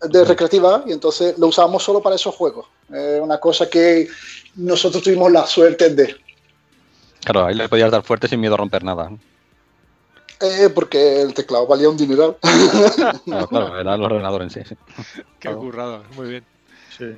de 0.00 0.24
recreativa 0.24 0.82
y 0.86 0.92
entonces 0.92 1.38
lo 1.38 1.48
usábamos 1.48 1.82
solo 1.82 2.00
para 2.00 2.16
esos 2.16 2.34
juegos. 2.34 2.66
Eh, 2.92 3.20
una 3.22 3.38
cosa 3.38 3.68
que 3.68 4.08
nosotros 4.56 5.02
tuvimos 5.02 5.30
la 5.30 5.46
suerte 5.46 5.90
de. 5.90 6.16
Claro, 7.22 7.46
ahí 7.46 7.54
le 7.54 7.68
podías 7.68 7.90
dar 7.90 8.02
fuerte 8.02 8.28
sin 8.28 8.40
miedo 8.40 8.54
a 8.54 8.58
romper 8.58 8.82
nada. 8.82 9.10
Eh, 10.42 10.70
porque 10.74 11.22
el 11.22 11.34
teclado 11.34 11.66
valía 11.66 11.88
un 11.88 11.96
dineral. 11.96 12.36
Claro, 13.48 13.78
era 13.78 13.94
el 13.94 14.02
ordenador 14.02 14.42
en 14.42 14.50
sí. 14.50 14.60
Qué 15.38 15.54
currado, 15.54 16.02
muy 16.16 16.28
bien. 16.28 16.44
Sí. 16.96 17.16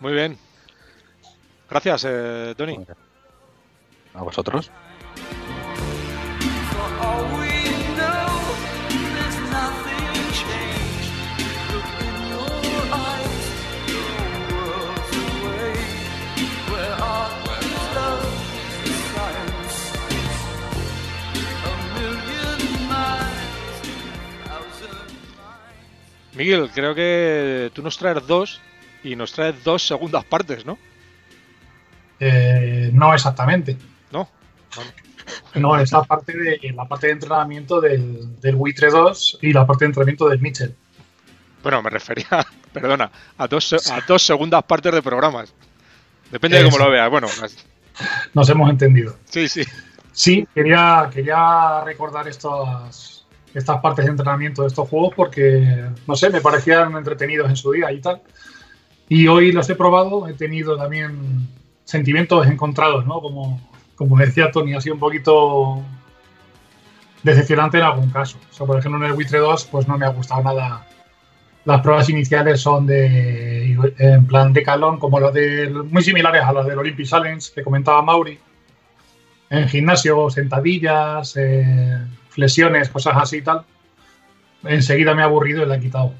Muy 0.00 0.12
bien. 0.12 0.38
Gracias, 1.70 2.04
eh, 2.06 2.54
Tony. 2.56 2.78
A 4.14 4.22
vosotros. 4.22 4.70
Miguel, 26.38 26.70
creo 26.72 26.94
que 26.94 27.72
tú 27.74 27.82
nos 27.82 27.98
traes 27.98 28.24
dos 28.24 28.60
y 29.02 29.16
nos 29.16 29.32
traes 29.32 29.64
dos 29.64 29.84
segundas 29.84 30.24
partes, 30.24 30.64
¿no? 30.64 30.78
Eh, 32.20 32.90
no 32.92 33.12
exactamente. 33.12 33.76
No. 34.12 34.28
No, 35.54 35.76
esa 35.76 36.04
parte 36.04 36.36
de 36.36 36.72
la 36.72 36.86
parte 36.86 37.08
de 37.08 37.14
entrenamiento 37.14 37.80
del, 37.80 38.40
del 38.40 38.54
Witre 38.54 38.88
2 38.88 39.40
y 39.42 39.52
la 39.52 39.66
parte 39.66 39.84
de 39.84 39.86
entrenamiento 39.86 40.28
del 40.28 40.40
Mitchell. 40.40 40.76
Bueno, 41.60 41.82
me 41.82 41.90
refería, 41.90 42.46
perdona, 42.72 43.10
a 43.36 43.48
dos, 43.48 43.72
a 43.90 44.00
dos 44.06 44.22
segundas 44.22 44.62
partes 44.62 44.92
de 44.92 45.02
programas. 45.02 45.52
Depende 46.30 46.58
de 46.58 46.70
cómo 46.70 46.78
lo 46.78 46.88
veas. 46.88 47.10
Bueno, 47.10 47.26
nos 48.34 48.48
hemos 48.48 48.70
entendido. 48.70 49.16
Sí, 49.24 49.48
sí. 49.48 49.64
Sí, 50.12 50.46
quería, 50.54 51.10
quería 51.12 51.82
recordar 51.84 52.28
estas, 52.28 53.17
estas 53.54 53.80
partes 53.80 54.04
de 54.04 54.10
entrenamiento 54.10 54.62
de 54.62 54.68
estos 54.68 54.88
juegos 54.88 55.14
porque, 55.14 55.84
no 56.06 56.16
sé, 56.16 56.30
me 56.30 56.40
parecían 56.40 56.96
entretenidos 56.96 57.48
en 57.48 57.56
su 57.56 57.72
día 57.72 57.90
y 57.92 58.00
tal. 58.00 58.22
Y 59.08 59.26
hoy 59.26 59.52
los 59.52 59.68
he 59.70 59.74
probado, 59.74 60.28
he 60.28 60.34
tenido 60.34 60.76
también 60.76 61.48
sentimientos 61.84 62.46
encontrados, 62.46 63.06
¿no? 63.06 63.20
Como, 63.20 63.60
como 63.96 64.18
decía 64.18 64.50
Tony, 64.50 64.74
ha 64.74 64.80
sido 64.80 64.94
un 64.94 65.00
poquito 65.00 65.82
decepcionante 67.22 67.78
en 67.78 67.84
algún 67.84 68.10
caso. 68.10 68.38
O 68.50 68.52
sea, 68.52 68.66
por 68.66 68.78
ejemplo, 68.78 69.02
en 69.02 69.10
el 69.10 69.16
Witre 69.16 69.38
2, 69.38 69.64
pues 69.66 69.88
no 69.88 69.96
me 69.96 70.04
ha 70.04 70.10
gustado 70.10 70.42
nada. 70.42 70.86
Las 71.64 71.80
pruebas 71.80 72.08
iniciales 72.08 72.60
son 72.60 72.86
de 72.86 73.72
en 73.98 74.26
plan 74.26 74.52
de 74.52 74.62
calón, 74.62 74.98
como 74.98 75.20
las 75.20 75.32
de 75.34 75.68
muy 75.90 76.02
similares 76.02 76.42
a 76.42 76.52
las 76.52 76.66
del 76.66 76.78
Olympic 76.78 77.06
Challenge 77.06 77.52
que 77.54 77.62
comentaba 77.62 78.02
Mauri. 78.02 78.38
En 79.50 79.68
gimnasio, 79.68 80.28
sentadillas, 80.30 81.34
eh, 81.36 81.98
lesiones, 82.38 82.88
cosas 82.88 83.14
así 83.16 83.38
y 83.38 83.42
tal, 83.42 83.64
enseguida 84.64 85.14
me 85.14 85.22
ha 85.22 85.26
aburrido 85.26 85.62
y 85.62 85.66
la 85.66 85.76
he 85.76 85.80
quitado. 85.80 86.14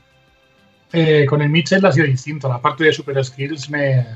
Eh, 0.93 1.27
con 1.27 1.43
el 1.43 1.49
Mitchell 1.49 1.85
ha 1.87 1.93
sido 1.93 2.07
distinto. 2.07 2.49
La 2.49 2.61
parte 2.61 2.85
de 2.85 2.93
Super 2.93 3.25
Skills 3.25 3.71
me, 3.71 4.07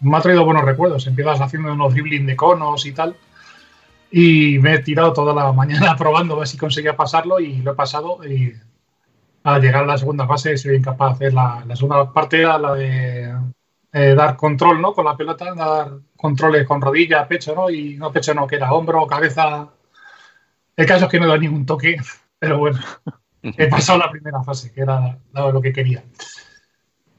me 0.00 0.16
ha 0.16 0.20
traído 0.20 0.44
buenos 0.44 0.64
recuerdos. 0.64 1.06
Empiezas 1.06 1.40
haciendo 1.40 1.72
unos 1.72 1.92
dribbling 1.92 2.26
de 2.26 2.36
conos 2.36 2.84
y 2.86 2.92
tal. 2.92 3.16
Y 4.10 4.58
me 4.58 4.74
he 4.74 4.78
tirado 4.80 5.12
toda 5.12 5.34
la 5.34 5.52
mañana 5.54 5.96
probando 5.96 6.34
a 6.34 6.38
ver 6.38 6.48
si 6.48 6.56
conseguía 6.56 6.96
pasarlo 6.96 7.40
y 7.40 7.58
lo 7.58 7.72
he 7.72 7.74
pasado. 7.74 8.18
Y 8.24 8.52
al 9.44 9.62
llegar 9.62 9.84
a 9.84 9.86
la 9.86 9.98
segunda 9.98 10.26
fase 10.26 10.56
soy 10.56 10.76
incapaz 10.76 11.18
de 11.18 11.26
hacer 11.26 11.34
la, 11.34 11.76
segunda 11.76 12.12
parte, 12.12 12.42
la 12.42 12.74
de 12.74 13.34
eh, 13.92 14.14
dar 14.14 14.36
control 14.36 14.80
¿no? 14.80 14.92
con 14.92 15.04
la 15.04 15.16
pelota, 15.16 15.54
dar 15.54 15.92
controles 16.16 16.66
con 16.66 16.80
rodilla, 16.80 17.28
pecho, 17.28 17.54
¿no? 17.54 17.70
Y 17.70 17.96
no 17.96 18.12
pecho, 18.12 18.34
no, 18.34 18.46
que 18.46 18.56
era 18.56 18.72
hombro, 18.72 19.06
cabeza, 19.06 19.68
el 20.78 20.86
caso 20.86 21.06
es 21.06 21.10
que 21.10 21.18
no 21.18 21.24
he 21.24 21.28
dado 21.28 21.40
ningún 21.40 21.66
toque, 21.66 21.96
pero 22.38 22.58
bueno, 22.58 22.78
he 23.42 23.66
pasado 23.66 23.98
la 23.98 24.12
primera 24.12 24.44
fase, 24.44 24.72
que 24.72 24.82
era 24.82 25.18
lo 25.34 25.60
que 25.60 25.72
quería. 25.72 26.04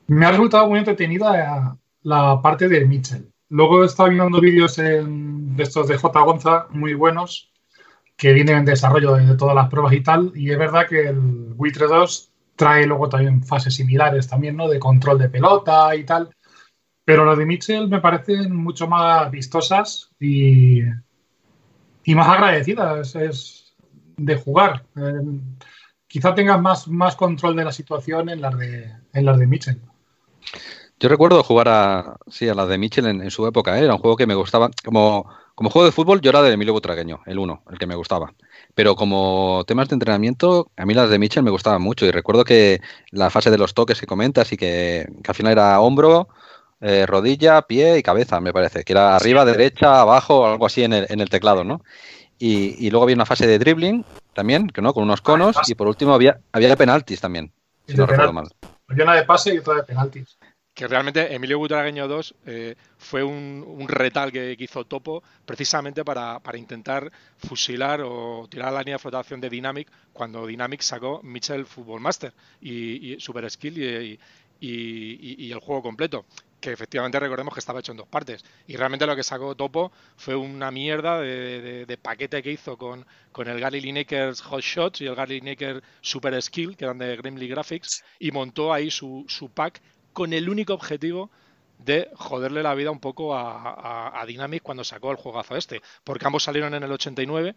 Me 0.08 0.26
ha 0.26 0.32
resultado 0.32 0.70
muy 0.70 0.80
entretenida 0.80 1.78
la 2.04 2.42
parte 2.42 2.70
de 2.70 2.86
Mitchell. 2.86 3.30
Luego 3.50 3.84
he 3.84 3.88
estado 3.88 4.10
viendo 4.10 4.40
vídeos 4.40 4.78
de 4.78 5.04
estos 5.58 5.90
de 5.90 5.98
J. 5.98 6.22
Gonza 6.22 6.68
muy 6.70 6.94
buenos 6.94 7.52
que 8.16 8.32
viene 8.32 8.54
en 8.54 8.64
desarrollo 8.64 9.16
de 9.16 9.36
todas 9.36 9.56
las 9.56 9.68
pruebas 9.68 9.92
y 9.92 10.02
tal. 10.02 10.32
Y 10.36 10.52
es 10.52 10.58
verdad 10.58 10.88
que 10.88 11.10
el 11.10 11.20
Buitre 11.20 11.88
2 11.88 12.32
trae 12.56 12.86
luego 12.86 13.10
también 13.10 13.44
fases 13.44 13.76
similares 13.76 14.30
también, 14.30 14.56
¿no? 14.56 14.70
De 14.70 14.80
control 14.80 15.20
de 15.20 15.28
pelota 15.28 15.94
y 15.98 16.06
tal. 16.06 16.34
Pero 17.04 17.26
las 17.26 17.38
de 17.38 17.46
Mitchell 17.46 17.90
me 17.90 18.00
parecen 18.00 18.56
mucho 18.56 18.88
más 18.88 19.30
vistosas 19.30 20.12
y, 20.18 20.82
y 22.10 22.16
más 22.16 22.28
agradecidas 22.28 23.16
es 23.16 23.72
de 24.18 24.36
jugar. 24.36 24.84
Eh, 24.96 25.40
quizá 26.08 26.34
tengas 26.34 26.60
más, 26.60 26.88
más 26.88 27.16
control 27.16 27.56
de 27.56 27.64
la 27.64 27.72
situación 27.72 28.30
en 28.30 28.42
las 28.42 28.58
de, 28.58 28.92
en 29.14 29.26
las 29.26 29.38
de 29.38 29.46
Mitchell. 29.46 29.80
Yo 31.00 31.08
recuerdo 31.08 31.44
jugar 31.44 31.68
a, 31.70 32.18
sí, 32.28 32.50
a 32.50 32.56
las 32.56 32.68
de 32.68 32.80
Mitchell 32.80 33.06
en, 33.06 33.30
su 33.30 33.46
época, 33.46 33.78
¿eh? 33.78 33.84
era 33.84 33.94
un 33.94 34.00
juego 34.00 34.18
que 34.18 34.26
me 34.26 34.34
gustaba. 34.34 34.72
Como, 34.84 35.30
como 35.54 35.70
juego 35.70 35.86
de 35.86 35.92
fútbol, 35.92 36.20
yo 36.22 36.32
era 36.32 36.42
de 36.42 36.52
Emilio 36.52 36.74
Butragueño, 36.74 37.20
el 37.28 37.38
uno, 37.38 37.62
el 37.70 37.78
que 37.78 37.86
me 37.86 37.94
gustaba. 37.94 38.34
Pero 38.74 38.96
como 38.96 39.64
temas 39.68 39.88
de 39.90 39.94
entrenamiento, 39.94 40.72
a 40.78 40.88
mí 40.88 40.96
las 40.96 41.12
de 41.12 41.20
Mitchell 41.20 41.44
me 41.44 41.52
gustaban 41.52 41.84
mucho. 41.84 42.08
Y 42.08 42.12
recuerdo 42.12 42.44
que 42.44 42.82
la 43.12 43.30
fase 43.30 43.52
de 43.52 43.60
los 43.60 43.76
toques 43.76 44.00
que 44.00 44.08
comentas 44.08 44.52
y 44.52 44.58
que, 44.58 45.08
al 45.28 45.36
final 45.36 45.52
era 45.52 45.80
hombro, 45.80 46.28
eh, 46.82 47.06
rodilla, 47.06 47.62
pie 47.64 47.98
y 47.98 48.04
cabeza, 48.04 48.40
me 48.40 48.54
parece. 48.54 48.84
Que 48.84 48.94
era 48.94 49.16
arriba, 49.16 49.46
derecha, 49.46 50.02
abajo, 50.02 50.46
algo 50.46 50.66
así 50.66 50.84
en 50.84 50.94
el, 50.94 51.06
en 51.10 51.20
el 51.20 51.30
teclado, 51.30 51.64
¿no? 51.64 51.84
Y, 52.42 52.90
luego 52.90 53.04
había 53.04 53.16
una 53.16 53.26
fase 53.26 53.48
de 53.48 53.60
dribbling 53.60 54.06
también, 54.34 54.68
que 54.70 54.82
no, 54.82 54.94
con 54.94 55.04
unos 55.04 55.22
conos. 55.22 55.58
y 55.68 55.76
por 55.76 55.88
último 55.88 56.14
había, 56.14 56.40
había 56.54 56.74
penaltis 56.78 57.20
también, 57.20 57.52
si 57.86 57.96
no 57.96 58.06
recuerdo 58.06 58.32
mal. 58.32 58.48
Había 58.88 59.04
una 59.04 59.16
de 59.16 59.24
pase 59.24 59.54
y 59.54 59.58
otra 59.58 59.76
de 59.76 59.84
penaltis 59.84 60.38
que 60.80 60.88
realmente 60.88 61.36
Emilio 61.36 61.60
Butragueño 61.60 62.08
2 62.08 62.36
eh, 62.46 62.76
fue 62.98 63.22
un, 63.22 63.86
retal 63.90 64.32
que, 64.32 64.56
hizo 64.58 64.86
Topo 64.86 65.22
precisamente 65.46 66.06
para, 66.06 66.40
intentar 66.54 67.12
fusilar 67.38 68.00
o 68.02 68.48
tirar 68.50 68.72
la 68.72 68.80
línea 68.80 68.96
de 68.96 69.00
flotación 69.00 69.42
de 69.42 69.50
Dynamic 69.50 69.92
cuando 70.14 70.48
Dynamic 70.48 70.80
sacó 70.80 71.20
Mitchell 71.22 71.66
Football 71.66 72.00
Master 72.00 72.34
y, 72.62 73.18
Super 73.20 73.52
Skill 73.52 74.18
y, 74.62 75.52
el 75.52 75.60
juego 75.60 75.82
completo 75.82 76.24
que 76.60 76.72
efectivamente 76.72 77.20
recordemos 77.20 77.54
que 77.54 77.60
estaba 77.60 77.80
hecho 77.80 77.92
en 77.92 77.98
dos 77.98 78.08
partes. 78.08 78.44
Y 78.68 78.76
realmente 78.76 79.06
lo 79.06 79.16
que 79.16 79.24
sacó 79.24 79.56
Topo 79.56 79.92
fue 80.18 80.36
una 80.36 80.72
mierda 80.72 81.20
de, 81.20 82.00
paquete 82.02 82.42
que 82.42 82.52
hizo 82.52 82.78
con, 82.78 83.06
con 83.32 83.48
el 83.48 83.60
Gary 83.60 83.82
Lineker's 83.82 84.42
Hot 84.42 84.62
Shots 84.62 85.02
y 85.02 85.08
el 85.08 85.16
Gary 85.16 85.40
Lineker 85.40 85.84
Super 86.02 86.42
Skill, 86.42 86.76
que 86.76 86.86
eran 86.86 86.98
de 86.98 87.16
Grimly 87.18 87.48
Graphics, 87.48 88.04
y 88.20 88.32
montó 88.32 88.74
ahí 88.74 88.92
su, 88.92 89.26
su 89.28 89.50
pack 89.50 89.82
con 90.14 90.34
el 90.34 90.50
único 90.50 90.74
objetivo 90.74 91.30
de 91.80 92.10
joderle 92.16 92.62
la 92.62 92.76
vida 92.76 92.92
un 92.92 93.00
poco 93.00 93.36
a, 93.36 94.24
Dynamic 94.28 94.62
cuando 94.62 94.84
sacó 94.84 95.12
el 95.12 95.18
juegazo 95.18 95.56
este, 95.56 95.82
porque 96.04 96.26
ambos 96.26 96.44
salieron 96.44 96.74
en 96.74 96.84
el 96.84 96.92
89 96.92 97.56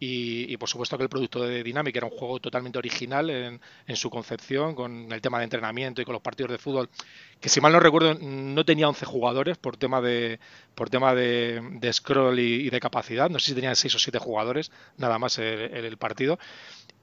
y, 0.00 0.56
por 0.58 0.68
supuesto 0.68 0.96
que 0.96 1.02
el 1.02 1.08
producto 1.08 1.42
de 1.42 1.62
Dynamic 1.62 1.96
era 1.96 2.06
un 2.06 2.12
juego 2.12 2.38
totalmente 2.38 2.78
original 2.78 3.30
en, 3.30 3.96
su 3.96 4.10
concepción, 4.10 4.74
con 4.74 5.10
el 5.10 5.20
tema 5.20 5.38
de 5.38 5.44
entrenamiento 5.44 6.00
y 6.00 6.04
con 6.04 6.12
los 6.12 6.22
partidos 6.22 6.52
de 6.52 6.58
fútbol, 6.58 6.88
que 7.40 7.48
si 7.48 7.60
mal 7.60 7.72
no 7.72 7.80
recuerdo 7.80 8.14
no 8.14 8.64
tenía 8.64 8.88
11 8.88 9.06
jugadores 9.06 9.58
por 9.58 9.76
tema 9.76 10.00
de 10.00 10.38
por 10.74 10.90
tema 10.90 11.14
de, 11.14 11.90
scroll 11.92 12.38
y, 12.38 12.70
de 12.70 12.80
capacidad, 12.80 13.28
no 13.28 13.38
sé 13.38 13.46
si 13.46 13.54
tenían 13.54 13.74
6 13.74 13.94
o 13.96 13.98
7 13.98 14.18
jugadores, 14.18 14.70
nada 14.96 15.18
más 15.18 15.38
el 15.38 15.96
partido, 15.96 16.38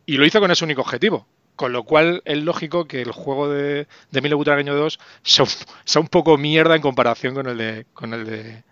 y 0.06 0.18
lo 0.18 0.26
hizo 0.26 0.40
con 0.40 0.52
ese 0.52 0.64
único 0.64 0.82
objetivo, 0.82 1.28
con 1.56 1.72
lo 1.74 1.84
cual 1.84 2.22
es 2.26 2.44
lógico 2.44 2.86
que 2.86 3.02
el 3.02 3.12
juego 3.12 3.50
de, 3.50 3.88
de 4.12 4.22
Milo 4.22 4.38
Butragueño 4.38 4.76
2 4.76 5.00
sea, 5.24 6.02
un 6.02 6.08
poco 6.08 6.38
mierda 6.38 6.76
en 6.76 6.82
comparación 6.82 7.36
de, 7.36 7.86
con 7.94 8.14
el 8.14 8.26
de, 8.26 8.64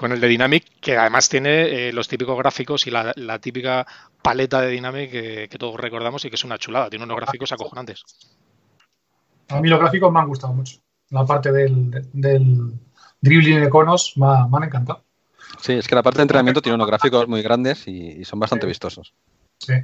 con 0.00 0.12
el 0.12 0.20
de 0.20 0.28
Dynamic, 0.28 0.80
que 0.80 0.96
además 0.96 1.28
tiene 1.28 1.88
eh, 1.88 1.92
los 1.92 2.08
típicos 2.08 2.38
gráficos 2.38 2.86
y 2.86 2.90
la, 2.90 3.38
típica 3.38 3.86
paleta 4.22 4.62
de 4.62 4.70
Dynamic 4.70 5.10
que, 5.10 5.56
todos 5.58 5.78
recordamos 5.78 6.24
y 6.24 6.30
que 6.30 6.36
es 6.36 6.44
una 6.44 6.56
chulada. 6.56 6.88
Tiene 6.88 7.04
unos 7.04 7.18
gráficos 7.18 7.52
acojonantes. 7.52 8.02
A 9.50 9.60
mí 9.60 9.68
los 9.68 9.78
gráficos 9.78 10.10
me 10.10 10.20
han 10.20 10.26
gustado 10.26 10.54
mucho. 10.54 10.78
La 11.10 11.26
parte 11.26 11.52
del, 11.52 11.90
del 12.14 12.72
dribbling 13.20 13.60
de 13.60 13.68
conos 13.68 14.14
me, 14.16 14.26
han 14.26 14.64
encantado. 14.64 15.04
Sí, 15.60 15.74
es 15.74 15.86
que 15.86 15.94
la 15.94 16.02
parte 16.02 16.20
de 16.20 16.22
entrenamiento 16.22 16.62
tiene 16.62 16.76
unos 16.76 16.86
gráficos 16.86 17.28
muy 17.28 17.42
grandes 17.42 17.86
y, 17.86 18.24
son 18.24 18.40
bastante 18.40 18.66
vistosos. 18.66 19.12
Sí. 19.58 19.74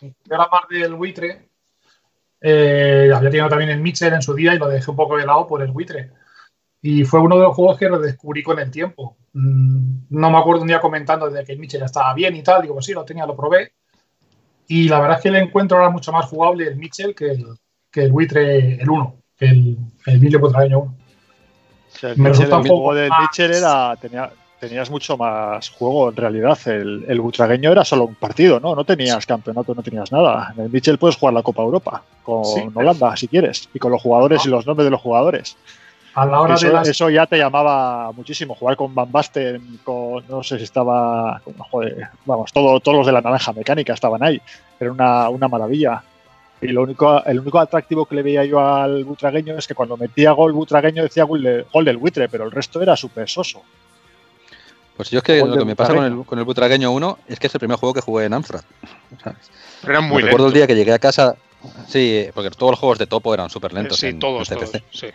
Y 0.00 0.32
ahora 0.32 0.48
más 0.50 0.62
del 0.70 0.94
buitre, 0.94 1.50
eh, 2.40 3.10
había 3.14 3.28
tenido 3.28 3.50
también 3.50 3.68
el 3.68 3.80
Mitchell 3.80 4.14
en 4.14 4.22
su 4.22 4.32
día 4.32 4.54
y 4.54 4.58
lo 4.58 4.68
dejé 4.68 4.90
un 4.90 4.96
poco 4.96 5.18
de 5.18 5.26
lado 5.26 5.46
por 5.46 5.60
el 5.60 5.70
buitre. 5.70 6.12
Y 6.82 7.04
fue 7.04 7.20
uno 7.20 7.36
de 7.36 7.42
los 7.42 7.54
juegos 7.54 7.78
que 7.78 7.88
redescubrí 7.88 8.42
con 8.42 8.58
el 8.58 8.70
tiempo. 8.70 9.16
Mm, 9.32 10.06
no 10.10 10.30
me 10.30 10.38
acuerdo 10.38 10.62
un 10.62 10.68
día 10.68 10.80
comentando 10.80 11.28
de 11.28 11.44
que 11.44 11.52
el 11.52 11.58
Mitchell 11.58 11.82
estaba 11.82 12.14
bien 12.14 12.34
y 12.36 12.42
tal. 12.42 12.62
Digo, 12.62 12.74
pues 12.74 12.86
sí, 12.86 12.92
lo 12.92 13.04
tenía, 13.04 13.26
lo 13.26 13.36
probé. 13.36 13.72
Y 14.68 14.88
la 14.88 15.00
verdad 15.00 15.18
es 15.18 15.22
que 15.22 15.30
le 15.30 15.40
encuentro 15.40 15.76
ahora 15.76 15.90
mucho 15.90 16.12
más 16.12 16.26
jugable 16.26 16.66
el 16.68 16.76
Mitchell 16.76 17.14
que 17.14 17.32
el, 17.32 17.46
que 17.90 18.04
el 18.04 18.12
buitre, 18.12 18.80
el 18.80 18.88
1, 18.88 19.16
que 19.36 19.46
el, 19.46 19.76
el 20.06 20.20
Mitchell 20.20 20.40
1. 20.42 20.78
O 20.78 20.94
sea, 21.88 22.10
el, 22.10 22.18
Mitchell, 22.18 22.52
el 22.52 22.68
juego 22.68 22.94
del 22.94 23.10
Mitchell 23.20 23.52
era, 23.52 23.96
tenía, 23.96 24.30
tenías 24.60 24.90
mucho 24.90 25.16
más 25.16 25.68
juego 25.70 26.10
en 26.10 26.16
realidad. 26.16 26.56
El, 26.66 27.04
el 27.08 27.20
butragueño 27.20 27.72
era 27.72 27.84
solo 27.84 28.04
un 28.04 28.14
partido, 28.14 28.60
¿no? 28.60 28.76
No 28.76 28.84
tenías 28.84 29.26
campeonato, 29.26 29.74
no 29.74 29.82
tenías 29.82 30.12
nada. 30.12 30.54
En 30.56 30.64
el 30.64 30.70
Mitchell 30.70 30.98
puedes 30.98 31.16
jugar 31.16 31.34
la 31.34 31.42
Copa 31.42 31.62
Europa 31.62 32.04
con 32.22 32.44
Holanda, 32.74 33.16
si 33.16 33.26
quieres, 33.26 33.68
y 33.74 33.78
con 33.78 33.90
los 33.90 34.00
jugadores 34.00 34.46
y 34.46 34.50
los 34.50 34.66
nombres 34.66 34.84
de 34.84 34.90
los 34.90 35.00
jugadores. 35.00 35.56
A 36.14 36.26
la 36.26 36.40
hora 36.40 36.54
eso, 36.54 36.80
de 36.80 36.90
eso 36.90 37.10
ya 37.10 37.26
te 37.26 37.38
llamaba 37.38 38.10
muchísimo. 38.12 38.54
Jugar 38.54 38.76
con 38.76 38.94
Van 38.94 39.10
Basten, 39.10 39.78
con, 39.84 40.24
no 40.28 40.42
sé 40.42 40.58
si 40.58 40.64
estaba, 40.64 41.40
joder, 41.70 42.08
vamos, 42.24 42.52
todo, 42.52 42.80
todos 42.80 42.98
los 42.98 43.06
de 43.06 43.12
la 43.12 43.20
naranja 43.20 43.52
mecánica 43.52 43.94
estaban 43.94 44.22
ahí. 44.22 44.40
Era 44.78 44.90
una, 44.90 45.28
una 45.28 45.48
maravilla. 45.48 46.02
Y 46.60 46.68
lo 46.68 46.82
único, 46.82 47.24
el 47.24 47.40
único 47.40 47.58
atractivo 47.58 48.04
que 48.04 48.16
le 48.16 48.22
veía 48.22 48.44
yo 48.44 48.60
al 48.60 49.04
butragueño 49.04 49.56
es 49.56 49.66
que 49.66 49.74
cuando 49.74 49.96
metía 49.96 50.32
gol 50.32 50.52
butragueño 50.52 51.02
decía 51.02 51.24
gol, 51.24 51.66
gol 51.72 51.84
del 51.84 51.96
buitre, 51.96 52.28
pero 52.28 52.44
el 52.44 52.50
resto 52.50 52.82
era 52.82 52.96
súper 52.96 53.28
soso. 53.28 53.62
Pues 55.00 55.08
yo 55.08 55.18
es 55.18 55.24
que 55.24 55.38
lo 55.38 55.56
que 55.56 55.64
me 55.64 55.74
pasa 55.74 55.94
con 55.94 56.04
el, 56.04 56.26
con 56.26 56.38
el 56.38 56.44
Butragueño 56.44 56.90
1 56.92 57.18
es 57.28 57.40
que 57.40 57.46
es 57.46 57.54
el 57.54 57.58
primer 57.58 57.78
juego 57.78 57.94
que 57.94 58.02
jugué 58.02 58.26
en 58.26 58.34
Amstrad. 58.34 58.60
Pero 59.24 59.34
era 59.92 60.02
muy 60.02 60.20
Recuerdo 60.20 60.48
el 60.48 60.52
día 60.52 60.66
que 60.66 60.74
llegué 60.74 60.92
a 60.92 60.98
casa. 60.98 61.36
Sí, 61.88 62.26
porque 62.34 62.50
todos 62.50 62.72
los 62.72 62.78
juegos 62.78 62.98
de 62.98 63.06
topo 63.06 63.32
eran 63.32 63.48
súper 63.48 63.72
lentos. 63.72 63.98
Sí, 63.98 64.12
todos, 64.12 64.46
todos, 64.46 64.72
sí. 64.90 65.06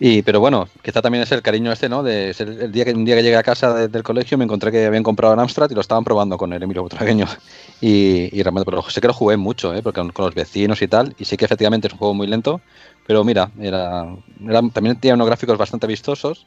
Y, 0.00 0.22
pero 0.22 0.38
bueno, 0.38 0.68
quizá 0.82 1.02
también 1.02 1.22
es 1.22 1.32
el 1.32 1.42
cariño 1.42 1.72
este, 1.72 1.88
¿no? 1.88 2.02
De 2.02 2.32
ser 2.32 2.48
el 2.48 2.70
día 2.70 2.84
que 2.84 2.92
un 2.92 3.04
día 3.04 3.16
que 3.16 3.22
llegué 3.22 3.36
a 3.36 3.42
casa 3.42 3.88
del 3.88 4.02
colegio 4.02 4.38
me 4.38 4.44
encontré 4.44 4.70
que 4.70 4.86
habían 4.86 5.02
comprado 5.02 5.34
en 5.34 5.40
Amstrad 5.40 5.70
y 5.70 5.74
lo 5.74 5.80
estaban 5.80 6.04
probando 6.04 6.38
con 6.38 6.52
el 6.52 6.62
Emilio 6.62 6.82
Butragueño. 6.82 7.26
Y, 7.80 8.36
y 8.36 8.42
realmente, 8.42 8.68
pero 8.68 8.82
sé 8.90 9.00
que 9.00 9.06
lo 9.06 9.14
jugué 9.14 9.36
mucho, 9.36 9.72
¿eh? 9.72 9.82
Porque 9.84 10.00
con, 10.00 10.12
los 10.26 10.34
vecinos 10.34 10.82
y 10.82 10.88
tal. 10.88 11.14
Y 11.16 11.24
sí 11.24 11.36
que 11.36 11.44
efectivamente 11.44 11.86
es 11.86 11.92
un 11.92 12.00
juego 12.00 12.12
muy 12.12 12.26
lento. 12.26 12.60
Pero 13.06 13.22
mira, 13.22 13.52
era, 13.60 14.16
era 14.44 14.62
también 14.70 14.98
tenía 14.98 15.14
unos 15.14 15.28
gráficos 15.28 15.56
bastante 15.56 15.86
vistosos 15.86 16.44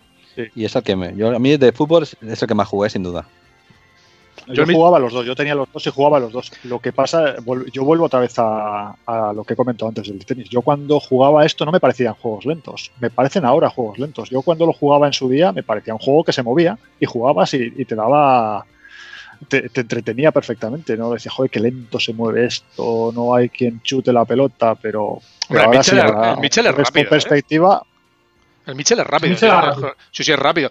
y 0.55 0.65
es 0.65 0.75
el 0.75 0.83
que 0.83 0.95
me. 0.95 1.15
Yo, 1.15 1.33
a 1.33 1.39
mí 1.39 1.55
de 1.55 1.71
fútbol 1.71 2.03
es 2.03 2.41
el 2.41 2.47
que 2.47 2.53
más 2.53 2.67
jugué, 2.67 2.89
sin 2.89 3.03
duda. 3.03 3.25
Yo, 4.47 4.65
jugaba 4.65 4.99
los 4.99 5.13
dos, 5.13 5.25
yo 5.25 5.35
tenía 5.35 5.55
los 5.55 5.71
dos 5.71 5.85
y 5.87 5.89
jugaba 5.89 6.19
los 6.19 6.31
dos. 6.31 6.51
Lo 6.63 6.79
que 6.79 6.91
pasa, 6.91 7.35
yo 7.71 7.83
vuelvo 7.83 8.05
otra 8.05 8.19
vez 8.19 8.33
a, 8.37 8.95
lo 9.35 9.43
que 9.43 9.53
he 9.53 9.55
comentado 9.55 9.89
antes 9.89 10.07
del 10.07 10.25
tenis. 10.25 10.49
Yo 10.49 10.61
cuando 10.61 10.99
jugaba 10.99 11.45
esto 11.45 11.65
no 11.65 11.71
me 11.71 11.79
parecían 11.79 12.13
juegos 12.15 12.45
lentos, 12.45 12.91
me 12.99 13.09
parecen 13.09 13.45
ahora 13.45 13.69
juegos 13.69 13.99
lentos. 13.99 14.29
Yo 14.29 14.41
cuando 14.41 14.65
lo 14.65 14.73
jugaba 14.73 15.07
en 15.07 15.13
su 15.13 15.29
día 15.29 15.51
me 15.51 15.63
parecía 15.63 15.93
un 15.93 15.99
juego 15.99 16.23
que 16.23 16.33
se 16.33 16.43
movía 16.43 16.77
y 16.99 17.05
jugabas 17.05 17.53
y, 17.53 17.85
te 17.85 17.95
daba, 17.95 18.65
te, 19.47 19.69
entretenía 19.73 20.31
perfectamente, 20.31 20.97
¿no? 20.97 21.11
Decía, 21.11 21.31
joder, 21.31 21.51
qué 21.51 21.59
lento 21.59 21.99
se 21.99 22.13
mueve 22.13 22.45
esto, 22.45 23.11
no 23.13 23.33
hay 23.35 23.49
quien 23.49 23.81
chute 23.81 24.13
la 24.13 24.25
pelota, 24.25 24.75
pero, 24.75 25.19
ahora 25.49 25.83
sí, 25.83 25.95
es 25.97 26.57
¿eh? 26.57 27.05
perspectiva, 27.09 27.83
el 28.65 28.75
Michel 28.75 28.99
es 28.99 29.07
rápido. 29.07 29.37
Sí, 30.11 30.23
sí, 30.23 30.31
es 30.31 30.39
rápido. 30.39 30.69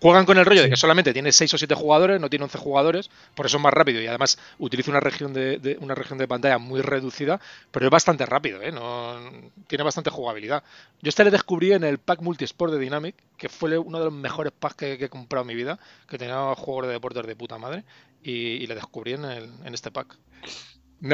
Juegan 0.00 0.24
con 0.24 0.38
el 0.38 0.46
rollo 0.46 0.62
de 0.62 0.70
que 0.70 0.76
solamente 0.76 1.12
tiene 1.12 1.30
6 1.30 1.54
o 1.54 1.58
7 1.58 1.74
jugadores, 1.74 2.20
no 2.20 2.30
tiene 2.30 2.44
11 2.44 2.56
jugadores, 2.58 3.10
por 3.34 3.46
eso 3.46 3.58
es 3.58 3.62
más 3.62 3.74
rápido 3.74 4.00
y 4.00 4.06
además 4.06 4.38
utiliza 4.58 4.90
una 4.90 5.00
región 5.00 5.34
de, 5.34 5.76
una 5.80 5.94
región 5.94 6.18
de 6.18 6.26
pantalla 6.26 6.56
muy 6.58 6.80
reducida, 6.80 7.38
pero 7.70 7.86
es 7.86 7.90
bastante 7.90 8.24
rápido, 8.24 8.62
¿eh? 8.62 8.72
no, 8.72 9.18
tiene 9.66 9.84
bastante 9.84 10.08
jugabilidad. 10.08 10.62
Yo 11.02 11.10
este 11.10 11.24
le 11.24 11.30
descubrí 11.30 11.72
en 11.72 11.84
el 11.84 11.98
pack 11.98 12.22
multisport 12.22 12.72
de 12.72 12.78
Dynamic, 12.78 13.14
que 13.36 13.50
fue 13.50 13.76
uno 13.76 13.98
de 13.98 14.06
los 14.06 14.14
mejores 14.14 14.52
packs 14.58 14.76
que, 14.76 14.92
he 14.94 15.08
comprado 15.10 15.42
en 15.42 15.48
mi 15.48 15.54
vida, 15.54 15.78
que 16.08 16.16
tenía 16.16 16.54
juegos 16.54 16.86
de 16.86 16.94
deportes 16.94 17.26
de 17.26 17.36
puta 17.36 17.58
madre, 17.58 17.84
y, 18.22 18.66
le 18.66 18.74
descubrí 18.74 19.12
en, 19.12 19.74
este 19.74 19.90
pack. 19.90 20.16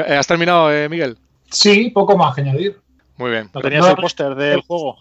¿Has 0.07 0.27
terminado, 0.27 0.71
eh, 0.73 0.87
Miguel? 0.87 1.17
Sí, 1.51 1.89
poco 1.91 2.17
más 2.17 2.35
que 2.35 2.41
añadir. 2.41 2.86
Muy 3.17 3.31
bien. 3.31 3.49
¿No 3.53 3.61
tenías 3.61 3.87
el 3.87 3.95
póster 3.95 4.35
del 4.35 4.61
juego? 4.61 4.97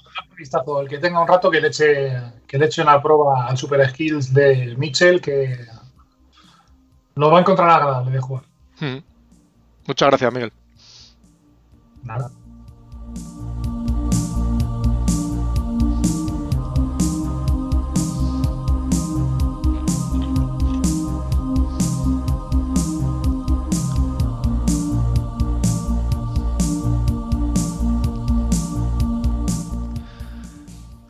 El 0.80 0.88
que 0.88 0.98
tenga 0.98 1.20
un 1.20 1.28
rato 1.28 1.50
que 1.50 1.60
le 1.60 1.68
eche, 1.68 2.12
que 2.46 2.58
le 2.58 2.66
eche 2.66 2.82
una 2.82 3.02
prueba 3.02 3.46
al 3.46 3.56
Super 3.56 3.88
Skills 3.90 4.32
de 4.32 4.74
Mitchell, 4.76 5.20
que 5.20 5.66
lo 7.14 7.30
va 7.30 7.38
a 7.38 7.40
encontrar 7.40 7.68
agradable 7.68 8.10
de 8.10 8.20
jugar. 8.20 8.44
Hmm. 8.80 8.98
Muchas 9.86 10.08
gracias, 10.08 10.32
Miguel. 10.32 10.52
Nada. 12.02 12.30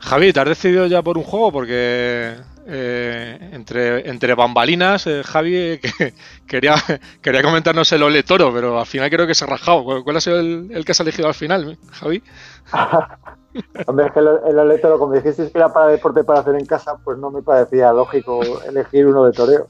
Javi, 0.07 0.31
¿te 0.31 0.39
has 0.39 0.47
decidido 0.47 0.85
ya 0.85 1.01
por 1.01 1.17
un 1.17 1.25
juego? 1.25 1.51
Porque 1.51 2.33
eh, 2.65 3.49
entre, 3.51 4.09
entre 4.09 4.35
bambalinas, 4.35 5.05
eh, 5.05 5.21
Javi 5.21 5.81
quería, 6.47 6.75
quería 7.21 7.43
comentarnos 7.43 7.91
el 7.91 8.03
Ole 8.03 8.23
Toro, 8.23 8.53
pero 8.53 8.79
al 8.79 8.85
final 8.85 9.09
creo 9.09 9.27
que 9.27 9.35
se 9.35 9.43
ha 9.43 9.47
rajado. 9.47 9.83
¿Cuál 10.05 10.15
ha 10.15 10.21
sido 10.21 10.39
el, 10.39 10.85
que 10.85 10.93
has 10.93 10.99
elegido 11.01 11.27
al 11.27 11.33
final, 11.33 11.77
Javi? 11.91 12.23
Hombre, 13.87 14.05
es 14.05 14.11
que 14.13 14.19
el, 14.19 14.29
el 14.47 14.59
Ole 14.59 14.77
Toro, 14.77 14.97
como 14.97 15.13
dijiste 15.13 15.51
que 15.51 15.57
era 15.57 15.73
para 15.73 15.87
deporte 15.87 16.23
para 16.23 16.39
hacer 16.39 16.55
en 16.55 16.65
casa, 16.65 16.95
pues 17.03 17.17
no 17.17 17.29
me 17.29 17.41
parecía 17.41 17.91
lógico 17.91 18.39
elegir 18.65 19.07
uno 19.07 19.25
de 19.25 19.33
toreo. 19.33 19.67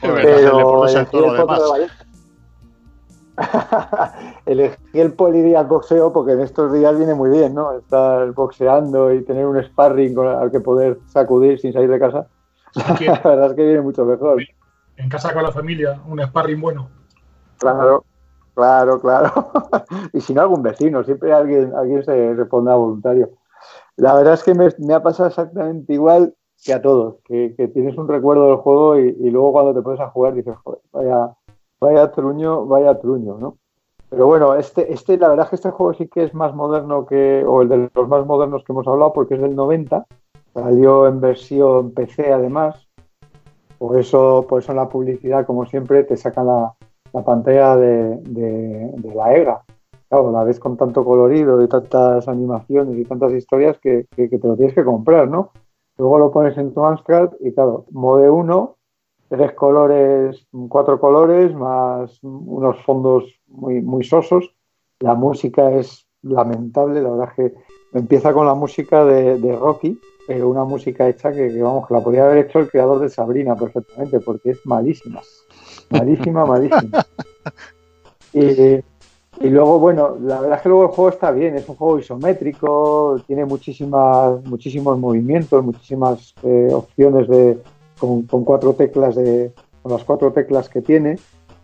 Pero 0.00 0.16
elegí 0.16 0.44
el 0.44 1.06
potro 1.06 1.72
de 1.72 1.88
Elegí 4.46 5.00
el 5.00 5.12
polidía 5.12 5.62
boxeo 5.62 6.12
porque 6.12 6.32
en 6.32 6.40
estos 6.40 6.72
días 6.72 6.96
viene 6.96 7.14
muy 7.14 7.30
bien, 7.30 7.54
¿no? 7.54 7.72
Estar 7.72 8.32
boxeando 8.32 9.12
y 9.12 9.22
tener 9.22 9.46
un 9.46 9.62
sparring 9.62 10.18
al 10.18 10.50
que 10.50 10.60
poder 10.60 10.98
sacudir 11.06 11.58
sin 11.58 11.72
salir 11.72 11.90
de 11.90 11.98
casa. 11.98 12.26
la 12.74 13.20
verdad 13.22 13.50
es 13.50 13.54
que 13.54 13.64
viene 13.64 13.80
mucho 13.80 14.04
mejor. 14.04 14.42
En 14.96 15.08
casa 15.08 15.32
con 15.32 15.42
la 15.42 15.52
familia, 15.52 16.00
un 16.06 16.20
sparring 16.22 16.60
bueno. 16.60 16.88
Claro, 17.58 18.04
claro, 18.54 19.00
claro. 19.00 19.52
y 20.12 20.20
si 20.20 20.34
no, 20.34 20.42
algún 20.42 20.62
vecino, 20.62 21.04
siempre 21.04 21.32
alguien, 21.32 21.74
alguien 21.74 22.02
se 22.04 22.34
responde 22.34 22.72
a 22.72 22.76
voluntario. 22.76 23.30
La 23.96 24.14
verdad 24.14 24.34
es 24.34 24.42
que 24.42 24.54
me, 24.54 24.94
ha 24.94 25.02
pasado 25.02 25.28
exactamente 25.28 25.92
igual 25.92 26.34
que 26.64 26.72
a 26.72 26.80
todos, 26.80 27.16
que, 27.24 27.54
tienes 27.74 27.96
un 27.96 28.08
recuerdo 28.08 28.46
del 28.46 28.56
juego 28.56 28.98
y, 28.98 29.16
y, 29.20 29.30
luego 29.30 29.52
cuando 29.52 29.74
te 29.74 29.82
pones 29.82 30.00
a 30.00 30.10
jugar 30.10 30.34
dices, 30.34 30.56
joder, 30.62 30.80
vaya, 30.92 31.36
Vaya 31.82 32.12
truño, 32.12 32.64
vaya 32.64 32.96
truño, 33.00 33.38
¿no? 33.38 33.56
Pero 34.08 34.28
bueno, 34.28 34.54
este, 34.54 34.92
este, 34.92 35.18
la 35.18 35.30
verdad 35.30 35.46
es 35.46 35.50
que 35.50 35.56
este 35.56 35.70
juego 35.72 35.92
sí 35.94 36.06
que 36.06 36.22
es 36.22 36.32
más 36.32 36.54
moderno 36.54 37.04
que, 37.06 37.44
o 37.44 37.62
el 37.62 37.68
de 37.68 37.90
los 37.92 38.08
más 38.08 38.24
modernos 38.24 38.62
que 38.62 38.72
hemos 38.72 38.86
hablado, 38.86 39.12
porque 39.12 39.34
es 39.34 39.42
del 39.42 39.56
90, 39.56 40.06
salió 40.54 41.08
en 41.08 41.20
versión 41.20 41.90
PC 41.90 42.32
además, 42.32 42.86
por 43.78 43.98
eso, 43.98 44.46
por 44.48 44.62
eso 44.62 44.70
en 44.70 44.76
la 44.76 44.88
publicidad, 44.88 45.44
como 45.44 45.66
siempre, 45.66 46.04
te 46.04 46.16
saca 46.16 46.44
la, 46.44 46.72
pantalla 47.24 47.74
de, 47.74 48.92
la 49.12 49.34
EGA. 49.34 49.64
Claro, 50.08 50.30
la 50.30 50.44
ves 50.44 50.60
con 50.60 50.76
tanto 50.76 51.04
colorido 51.04 51.60
y 51.64 51.66
tantas 51.66 52.28
animaciones 52.28 52.96
y 52.96 53.04
tantas 53.04 53.32
historias 53.32 53.76
que, 53.78 54.06
que, 54.14 54.28
te 54.28 54.46
lo 54.46 54.54
tienes 54.54 54.76
que 54.76 54.84
comprar, 54.84 55.26
¿no? 55.26 55.50
Luego 55.98 56.20
lo 56.20 56.30
pones 56.30 56.56
en 56.58 56.72
tu 56.72 56.84
Amstrad 56.84 57.32
y 57.40 57.52
claro, 57.52 57.86
mode 57.90 58.30
1 58.30 58.76
tres 59.32 59.54
colores, 59.54 60.46
cuatro 60.68 61.00
colores, 61.00 61.54
más 61.54 62.22
unos 62.22 62.76
fondos 62.84 63.24
muy, 63.46 63.80
muy 63.80 64.04
sosos. 64.04 64.54
La 65.00 65.14
música 65.14 65.70
es 65.70 66.06
lamentable, 66.20 67.00
la 67.00 67.08
verdad 67.08 67.28
es 67.30 67.34
que 67.36 67.54
empieza 67.98 68.34
con 68.34 68.44
la 68.44 68.52
música 68.52 69.06
de, 69.06 69.56
Rocky, 69.58 69.98
pero 70.26 70.50
una 70.50 70.64
música 70.64 71.08
hecha 71.08 71.32
que, 71.32 71.48
vamos, 71.62 71.88
que 71.88 71.94
la 71.94 72.00
podría 72.00 72.26
haber 72.26 72.44
hecho 72.44 72.58
el 72.58 72.68
creador 72.68 73.00
de 73.00 73.08
Sabrina 73.08 73.56
perfectamente, 73.56 74.20
porque 74.20 74.50
es 74.50 74.66
malísima. 74.66 75.22
Malísima, 75.88 76.44
malísima. 76.46 77.06
Y, 78.34 79.48
luego, 79.48 79.78
bueno, 79.78 80.18
la 80.20 80.42
verdad 80.42 80.58
es 80.58 80.62
que 80.62 80.68
luego 80.68 80.84
el 80.84 80.90
juego 80.90 81.08
está 81.08 81.30
bien, 81.30 81.56
es 81.56 81.66
un 81.70 81.76
juego 81.76 81.98
isométrico, 81.98 83.18
tiene 83.26 83.46
muchísimas, 83.46 84.44
muchísimos 84.44 84.98
movimientos, 84.98 85.64
muchísimas 85.64 86.34
eh, 86.42 86.68
opciones 86.70 87.26
de, 87.28 87.58
con, 88.02 88.44
cuatro 88.44 88.74
teclas 88.74 89.14
de, 89.14 89.52
con 89.82 89.92
las 89.92 90.02
cuatro 90.02 90.32
teclas 90.32 90.68
que 90.68 90.82
tiene. 90.82 91.18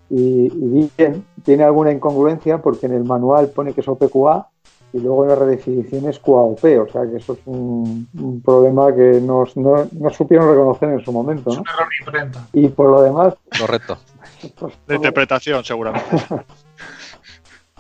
Y, 0.09 0.49
bien, 0.97 1.25
tiene 1.45 1.65
alguna 1.65 1.91
incongruencia 1.91 2.63
porque 2.63 2.87
en 2.87 2.95
el 2.95 3.05
manual 3.05 3.49
pone 3.49 3.75
que 3.75 3.81
es 3.81 3.89
OPQA 3.89 4.47
y 4.93 5.01
luego 5.01 5.25
en 5.25 5.31
la 5.31 5.35
redefinición 5.35 6.09
es 6.09 6.19
QAOP, 6.19 6.65
o 6.65 6.89
sea 6.91 7.07
que 7.07 7.17
eso 7.17 7.35
es 7.35 7.41
un, 7.45 8.09
problema 8.43 8.95
que 8.95 9.21
no, 9.21 9.45
no, 9.57 10.11
supieron 10.11 10.49
reconocer 10.49 10.89
en 10.89 11.05
su 11.05 11.13
momento. 11.13 11.51
¿no? 11.51 11.63
Y 12.55 12.69
por 12.69 12.91
lo 12.91 13.03
demás. 13.03 13.35
Correcto. 13.59 13.99
Pues 14.57 14.73
de 14.87 14.95
interpretación, 14.95 15.65
seguramente. 15.65 16.17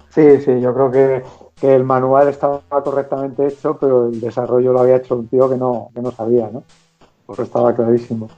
sí, 0.09 0.41
sí, 0.41 0.61
yo 0.61 0.75
creo 0.75 0.91
que, 0.91 1.23
que, 1.61 1.73
el 1.73 1.85
manual 1.85 2.27
estaba 2.27 2.61
correctamente 2.69 3.47
hecho, 3.47 3.79
pero 3.79 4.09
el 4.09 4.21
desarrollo 4.21 4.73
lo 4.73 4.81
había 4.81 4.97
hecho 4.97 5.15
un 5.15 5.29
tío 5.29 5.49
que 5.49 5.57
no, 5.57 5.91
que 5.95 6.03
no 6.03 6.11
sabía, 6.11 6.51
¿no? 6.53 6.65
Pues 7.27 7.39
estaba 7.39 7.73
clarísimo. 7.77 8.29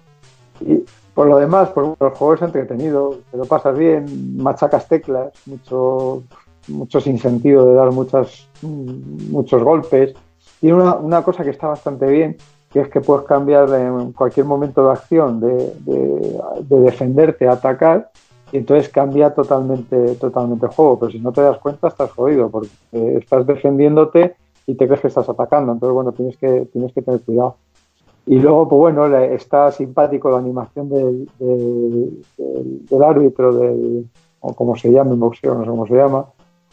Y 0.61 0.85
por 1.15 1.27
lo 1.27 1.39
demás, 1.39 1.71
pues 1.75 1.89
el 2.01 2.09
juego 2.11 2.35
es 2.35 2.43
entretenido, 2.43 3.17
te 3.31 3.37
lo 3.37 3.45
pasas 3.45 3.77
bien, 3.77 4.37
machacas 4.37 4.89
teclas, 4.89 5.33
mucho, 5.47 6.23
mucho 6.69 7.01
sin 7.01 7.19
sentido 7.19 7.67
de 7.67 7.75
dar 7.75 7.91
muchas, 7.91 8.49
muchos 8.63 9.63
golpes. 9.63 10.15
Tiene 10.61 10.77
una, 10.77 10.95
una, 10.95 11.23
cosa 11.23 11.43
que 11.43 11.51
está 11.51 11.69
bastante 11.69 12.07
bien, 12.07 12.37
que 12.71 12.81
es 12.81 12.89
que 12.89 13.01
puedes 13.01 13.27
cambiar 13.27 13.69
en 13.75 14.13
cualquier 14.13 14.47
momento 14.47 14.85
de 14.85 14.93
acción 14.93 15.41
de, 15.41 15.75
de, 15.85 16.81
defenderte 16.81 17.49
a 17.49 17.53
atacar 17.53 18.11
y 18.53 18.59
entonces 18.59 18.89
cambia 18.89 19.35
totalmente, 19.35 20.15
totalmente 20.17 20.67
el 20.67 20.73
juego. 20.73 20.99
Pero 20.99 21.13
si 21.13 21.21
no 21.21 21.33
te 21.33 21.41
das 21.43 21.59
cuenta, 21.59 21.89
estás 21.89 22.11
jodido 22.13 22.51
porque 22.51 22.71
estás 22.93 23.47
defendiéndote 23.47 24.37
y 24.67 24.75
te 24.75 24.87
crees 24.87 25.01
que 25.01 25.09
estás 25.09 25.29
atacando. 25.29 25.73
Entonces, 25.73 25.95
bueno, 25.95 26.13
tienes 26.13 26.37
que, 26.37 26.67
tienes 26.73 26.93
que 26.93 27.03
tener 27.03 27.21
cuidado. 27.23 27.57
Y 28.27 28.39
luego, 28.39 28.69
pues 28.69 28.95
bueno, 28.95 29.17
está 29.17 29.73
simpático 29.73 30.31
la 30.31 30.39
animación 30.39 30.89
del, 30.89 31.29
árbitro, 33.03 33.53
del, 33.55 34.07
o 34.41 34.55
como 34.55 34.77
se 34.77 34.93
llama 34.93 35.13
en 35.13 35.21
boxeo, 35.21 35.55
no 35.55 35.65
sé 35.65 35.71
cómo 35.71 35.87
se 35.87 35.95
llama, 35.95 36.27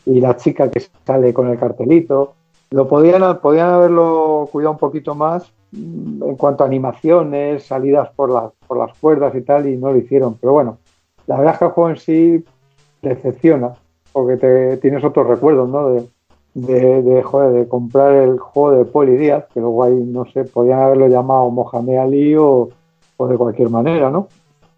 y 0.06 0.20
la 0.20 0.36
chica 0.38 0.70
que 0.70 0.82
sale 1.06 1.34
con 1.34 1.50
el 1.50 1.58
cartelito. 1.58 2.34
Lo 2.70 2.88
podían, 2.88 3.39
podían 3.39 3.70
haberlo 3.70 4.50
cuidado 4.52 4.74
un 4.74 4.78
poquito 4.78 5.16
más 5.16 5.52
mm, 5.72 6.24
en 6.24 6.36
cuanto 6.36 6.64
a 6.64 6.68
animaciones, 6.68 7.64
salidas 7.64 8.10
por, 8.16 8.30
las 8.30 8.52
por 8.68 8.78
las 8.78 8.98
cuerdas 8.98 9.34
y 9.36 9.41
tal, 9.41 9.68
y 9.68 9.78
no 9.78 9.91
lo 9.91 9.98
hicieron. 9.98 10.36
Pero 10.36 10.54
bueno, 10.54 10.78
la 11.28 11.38
verdad 11.38 11.54
es 11.54 11.60
que 11.60 11.66
el 11.66 11.72
juego 11.72 11.89
en 11.89 11.98
sí 11.98 12.45
decepciona, 13.02 13.74
porque 14.12 14.38
te, 14.38 14.78
tienes 14.78 15.04
otros 15.04 15.28
recuerdos, 15.28 15.70
¿no? 15.70 15.89
De, 15.89 16.08
de, 16.58 17.03
de, 17.03 17.22
joder, 17.22 17.51
de 17.51 17.68
comprar 17.68 18.14
el 18.14 18.39
juego 18.39 18.72
de 18.72 18.86
Poli 18.86 19.16
Díaz, 19.16 19.45
que 19.53 19.60
luego 19.60 19.84
ahí, 19.84 19.93
no 19.93 20.26
sé, 20.26 20.43
podían 20.43 20.80
haberlo 20.80 21.08
llamado 21.08 21.51
Mohamed 21.51 21.97
Ali 21.97 22.36
o, 22.36 22.70
de 23.20 23.38
cualquier 23.38 23.70
manera, 23.70 24.10
¿no? 24.10 24.28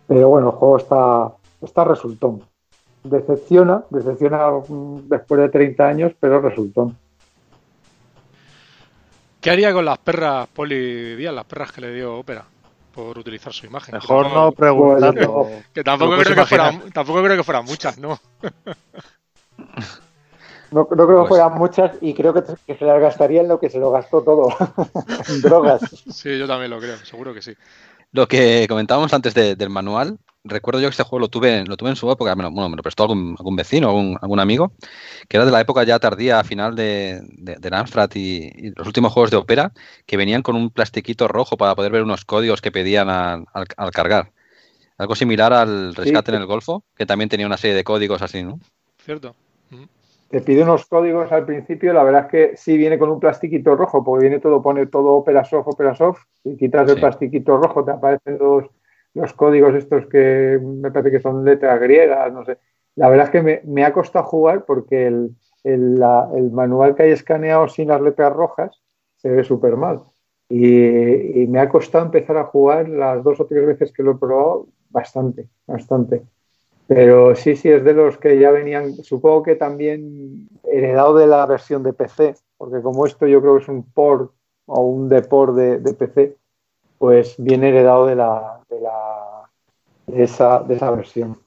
Pero 0.05 0.27
bueno, 0.27 0.49
el 0.49 0.55
juego 0.55 0.77
está, 0.77 1.31
está 1.61 1.85
resultón. 1.85 2.41
Decepciona, 3.05 3.85
decepciona 3.89 4.49
después 5.07 5.39
de 5.39 5.47
30 5.47 5.87
años, 5.87 6.11
pero 6.19 6.41
resultón. 6.41 6.97
¿Qué 9.39 9.49
haría 9.49 9.71
con 9.71 9.85
las 9.85 9.99
perras 9.99 10.49
Poli 10.49 11.15
Díaz, 11.15 11.33
las 11.33 11.45
perras 11.45 11.71
que 11.71 11.79
le 11.79 11.93
dio 11.93 12.17
Ópera? 12.17 12.43
Por 12.93 13.17
utilizar 13.17 13.53
su 13.53 13.67
imagen. 13.67 13.95
Mejor 13.95 14.33
no 14.33 14.51
preguntando. 14.51 15.47
que 15.73 15.81
tampoco 15.81 16.17
creo 16.17 16.35
que, 16.35 16.45
fueran, 16.45 16.91
tampoco 16.91 17.23
creo 17.23 17.37
que 17.37 17.43
fueran 17.43 17.63
muchas, 17.63 17.97
¿no? 17.97 18.19
No, 20.71 20.87
creo 20.87 21.07
que 21.07 21.13
pues 21.13 21.27
fueran 21.29 21.53
muchas 21.57 21.91
y 22.01 22.13
creo 22.13 22.33
que, 22.33 22.41
se 22.41 22.85
las 22.85 23.01
gastaría 23.01 23.41
en 23.41 23.47
lo 23.47 23.59
que 23.59 23.69
se 23.69 23.79
lo 23.79 23.91
gastó 23.91 24.21
todo, 24.21 24.49
drogas. 25.41 25.81
Sí, 26.11 26.37
yo 26.37 26.47
también 26.47 26.71
lo 26.71 26.79
creo, 26.79 26.97
seguro 26.97 27.33
que 27.33 27.41
sí. 27.41 27.53
Lo 28.11 28.27
que 28.27 28.65
comentábamos 28.67 29.13
antes 29.13 29.33
del 29.33 29.69
manual, 29.69 30.17
recuerdo 30.43 30.79
yo 30.79 30.87
que 30.87 30.91
este 30.91 31.03
juego 31.03 31.19
lo 31.19 31.27
tuve, 31.27 31.63
lo 31.65 31.77
tuve 31.77 31.89
en 31.89 31.95
su 31.95 32.09
época, 32.11 32.33
bueno, 32.33 32.69
me 32.69 32.75
lo 32.75 32.81
prestó 32.81 33.03
algún, 33.03 33.35
algún 33.37 33.55
vecino, 33.55 33.89
algún, 33.89 34.17
algún, 34.19 34.39
amigo, 34.39 34.73
que 35.27 35.37
era 35.37 35.45
de 35.45 35.51
la 35.51 35.61
época 35.61 35.83
ya 35.83 35.99
tardía, 35.99 36.43
final 36.43 36.75
de, 36.75 37.21
de, 37.37 37.55
de 37.57 38.19
y, 38.19 38.71
los 38.71 38.87
últimos 38.87 39.13
juegos 39.13 39.29
de 39.29 39.37
Opera, 39.37 39.73
que 40.07 40.17
venían 40.17 40.41
con 40.41 40.55
un 40.55 40.71
plastiquito 40.71 41.27
rojo 41.27 41.55
para 41.55 41.75
poder 41.75 41.91
ver 41.91 42.01
unos 42.01 42.25
códigos 42.25 42.61
que 42.61 42.71
pedían 42.71 43.09
al, 43.09 43.45
cargar. 43.91 44.31
Algo 44.97 45.15
similar 45.15 45.53
al 45.53 45.95
rescate 45.95 46.31
en 46.31 46.37
el 46.41 46.45
Golfo, 46.45 46.83
que 46.95 47.05
también 47.05 47.29
tenía 47.29 47.45
una 47.45 47.57
serie 47.57 47.75
de 47.75 47.83
códigos 47.83 48.21
así, 48.21 48.43
¿no? 48.43 48.59
Cierto 49.05 49.35
te 50.29 50.41
pide 50.41 50.63
unos 50.63 50.85
códigos 50.85 51.31
al 51.31 51.45
principio, 51.45 51.91
la 51.91 52.03
verdad 52.03 52.25
es 52.25 52.31
que 52.31 52.57
sí 52.57 52.77
viene 52.77 52.99
con 52.99 53.09
un 53.09 53.19
plastiquito 53.19 53.75
rojo, 53.75 54.03
porque 54.03 54.27
viene 54.27 54.39
todo, 54.39 54.61
pone 54.61 54.85
todo 54.85 55.13
Opera 55.13 55.43
Soft, 55.43 55.67
Opera 55.67 55.95
Soft, 55.95 56.23
y 56.43 56.55
quitas 56.55 56.89
el 56.89 56.99
plastiquito 56.99 57.57
rojo, 57.57 57.83
te 57.83 57.91
aparecen 57.91 58.37
los, 58.37 58.65
los 59.15 59.33
códigos 59.33 59.73
estos 59.73 60.05
que 60.05 60.59
me 60.61 60.91
parece 60.91 61.11
que 61.11 61.19
son 61.19 61.43
letras 61.43 61.79
griegas, 61.79 62.31
no 62.31 62.45
sé. 62.45 62.59
La 62.95 63.09
verdad 63.09 63.25
es 63.27 63.31
que 63.31 63.61
me, 63.65 63.85
ha 63.85 63.93
costado 63.93 64.25
jugar 64.25 64.65
porque 64.65 65.07
el, 65.07 65.35
el, 65.63 65.99
manual 66.51 66.95
que 66.95 67.03
hay 67.03 67.11
escaneado 67.11 67.67
sin 67.67 67.87
las 67.87 68.01
letras 68.01 68.31
rojas 68.33 68.83
se 69.15 69.29
ve 69.29 69.43
súper 69.43 69.77
mal. 69.77 70.03
Y, 70.47 71.41
y, 71.41 71.47
me 71.47 71.59
ha 71.59 71.69
costado 71.69 72.05
empezar 72.05 72.37
a 72.37 72.45
jugar 72.45 72.89
las 72.89 73.23
dos 73.23 73.39
o 73.39 73.45
tres 73.45 73.65
veces 73.65 73.93
que 73.93 74.03
lo 74.03 74.11
he 74.11 74.15
probado 74.15 74.67
bastante, 74.89 75.47
bastante. 75.65 76.23
Pero 76.89 77.35
sí, 77.35 77.55
sí, 77.55 77.69
es 77.69 77.83
de 77.83 77.93
los 77.93 78.17
que 78.17 78.39
ya 78.39 78.49
venían, 78.49 78.95
supongo 79.03 79.43
que 79.43 79.55
también 79.55 80.49
heredado 80.63 81.15
de 81.15 81.27
la 81.27 81.45
versión 81.45 81.83
de 81.83 81.93
PC, 81.93 82.33
porque 82.57 82.81
como 82.81 83.05
esto 83.05 83.27
yo 83.27 83.41
creo 83.41 83.57
que 83.57 83.61
es 83.61 83.69
un 83.69 83.83
port 83.83 84.31
o 84.65 84.81
un 84.81 85.07
deport 85.07 85.53
de, 85.53 85.77
de 85.77 85.93
PC, 85.93 86.35
pues 86.97 87.35
viene 87.37 87.69
heredado 87.69 88.07
de, 88.07 88.15
la, 88.15 88.61
de, 88.67 88.81
la, 88.81 89.51
de, 90.07 90.23
esa, 90.23 90.63
de 90.63 90.73
esa 90.77 90.89
versión. 90.89 91.37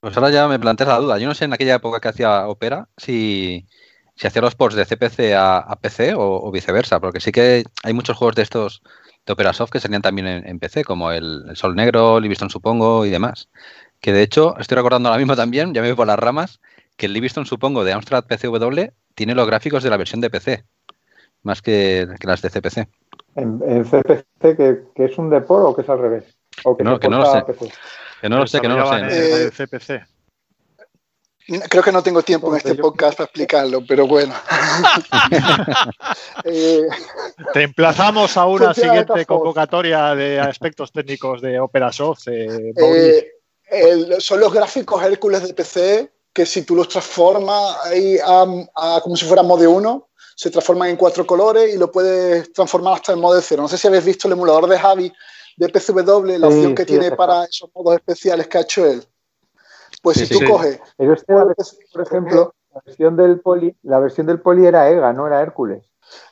Pues 0.00 0.16
ahora 0.16 0.30
ya 0.30 0.48
me 0.48 0.58
planteas 0.58 0.88
la 0.88 0.98
duda. 0.98 1.18
Yo 1.18 1.28
no 1.28 1.34
sé 1.36 1.44
en 1.44 1.52
aquella 1.52 1.76
época 1.76 2.00
que 2.00 2.08
hacía 2.08 2.48
Opera 2.48 2.88
si, 2.96 3.68
si 4.16 4.26
hacía 4.26 4.42
los 4.42 4.56
ports 4.56 4.74
de 4.74 4.84
CPC 4.84 5.34
a, 5.36 5.78
PC 5.80 6.14
o, 6.16 6.50
viceversa, 6.50 6.98
porque 6.98 7.20
sí 7.20 7.30
que 7.30 7.62
hay 7.84 7.92
muchos 7.92 8.16
juegos 8.16 8.34
de 8.34 8.42
estos 8.42 8.82
de 9.24 9.32
Operasoft 9.32 9.70
que 9.70 9.78
salían 9.78 10.02
también 10.02 10.26
en, 10.26 10.58
PC, 10.58 10.82
como 10.82 11.12
el, 11.12 11.44
Sol 11.54 11.76
Negro, 11.76 12.18
Livingston 12.18 12.50
supongo 12.50 13.06
y 13.06 13.10
demás. 13.10 13.48
Que 14.00 14.12
de 14.12 14.22
hecho, 14.22 14.56
estoy 14.58 14.76
recordando 14.76 15.08
ahora 15.08 15.18
mismo 15.18 15.36
también, 15.36 15.74
ya 15.74 15.82
me 15.82 15.88
voy 15.88 15.96
por 15.96 16.06
las 16.06 16.18
ramas, 16.18 16.60
que 16.96 17.06
el 17.06 17.12
Livingston 17.12 17.46
supongo 17.46 17.84
de 17.84 17.92
Amstrad 17.92 18.24
PCW 18.24 18.92
tiene 19.14 19.34
los 19.34 19.46
gráficos 19.46 19.82
de 19.82 19.90
la 19.90 19.96
versión 19.96 20.20
de 20.20 20.30
PC, 20.30 20.64
más 21.42 21.62
que, 21.62 22.06
las 22.22 22.42
de 22.42 22.50
CPC. 22.50 22.88
¿En, 23.34 23.84
CPC 23.84 24.24
que, 24.40 25.04
es 25.04 25.18
un 25.18 25.30
depor 25.30 25.62
o 25.62 25.74
que 25.74 25.82
es 25.82 25.88
al 25.88 25.98
revés? 25.98 26.24
que, 26.76 26.84
no, 26.84 26.98
que 26.98 27.08
no 27.08 27.18
lo 27.18 27.32
sé. 27.32 27.44
Que 28.20 28.28
no 28.28 28.38
lo 28.38 28.46
sé, 28.46 28.60
que 28.60 28.68
no 28.68 28.76
lo 28.76 28.86
sé. 28.86 29.50
CPC. 29.50 30.06
Creo 31.70 31.82
que 31.82 31.92
no 31.92 32.02
tengo 32.02 32.22
tiempo 32.22 32.50
en 32.50 32.58
este 32.58 32.74
podcast 32.74 33.16
para 33.16 33.24
explicarlo, 33.24 33.82
pero 33.86 34.06
bueno. 34.06 34.34
Eh, 36.44 36.82
Te 37.52 37.62
emplazamos 37.62 38.36
a 38.36 38.46
una 38.46 38.72
siguiente 38.72 39.26
convocatoria 39.26 40.14
de 40.14 40.38
aspectos 40.38 40.92
técnicos 40.92 41.40
de 41.40 41.58
OperaSoft. 41.58 42.28
Eh, 42.28 42.72
eh 42.76 43.32
son 44.20 44.40
los 44.40 44.52
gráficos 44.52 45.02
Hércules 45.02 45.42
de 45.42 45.54
PC 45.54 46.12
que 46.32 46.46
si 46.46 46.62
tú 46.62 46.76
los 46.76 46.88
transformas 46.88 47.76
ahí 47.84 48.16
a, 48.24 49.00
como 49.02 49.16
si 49.16 49.24
fuera 49.24 49.42
modo 49.42 49.68
1, 49.68 50.08
se 50.36 50.50
transforman 50.50 50.90
en 50.90 50.96
cuatro 50.96 51.26
colores 51.26 51.74
y 51.74 51.78
lo 51.78 51.90
puedes 51.90 52.52
transformar 52.52 52.94
hasta 52.94 53.12
en 53.12 53.20
modo 53.20 53.40
0. 53.40 53.62
No 53.62 53.68
sé 53.68 53.76
si 53.76 53.88
habéis 53.88 54.04
visto 54.04 54.28
el 54.28 54.34
emulador 54.34 54.68
de 54.68 54.78
Javi 54.78 55.12
de 55.56 55.68
PCW, 55.68 56.38
la 56.38 56.46
opción 56.46 56.74
que 56.76 56.84
tiene 56.84 57.10
para 57.10 57.44
esos 57.44 57.68
modos 57.74 57.96
especiales 57.96 58.46
que 58.46 58.58
ha 58.58 58.60
hecho 58.60 58.86
él. 58.86 59.04
Pues 60.00 60.18
si 60.18 60.28
tú 60.28 60.38
coges. 60.48 60.78
por 61.92 62.02
ejemplo, 62.02 62.54
la 62.72 62.82
versión 62.86 63.16
del 63.16 63.40
poli, 63.40 63.76
la 63.82 63.98
versión 63.98 64.28
del 64.28 64.40
poli 64.40 64.64
era 64.64 64.88
EGA, 64.88 65.12
no 65.12 65.26
era 65.26 65.42
Hércules. 65.42 65.84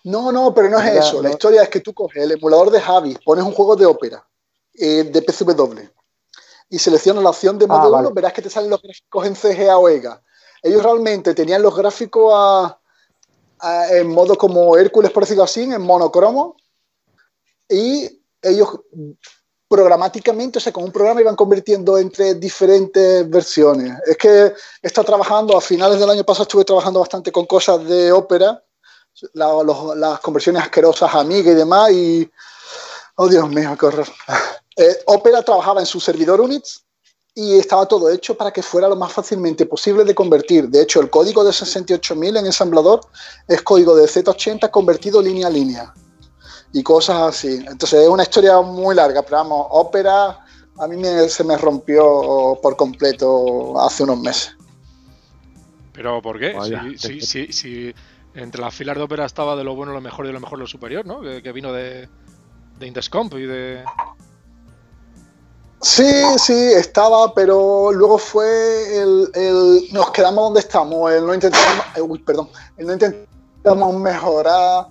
No, 0.05 0.31
no, 0.31 0.55
pero 0.55 0.71
no 0.71 0.79
es 0.79 0.95
eso. 0.95 1.21
La 1.21 1.31
historia 1.31 1.65
es 1.65 1.69
que 1.69 1.81
tú 1.81 1.93
coges 1.93 2.23
el 2.23 2.31
emulador 2.31 2.71
de 2.71 2.81
Javi, 2.81 3.19
pones 3.25 3.45
un 3.45 3.53
juego 3.53 3.75
de 3.75 3.87
ópera 3.87 4.25
eh, 4.79 5.03
de 5.03 5.21
PCW 5.21 5.96
y 6.69 6.79
seleccionas 6.79 7.23
la 7.23 7.31
opción 7.31 7.59
de 7.59 7.67
modo 7.67 7.97
ah, 7.97 8.11
verás 8.13 8.33
que 8.33 8.43
te 8.43 8.51
salen 8.51 8.71
los 8.71 8.83
gráficos 8.83 9.27
en 9.27 9.35
CGA 9.35 9.79
o 9.79 9.89
EGA. 9.89 10.23
Ellos 10.63 10.83
realmente 10.83 11.35
tenían 11.35 11.63
los 11.63 11.77
gráficos 11.77 12.75
en 13.91 14.09
modo 14.09 14.37
como 14.37 14.77
Hércules, 14.77 15.11
por 15.11 15.23
decirlo 15.23 15.45
así, 15.45 15.63
en 15.63 15.81
monocromo, 15.81 16.57
y 17.69 18.23
ellos 18.43 18.81
programáticamente, 19.69 20.59
o 20.59 20.61
sea, 20.61 20.73
con 20.73 20.85
un 20.85 20.93
programa 20.93 21.21
iban 21.21 21.35
convirtiendo 21.35 21.99
entre 21.99 22.35
diferentes 22.35 23.29
versiones. 23.29 23.99
Es 24.07 24.17
que 24.17 24.29
he 24.47 24.55
estado 24.83 25.07
trabajando, 25.07 25.57
a 25.57 25.61
finales 25.61 25.99
del 25.99 26.11
año 26.11 26.25
pasado 26.25 26.45
estuve 26.45 26.65
trabajando 26.65 27.01
bastante 27.01 27.33
con 27.33 27.47
cosas 27.47 27.85
de 27.85 28.13
ópera, 28.13 28.63
las 29.33 30.21
conversiones 30.21 30.63
asquerosas 30.63 31.15
Amiga 31.15 31.51
y 31.51 31.55
demás, 31.55 31.91
y... 31.91 32.31
Oh, 33.17 33.29
Dios 33.29 33.49
mío, 33.49 33.75
qué 33.81 33.87
horror. 33.87 34.07
Eh, 34.77 34.97
ópera 35.07 35.43
trabajaba 35.43 35.81
en 35.81 35.87
su 35.87 36.01
servidor 36.01 36.41
Unix 36.41 36.85
y 37.35 37.59
estaba 37.59 37.87
todo 37.87 38.11
hecho 38.11 38.37
para 38.37 38.51
que 38.51 38.63
fuera 38.63 38.89
lo 38.89 38.97
más 38.97 39.13
fácilmente 39.13 39.67
posible 39.67 40.05
de 40.05 40.15
convertir. 40.15 40.69
De 40.69 40.83
hecho, 40.83 41.01
el 41.01 41.11
código 41.11 41.45
de 41.45 41.51
68.000 41.51 42.39
en 42.39 42.47
ensamblador 42.47 43.01
es 43.49 43.63
código 43.63 43.95
de 43.95 44.05
Z80 44.05 44.71
convertido 44.71 45.21
línea 45.21 45.47
a 45.47 45.51
línea 45.51 45.95
y 46.73 46.83
cosas 46.83 47.35
así. 47.35 47.65
Entonces 47.69 48.03
es 48.03 48.09
una 48.09 48.23
historia 48.23 48.61
muy 48.61 48.95
larga, 48.95 49.23
pero 49.23 49.39
vamos, 49.39 49.67
ópera 49.71 50.47
a 50.79 50.87
mí 50.87 51.03
se 51.29 51.45
me 51.45 51.57
rompió 51.57 52.59
por 52.63 52.77
completo 52.77 53.81
hace 53.81 54.03
unos 54.03 54.21
meses. 54.21 54.57
¿Pero 55.93 56.21
por 56.21 56.39
qué? 56.39 56.55
si, 56.99 57.21
si, 57.21 57.53
si, 57.53 57.95
entre 58.35 58.61
las 58.61 58.75
filas 58.75 58.97
de 58.97 59.03
ópera 59.03 59.25
estaba 59.25 59.57
de 59.57 59.65
lo 59.65 59.75
bueno, 59.75 59.93
lo 59.93 60.01
mejor 60.03 60.27
y 60.27 60.29
de 60.29 60.35
lo 60.35 60.41
mejor 60.41 60.59
lo 60.59 60.67
superior, 60.67 61.07
¿no? 61.07 61.21
Que, 61.23 61.53
vino 61.53 61.73
de, 61.73 62.09
de 62.79 62.87
Indescomp 62.87 63.33
y 63.35 63.47
de... 63.47 63.83
Sí, 65.87 66.13
sí, 66.39 66.73
estaba, 66.75 67.33
pero 67.33 67.93
luego 67.93 68.19
fue 68.19 68.99
el, 69.01 69.89
nos 69.93 70.11
quedamos 70.11 70.47
donde 70.47 70.59
estamos, 70.59 71.13
el 71.13 71.25
no 71.25 71.33
intentamos, 71.33 71.87
eh, 71.95 72.01
uy, 72.03 72.19
perdón, 72.19 72.49
el 72.77 72.89
no 72.89 72.95
intentamos 72.95 73.95
mejorar, 73.95 74.89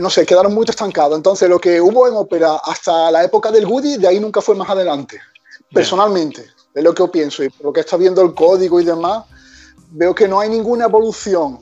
no 0.00 0.08
sé, 0.08 0.24
quedaron 0.24 0.54
muy 0.54 0.64
estancados. 0.66 1.18
Entonces, 1.18 1.50
lo 1.50 1.60
que 1.60 1.82
hubo 1.82 2.08
en 2.08 2.14
ópera 2.14 2.56
hasta 2.64 3.10
la 3.10 3.22
época 3.22 3.50
del 3.50 3.66
Woody, 3.66 3.98
de 3.98 4.08
ahí 4.08 4.18
nunca 4.20 4.40
fue 4.40 4.54
más 4.54 4.70
adelante. 4.70 5.20
Personalmente, 5.70 6.46
es 6.74 6.82
lo 6.82 6.94
que 6.94 7.02
yo 7.02 7.10
pienso. 7.10 7.44
Y 7.44 7.50
por 7.50 7.66
lo 7.66 7.72
que 7.74 7.80
está 7.80 7.98
viendo 7.98 8.22
el 8.22 8.32
código 8.32 8.80
y 8.80 8.84
demás, 8.84 9.24
veo 9.90 10.14
que 10.14 10.26
no 10.26 10.40
hay 10.40 10.48
ninguna 10.48 10.86
evolución. 10.86 11.60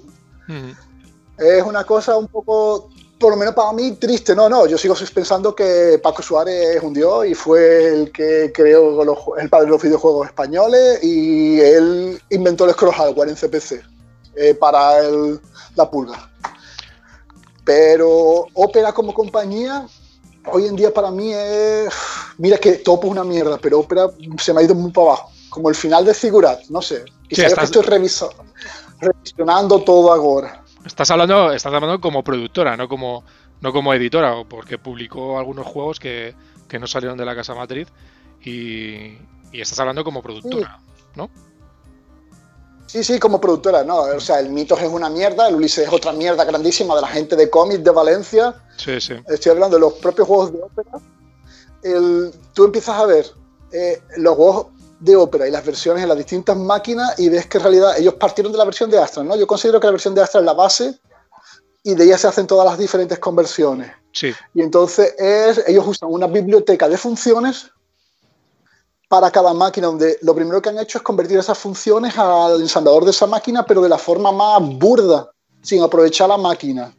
Es 1.37 1.63
una 1.65 1.83
cosa 1.83 2.17
un 2.17 2.29
poco, 2.29 2.89
por 3.21 3.31
lo 3.33 3.37
menos 3.37 3.55
para 3.55 3.73
mí, 3.75 3.93
triste. 3.93 4.35
No, 4.35 4.49
no, 4.49 4.67
yo 4.67 4.79
sigo 4.79 4.95
pensando 5.15 5.55
que 5.55 6.01
Paco 6.03 6.23
Suárez 6.23 6.77
es 6.77 6.83
un 6.83 6.95
dios 6.95 7.27
y 7.27 7.35
fue 7.35 7.89
el 7.89 8.11
que 8.11 8.51
creó 8.53 9.03
el 9.37 9.51
padre 9.51 9.67
de 9.67 9.71
los 9.71 9.83
videojuegos 9.83 10.27
españoles 10.27 11.05
y 11.05 11.61
él 11.61 12.21
inventó 12.31 12.65
el 12.65 12.73
scroll 12.73 12.95
hardware 12.95 13.29
en 13.29 13.37
CPC 13.37 13.85
eh, 14.37 14.55
para 14.55 15.03
la 15.77 15.91
pulga. 15.91 16.31
Pero 17.63 18.47
Opera 18.55 18.95
como 18.95 19.13
compañía, 19.13 19.87
hoy 20.51 20.67
en 20.67 20.75
día 20.75 20.93
para 20.93 21.11
mí 21.11 21.35
es. 21.35 21.93
Mira 22.39 22.57
que 22.57 22.77
Topo 22.77 23.09
es 23.09 23.13
una 23.13 23.23
mierda, 23.23 23.59
pero 23.59 23.81
Opera 23.81 24.09
se 24.39 24.55
me 24.55 24.63
ha 24.63 24.65
ido 24.65 24.75
muy 24.75 24.93
para 24.93 25.09
abajo. 25.09 25.31
Como 25.51 25.69
el 25.69 25.75
final 25.75 26.07
de 26.07 26.15
Figurat, 26.15 26.63
no 26.71 26.81
sé. 26.81 27.05
Y 27.29 27.39
estás... 27.39 27.65
estoy 27.65 27.83
revisionando 27.83 29.83
todo 29.83 30.11
ahora. 30.11 30.60
Estás 30.85 31.11
hablando, 31.11 31.53
estás 31.53 31.73
hablando 31.73 32.01
como 32.01 32.25
productora, 32.25 32.77
no 32.77 32.89
como, 32.89 33.25
no 33.61 33.73
como 33.73 33.93
editora, 33.93 34.45
porque 34.49 34.79
publicó 34.79 35.39
algunos 35.39 35.67
juegos 35.67 36.01
que, 36.01 36.35
no 36.79 36.87
salieron 36.87 37.19
de 37.19 37.25
la 37.25 37.35
casa 37.35 37.55
matriz 37.55 37.89
y, 38.43 39.19
estás 39.53 39.79
hablando 39.81 40.05
como 40.05 40.23
productora, 40.23 40.81
¿no? 41.17 41.31
Sí, 42.87 43.05
sí, 43.05 43.21
como 43.21 43.41
productora, 43.41 43.85
¿no? 43.85 43.99
O 43.99 44.21
sea, 44.21 44.41
el 44.41 44.51
Mitos 44.51 44.81
es 44.83 44.89
una 44.89 45.09
mierda, 45.09 45.49
el 45.49 45.55
Ulises 45.55 45.87
es 45.87 45.93
otra 45.93 46.13
mierda 46.13 46.45
grandísima 46.45 46.97
de 46.97 47.03
la 47.03 47.07
gente 47.07 47.37
de 47.37 47.49
cómics 47.49 47.85
de 47.85 47.91
Valencia. 47.91 48.55
Sí, 48.79 49.01
sí. 49.01 49.15
Estoy 49.29 49.53
hablando 49.53 49.77
de 49.77 49.81
los 49.81 49.93
propios 49.95 50.27
juegos 50.27 50.53
de 50.53 50.61
ópera. 50.61 50.91
tú 52.53 52.65
empiezas 52.65 52.97
a 52.99 53.07
ver 53.07 53.27
eh, 53.73 54.03
los 54.17 54.35
juegos 54.35 54.67
de 55.01 55.17
ópera 55.17 55.49
y 55.49 55.51
las 55.51 55.65
versiones 55.65 56.03
en 56.03 56.09
las 56.09 56.19
distintas 56.19 56.57
máquinas 56.57 57.19
y 57.19 57.29
ves 57.29 57.47
que 57.47 57.59
en 57.59 57.65
realidad 57.65 57.99
ellos 57.99 58.15
partieron 58.15 58.53
de 58.53 58.59
la 58.59 58.65
versión 58.65 58.91
de 58.91 58.99
Astra, 58.99 59.25
¿no? 59.25 59.35
Yo 59.37 59.47
considero 59.47 59.81
que 59.81 59.87
la 59.87 59.93
versión 59.93 60.15
de 60.15 60.21
Astra 60.21 60.41
es 60.41 60.47
la 60.47 60.53
base 60.53 60.99
y 61.83 61.95
de 61.95 62.05
ella 62.05 62.19
se 62.19 62.29
hacen 62.29 62.47
todas 62.47 62.67
las 62.67 62.79
diferentes 62.79 63.19
conversiones. 63.19 63.91
Sí. 64.13 64.33
Y 64.55 64.61
entonces 64.61 65.15
es, 65.19 65.65
ellos 65.67 65.87
usan 65.87 66.11
una 66.13 66.27
biblioteca 66.27 66.89
de 66.89 66.99
funciones 66.99 67.71
para 69.09 69.31
cada 69.31 69.55
máquina, 69.55 69.89
donde 69.89 70.19
lo 70.23 70.35
primero 70.35 70.63
que 70.63 70.69
han 70.69 70.79
hecho 70.79 70.99
es 70.99 71.03
convertir 71.03 71.39
esas 71.39 71.59
funciones 71.59 72.17
al 72.17 72.61
ensamblador 72.61 73.05
de 73.05 73.11
esa 73.11 73.27
máquina, 73.27 73.65
pero 73.65 73.81
de 73.81 73.89
la 73.89 73.99
forma 73.99 74.31
más 74.31 74.61
burda, 74.61 75.31
sin 75.63 75.83
aprovechar 75.83 76.29
la 76.29 76.37
máquina. 76.37 76.95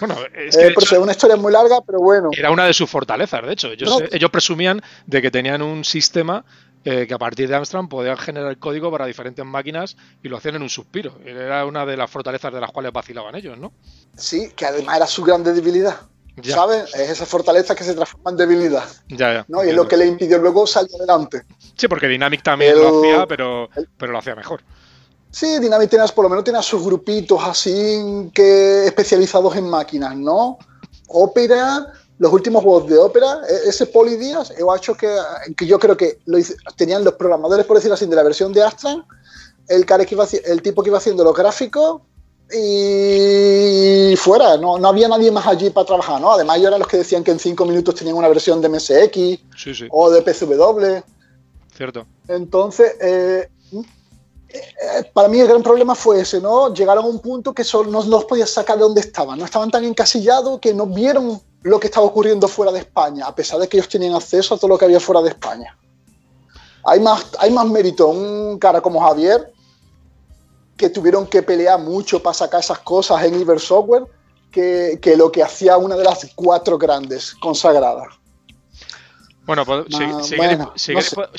Bueno, 0.00 0.16
es, 0.34 0.56
que 0.56 0.96
eh, 0.96 0.98
una 0.98 1.12
historia 1.12 1.36
muy 1.36 1.52
larga, 1.52 1.80
pero 1.86 2.00
bueno. 2.00 2.30
Era 2.36 2.50
una 2.50 2.66
de 2.66 2.74
sus 2.74 2.90
fortalezas, 2.90 3.46
de 3.46 3.52
hecho. 3.52 3.68
Ellos, 3.68 4.02
ellos 4.10 4.30
presumían 4.30 4.82
de 5.06 5.22
que 5.22 5.30
tenían 5.30 5.62
un 5.62 5.84
sistema 5.84 6.44
eh, 6.84 7.06
que 7.06 7.14
a 7.14 7.18
partir 7.18 7.48
de 7.48 7.56
Amstrad 7.56 7.88
podían 7.88 8.16
generar 8.16 8.58
código 8.58 8.90
para 8.90 9.06
diferentes 9.06 9.44
máquinas 9.44 9.96
y 10.22 10.28
lo 10.28 10.36
hacían 10.36 10.56
en 10.56 10.62
un 10.62 10.68
suspiro. 10.68 11.18
Era 11.24 11.64
una 11.64 11.86
de 11.86 11.96
las 11.96 12.10
fortalezas 12.10 12.52
de 12.52 12.60
las 12.60 12.70
cuales 12.70 12.92
vacilaban 12.92 13.34
ellos, 13.34 13.58
¿no? 13.58 13.72
Sí, 14.16 14.52
que 14.54 14.66
además 14.66 14.96
era 14.96 15.06
su 15.06 15.24
gran 15.24 15.42
debilidad. 15.42 15.96
¿Sabes? 16.42 16.92
Es 16.94 17.10
esa 17.10 17.26
fortaleza 17.26 17.74
que 17.74 17.84
se 17.84 17.94
transforma 17.94 18.32
en 18.32 18.36
debilidad. 18.36 18.84
Ya, 19.08 19.32
ya. 19.32 19.44
¿no? 19.48 19.64
Y 19.64 19.68
es 19.68 19.74
lo 19.74 19.86
que 19.86 19.96
le 19.96 20.06
impidió 20.06 20.38
luego 20.38 20.66
salir 20.66 20.90
adelante. 20.96 21.42
Sí, 21.76 21.86
porque 21.86 22.08
Dynamic 22.08 22.42
también 22.42 22.76
lo 22.76 22.98
hacía, 22.98 23.26
pero, 23.26 23.68
pero 23.96 24.12
lo 24.12 24.18
hacía 24.18 24.34
mejor. 24.34 24.62
Sí, 25.30 25.58
Dynamic 25.58 25.90
tenía, 25.90 26.06
por 26.08 26.24
lo 26.24 26.28
menos 26.28 26.44
tenía 26.44 26.62
sus 26.62 26.84
grupitos 26.84 27.40
así 27.42 28.30
que 28.34 28.86
especializados 28.86 29.56
en 29.56 29.68
máquinas, 29.68 30.16
¿no? 30.16 30.58
Ópera, 31.08 31.92
los 32.18 32.32
últimos 32.32 32.62
juegos 32.62 32.88
de 32.88 32.98
ópera, 32.98 33.40
e, 33.48 33.68
ese 33.68 33.86
Poli 33.86 34.16
Díaz, 34.16 34.50
he 34.50 34.76
hecho 34.76 34.94
que, 34.94 35.14
que 35.56 35.66
yo 35.66 35.78
creo 35.78 35.96
que 35.96 36.18
lo 36.26 36.38
tenían 36.76 37.04
los 37.04 37.14
programadores, 37.14 37.66
por 37.66 37.76
decirlo 37.76 37.94
así, 37.94 38.06
de 38.06 38.16
la 38.16 38.22
versión 38.22 38.52
de 38.52 38.62
Astra, 38.62 39.04
el, 39.68 39.84
cara 39.86 40.04
que 40.04 40.14
iba, 40.14 40.26
el 40.44 40.62
tipo 40.62 40.82
que 40.82 40.90
iba 40.90 40.98
haciendo 40.98 41.24
los 41.24 41.34
gráficos 41.34 42.02
y 42.52 44.14
fuera, 44.16 44.56
no, 44.58 44.78
no, 44.78 44.88
había 44.88 45.08
nadie 45.08 45.30
más 45.30 45.46
allí 45.46 45.70
para 45.70 45.86
trabajar, 45.86 46.20
¿no? 46.20 46.30
Además, 46.30 46.60
yo 46.60 46.68
era 46.68 46.78
los 46.78 46.86
que 46.86 46.98
decían 46.98 47.24
que 47.24 47.30
en 47.30 47.38
cinco 47.38 47.64
minutos 47.64 47.94
tenían 47.94 48.16
una 48.16 48.28
versión 48.28 48.60
de 48.60 48.68
MSX 48.68 49.88
o 49.90 50.10
de 50.10 50.22
PCW. 50.22 51.02
Cierto. 51.74 52.06
Entonces, 52.28 52.94
eh, 53.00 53.48
eh, 54.54 55.10
para 55.12 55.28
mí 55.28 55.40
el 55.40 55.48
gran 55.48 55.62
problema 55.62 55.94
fue 55.94 56.20
ese, 56.20 56.40
¿no? 56.40 56.72
Llegaron 56.72 57.04
a 57.04 57.08
un 57.08 57.18
punto 57.20 57.52
que 57.52 57.64
no, 57.90 58.04
los 58.04 58.24
podías 58.26 58.50
sacar 58.50 58.76
de 58.76 58.82
donde 58.82 59.00
estaban, 59.00 59.38
no 59.38 59.44
estaban 59.44 59.70
tan 59.70 59.84
encasillados 59.84 60.60
que 60.60 60.72
no 60.72 60.86
vieron 60.86 61.40
lo 61.64 61.80
que 61.80 61.88
estaba 61.88 62.06
ocurriendo 62.06 62.46
fuera 62.46 62.70
de 62.70 62.80
España, 62.80 63.26
a 63.26 63.34
pesar 63.34 63.58
de 63.58 63.68
que 63.68 63.78
ellos 63.78 63.88
tenían 63.88 64.14
acceso 64.14 64.54
a 64.54 64.58
todo 64.58 64.68
lo 64.68 64.78
que 64.78 64.84
había 64.84 65.00
fuera 65.00 65.22
de 65.22 65.30
España. 65.30 65.76
Hay 66.84 67.00
más, 67.00 67.26
hay 67.38 67.50
más 67.50 67.66
mérito 67.66 68.08
un 68.08 68.58
cara 68.58 68.80
como 68.80 69.00
Javier 69.00 69.50
que 70.76 70.90
tuvieron 70.90 71.26
que 71.26 71.42
pelear 71.42 71.80
mucho 71.80 72.22
para 72.22 72.34
sacar 72.34 72.60
esas 72.60 72.80
cosas 72.80 73.24
en 73.24 73.40
Iber 73.40 73.58
Software 73.58 74.04
que, 74.52 74.98
que 75.00 75.16
lo 75.16 75.32
que 75.32 75.42
hacía 75.42 75.78
una 75.78 75.96
de 75.96 76.04
las 76.04 76.30
cuatro 76.34 76.76
grandes 76.76 77.34
consagradas. 77.34 78.08
Bueno, 79.46 79.64
pues, 79.66 79.86
si, 80.76 80.92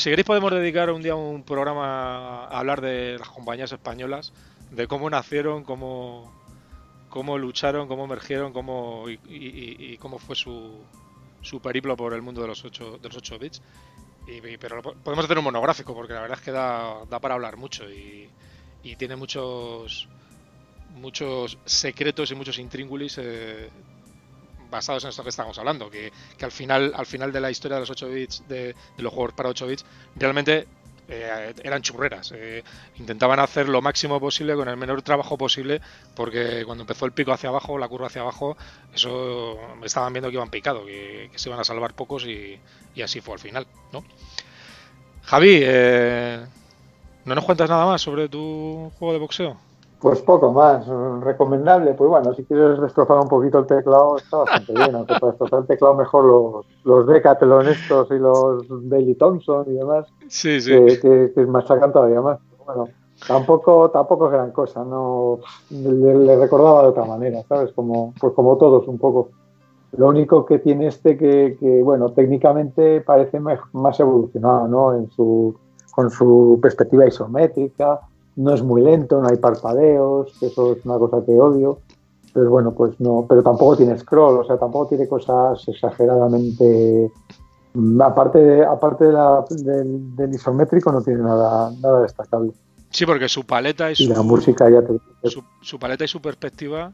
queréis, 0.04 0.26
podemos 0.26 0.52
dedicar 0.52 0.92
un 0.92 1.02
día 1.02 1.16
un 1.16 1.44
programa 1.44 2.46
a 2.46 2.60
hablar 2.60 2.82
de 2.82 3.18
las 3.18 3.30
compañías 3.30 3.72
españolas, 3.72 4.32
de 4.72 4.88
cómo 4.88 5.10
nacieron, 5.10 5.64
cómo, 5.64 6.32
cómo 7.16 7.38
lucharon, 7.38 7.88
cómo 7.88 8.04
emergieron, 8.04 8.52
cómo 8.52 9.06
y, 9.08 9.98
cómo 10.00 10.20
fue 10.20 10.36
su, 10.36 10.82
su, 11.42 11.62
periplo 11.62 11.96
por 11.96 12.14
el 12.14 12.22
mundo 12.22 12.42
de 12.42 12.50
los 12.50 12.66
8, 12.66 13.00
de 13.02 13.08
los 13.08 13.16
8 13.16 13.40
bits. 13.40 13.62
pero 14.60 14.82
podemos 14.82 15.24
hacer 15.24 15.38
un 15.38 15.46
monográfico 15.46 15.94
porque 15.94 16.12
la 16.12 16.20
verdad 16.20 16.38
es 16.38 16.44
que 16.44 16.52
da, 16.52 17.06
da 17.10 17.20
para 17.22 17.36
hablar 17.36 17.56
mucho 17.56 17.90
y, 17.90 18.30
tiene 18.98 19.16
muchos 19.16 20.10
muchos 20.96 21.58
secretos 21.64 22.32
y 22.32 22.36
muchos 22.36 22.60
intríngulis 22.60 23.18
eh, 23.18 23.70
basados 24.70 25.06
en 25.06 25.10
esto 25.12 25.24
que 25.24 25.30
estamos 25.30 25.58
hablando, 25.58 25.90
que, 25.90 26.12
al 26.42 26.52
final 26.52 26.92
al 26.98 27.06
final 27.06 27.32
de 27.32 27.40
la 27.40 27.50
historia 27.50 27.76
de 27.76 27.82
los 27.82 27.92
8 27.92 28.10
bits, 28.10 28.44
de, 28.50 28.76
los 28.98 29.14
juegos 29.14 29.34
para 29.36 29.48
8 29.48 29.68
bits, 29.68 29.86
realmente 30.18 30.68
eh, 31.08 31.54
eran 31.64 31.82
churreras. 31.82 32.34
Eh, 32.36 32.64
intentaban 32.98 33.40
hacer 33.40 33.70
lo 33.70 33.82
máximo 33.82 34.20
posible 34.20 34.56
con 34.56 34.68
el 34.68 34.78
menor 34.78 35.02
trabajo 35.02 35.38
posible, 35.38 35.82
porque 36.16 36.64
cuando 36.66 36.84
empezó 36.84 37.06
el 37.06 37.12
pico 37.12 37.32
hacia 37.32 37.50
abajo, 37.50 37.78
la 37.78 37.88
curva 37.88 38.08
hacia 38.08 38.22
abajo, 38.22 38.58
eso 38.94 39.60
estaban 39.84 40.14
viendo 40.14 40.30
que 40.30 40.36
iban 40.36 40.50
picado, 40.50 40.86
que, 40.86 41.30
se 41.36 41.50
iban 41.50 41.60
a 41.60 41.64
salvar 41.64 41.94
pocos 41.94 42.26
y, 42.26 42.60
así 43.02 43.22
fue 43.22 43.36
al 43.36 43.40
final, 43.40 43.68
¿no? 43.92 44.04
Javi, 45.24 45.60
eh, 45.62 46.46
¿no 47.26 47.36
nos 47.36 47.46
cuentas 47.46 47.70
nada 47.70 47.86
más 47.86 48.02
sobre 48.02 48.30
tu 48.30 48.92
juego 48.98 49.14
de 49.14 49.20
boxeo? 49.20 49.58
Pues 50.06 50.22
poco 50.22 50.54
más, 50.54 50.86
recomendable. 51.22 51.96
Pues 51.96 52.08
bueno, 52.08 52.32
si 52.36 52.44
quieres 52.44 52.80
destrozar 52.80 53.18
un 53.18 53.28
poquito 53.28 53.58
el 53.58 53.66
teclado, 53.66 54.18
está 54.18 54.38
bastante 54.38 54.74
bien. 54.74 54.94
Aunque 54.94 55.16
para 55.20 55.32
destrozar 55.32 55.62
el 55.62 55.66
teclado 55.66 55.96
mejor 55.96 56.26
los, 56.26 56.66
los 56.84 57.08
Decathlon 57.08 57.68
estos 57.68 58.12
y 58.12 58.20
los 58.20 58.68
Daily 58.88 59.16
Thompson 59.16 59.66
y 59.68 59.74
demás, 59.74 60.06
sí, 60.28 60.62
sí. 60.62 60.74
Que, 61.02 61.32
que, 61.34 61.46
machacan 61.48 61.92
todavía 61.92 62.22
más. 62.22 62.38
Bueno, 62.64 62.88
tampoco, 63.28 63.90
tampoco 63.90 64.28
es 64.28 64.34
gran 64.34 64.52
cosa, 64.52 64.84
no 64.84 65.40
le, 65.72 66.36
recordaba 66.36 66.84
de 66.84 66.90
otra 66.90 67.06
manera, 67.06 67.42
¿sabes? 67.50 67.72
Como, 67.72 68.14
pues 68.22 68.32
como 68.34 68.58
todos 68.58 68.88
un 68.88 69.00
poco. 69.00 69.32
Lo 69.98 70.10
único 70.10 70.46
que 70.46 70.60
tiene 70.60 70.86
este 70.86 71.18
que, 71.18 71.58
que 71.60 71.82
bueno, 71.82 72.12
técnicamente 72.12 73.02
parece 73.02 73.40
más 73.40 74.00
evolucionado, 74.00 74.68
¿no? 74.68 74.94
En 74.94 75.10
su, 75.10 75.56
con 75.90 76.12
su 76.12 76.60
perspectiva 76.62 77.08
isométrica, 77.08 78.02
no 78.36 78.54
es 78.54 78.62
muy 78.62 78.82
lento, 78.82 79.22
no 79.22 79.30
hay 79.30 79.38
parpadeos, 79.38 80.32
eso 80.42 80.74
es 80.74 80.86
una 80.86 80.98
cosa 80.98 81.24
que 81.26 81.32
odio. 81.32 81.80
Pero 82.34 82.50
bueno, 82.50 82.74
pues 82.74 83.00
no, 83.00 83.26
pero 83.30 83.42
tampoco 83.42 83.78
tiene 83.78 83.98
scroll, 83.98 84.40
o 84.40 84.44
sea, 84.44 84.58
tampoco 84.58 84.88
tiene 84.88 85.08
cosas 85.08 85.66
exageradamente. 85.68 87.10
Aparte, 88.02 88.40
de, 88.40 88.66
aparte 88.66 89.06
del, 89.06 90.34
isométrico, 90.34 90.92
no 90.92 91.02
tiene 91.02 91.22
nada, 91.22 91.72
nada 91.82 92.02
destacable. 92.02 92.52
Sí, 92.90 93.06
porque 93.06 93.30
su 93.30 93.46
paleta 93.46 93.92
y, 93.92 93.96
su, 93.96 94.10
la 94.10 94.22
música 94.22 94.70
ya 94.70 94.82
te... 94.82 94.98
su, 95.62 95.80
paleta 95.80 96.04
y 96.04 96.08
su 96.08 96.22
perspectiva 96.22 96.92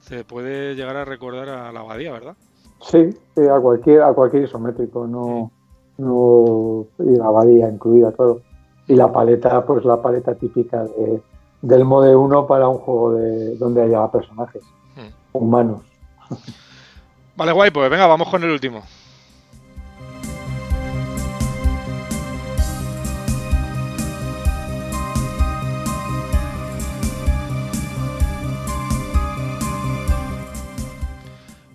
se 0.00 0.24
puede 0.24 0.74
llegar 0.74 0.96
a 0.96 1.04
recordar 1.04 1.48
a 1.48 1.72
la 1.72 1.80
abadía, 1.80 2.12
¿verdad? 2.12 2.34
Sí, 2.80 3.14
a 3.48 3.60
cualquier, 3.60 4.02
a 4.02 4.12
cualquier 4.12 4.44
isométrico, 4.44 5.06
no, 5.06 5.50
no 5.98 6.86
y 6.98 7.16
la 7.16 7.26
abadía 7.26 7.68
incluida, 7.68 8.10
todo 8.12 8.40
y 8.88 8.94
la 8.94 9.12
paleta, 9.12 9.64
pues 9.64 9.84
la 9.84 10.00
paleta 10.00 10.34
típica 10.34 10.84
de, 10.84 11.22
del 11.62 11.84
Mode 11.84 12.16
1 12.16 12.46
para 12.46 12.68
un 12.68 12.78
juego 12.78 13.14
de 13.14 13.56
donde 13.56 13.82
haya 13.82 14.10
personajes 14.10 14.62
hmm. 14.96 15.36
humanos. 15.36 15.82
Vale, 17.36 17.52
guay, 17.52 17.70
pues 17.70 17.90
venga, 17.90 18.06
vamos 18.06 18.28
con 18.28 18.42
el 18.42 18.50
último. 18.50 18.82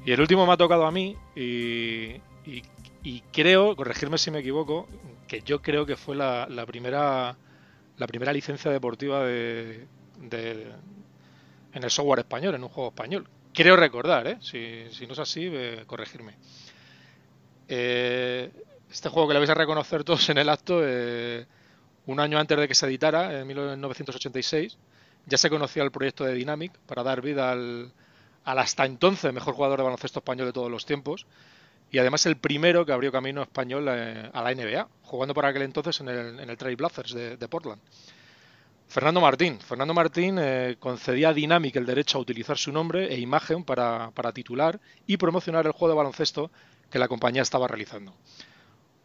Y 0.05 0.12
el 0.14 0.22
último 0.22 0.45
me 0.45 0.53
ha 0.53 0.58
tocado 0.58 0.86
a 0.86 0.91
mí 0.91 1.18
y, 1.36 2.22
y 3.03 3.22
creo, 3.34 3.76
corregirme 3.76 4.18
si 4.18 4.32
me 4.32 4.39
equivoco, 4.39 4.86
que 5.28 5.41
yo 5.41 5.61
creo 5.61 5.86
que 5.86 5.95
fue 5.95 6.15
la, 6.15 6.47
primera 6.65 7.38
la 7.97 8.07
primera 8.07 8.34
licencia 8.34 8.71
deportiva 8.71 9.25
de, 9.25 9.88
en 11.73 11.84
el 11.84 11.91
software 11.91 12.19
español, 12.19 12.55
en 12.55 12.63
un 12.63 12.69
juego 12.69 12.89
español. 12.89 13.28
Creo 13.53 13.75
recordar, 13.75 14.28
¿eh? 14.28 14.38
si, 14.39 15.05
no 15.07 15.13
es 15.13 15.19
así, 15.19 15.51
corregirme. 15.86 16.36
Eh, 17.67 18.51
este 18.89 19.09
juego 19.09 19.28
que 19.28 19.34
le 19.34 19.39
vais 19.39 19.49
a 19.49 19.55
reconocer 19.55 20.03
todos 20.03 20.30
en 20.30 20.38
el 20.38 20.49
acto, 20.49 20.82
eh, 20.84 21.45
un 22.05 22.19
año 22.19 22.39
antes 22.39 22.57
de 22.57 22.67
que 22.67 22.75
se 22.75 22.86
editara, 22.86 23.39
en 23.39 23.47
1986, 23.47 24.78
ya 25.25 25.38
se 25.38 25.49
conocía 25.49 25.84
el 25.84 25.91
proyecto 25.91 26.23
de 26.23 26.34
Dynamic 26.34 26.78
para 26.86 27.03
dar 27.03 27.21
vida 27.21 27.51
al, 27.51 27.91
al 28.45 28.59
hasta 28.59 28.86
entonces 28.86 29.34
mejor 29.34 29.55
jugador 29.55 29.80
de 29.80 29.84
baloncesto 29.84 30.19
español 30.19 30.47
de 30.47 30.53
todos 30.53 30.71
los 30.71 30.86
tiempos 30.86 31.25
y 31.91 31.99
además 31.99 32.25
el 32.25 32.38
primero 32.38 32.85
que 32.85 32.91
abrió 32.91 33.11
camino 33.11 33.41
español 33.41 33.88
eh, 33.89 34.29
a 34.33 34.41
la 34.41 34.53
NBA, 34.53 34.88
jugando 35.03 35.33
por 35.33 35.45
aquel 35.45 35.61
entonces 35.61 35.99
en 36.01 36.09
el, 36.09 36.39
en 36.39 36.57
Trail 36.57 36.75
Blazers 36.75 37.13
de, 37.13 37.47
Portland. 37.47 37.81
Fernando 38.88 39.21
Martín. 39.21 39.59
Fernando 39.59 39.93
Martín 39.93 40.38
eh, 40.39 40.75
concedía 40.79 41.29
a 41.29 41.33
Dynamic 41.33 41.75
el 41.75 41.85
derecho 41.85 42.17
a 42.17 42.21
utilizar 42.21 42.57
su 42.57 42.71
nombre 42.71 43.13
e 43.13 43.19
imagen 43.19 43.63
para, 43.63 44.11
titular 44.33 44.79
y 45.05 45.17
promocionar 45.17 45.65
el 45.65 45.71
juego 45.71 45.89
de 45.93 45.97
baloncesto 45.97 46.51
que 46.89 46.99
la 46.99 47.07
compañía 47.07 47.41
estaba 47.41 47.67
realizando. 47.67 48.13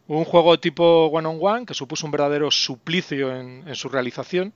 Un 0.07 0.25
juego 0.25 0.59
tipo 0.59 1.05
one-on-one 1.07 1.65
que 1.65 1.73
supuso 1.73 2.05
un 2.05 2.11
verdadero 2.11 2.51
suplicio 2.51 3.33
en, 3.33 3.73
su 3.75 3.87
realización, 3.87 4.53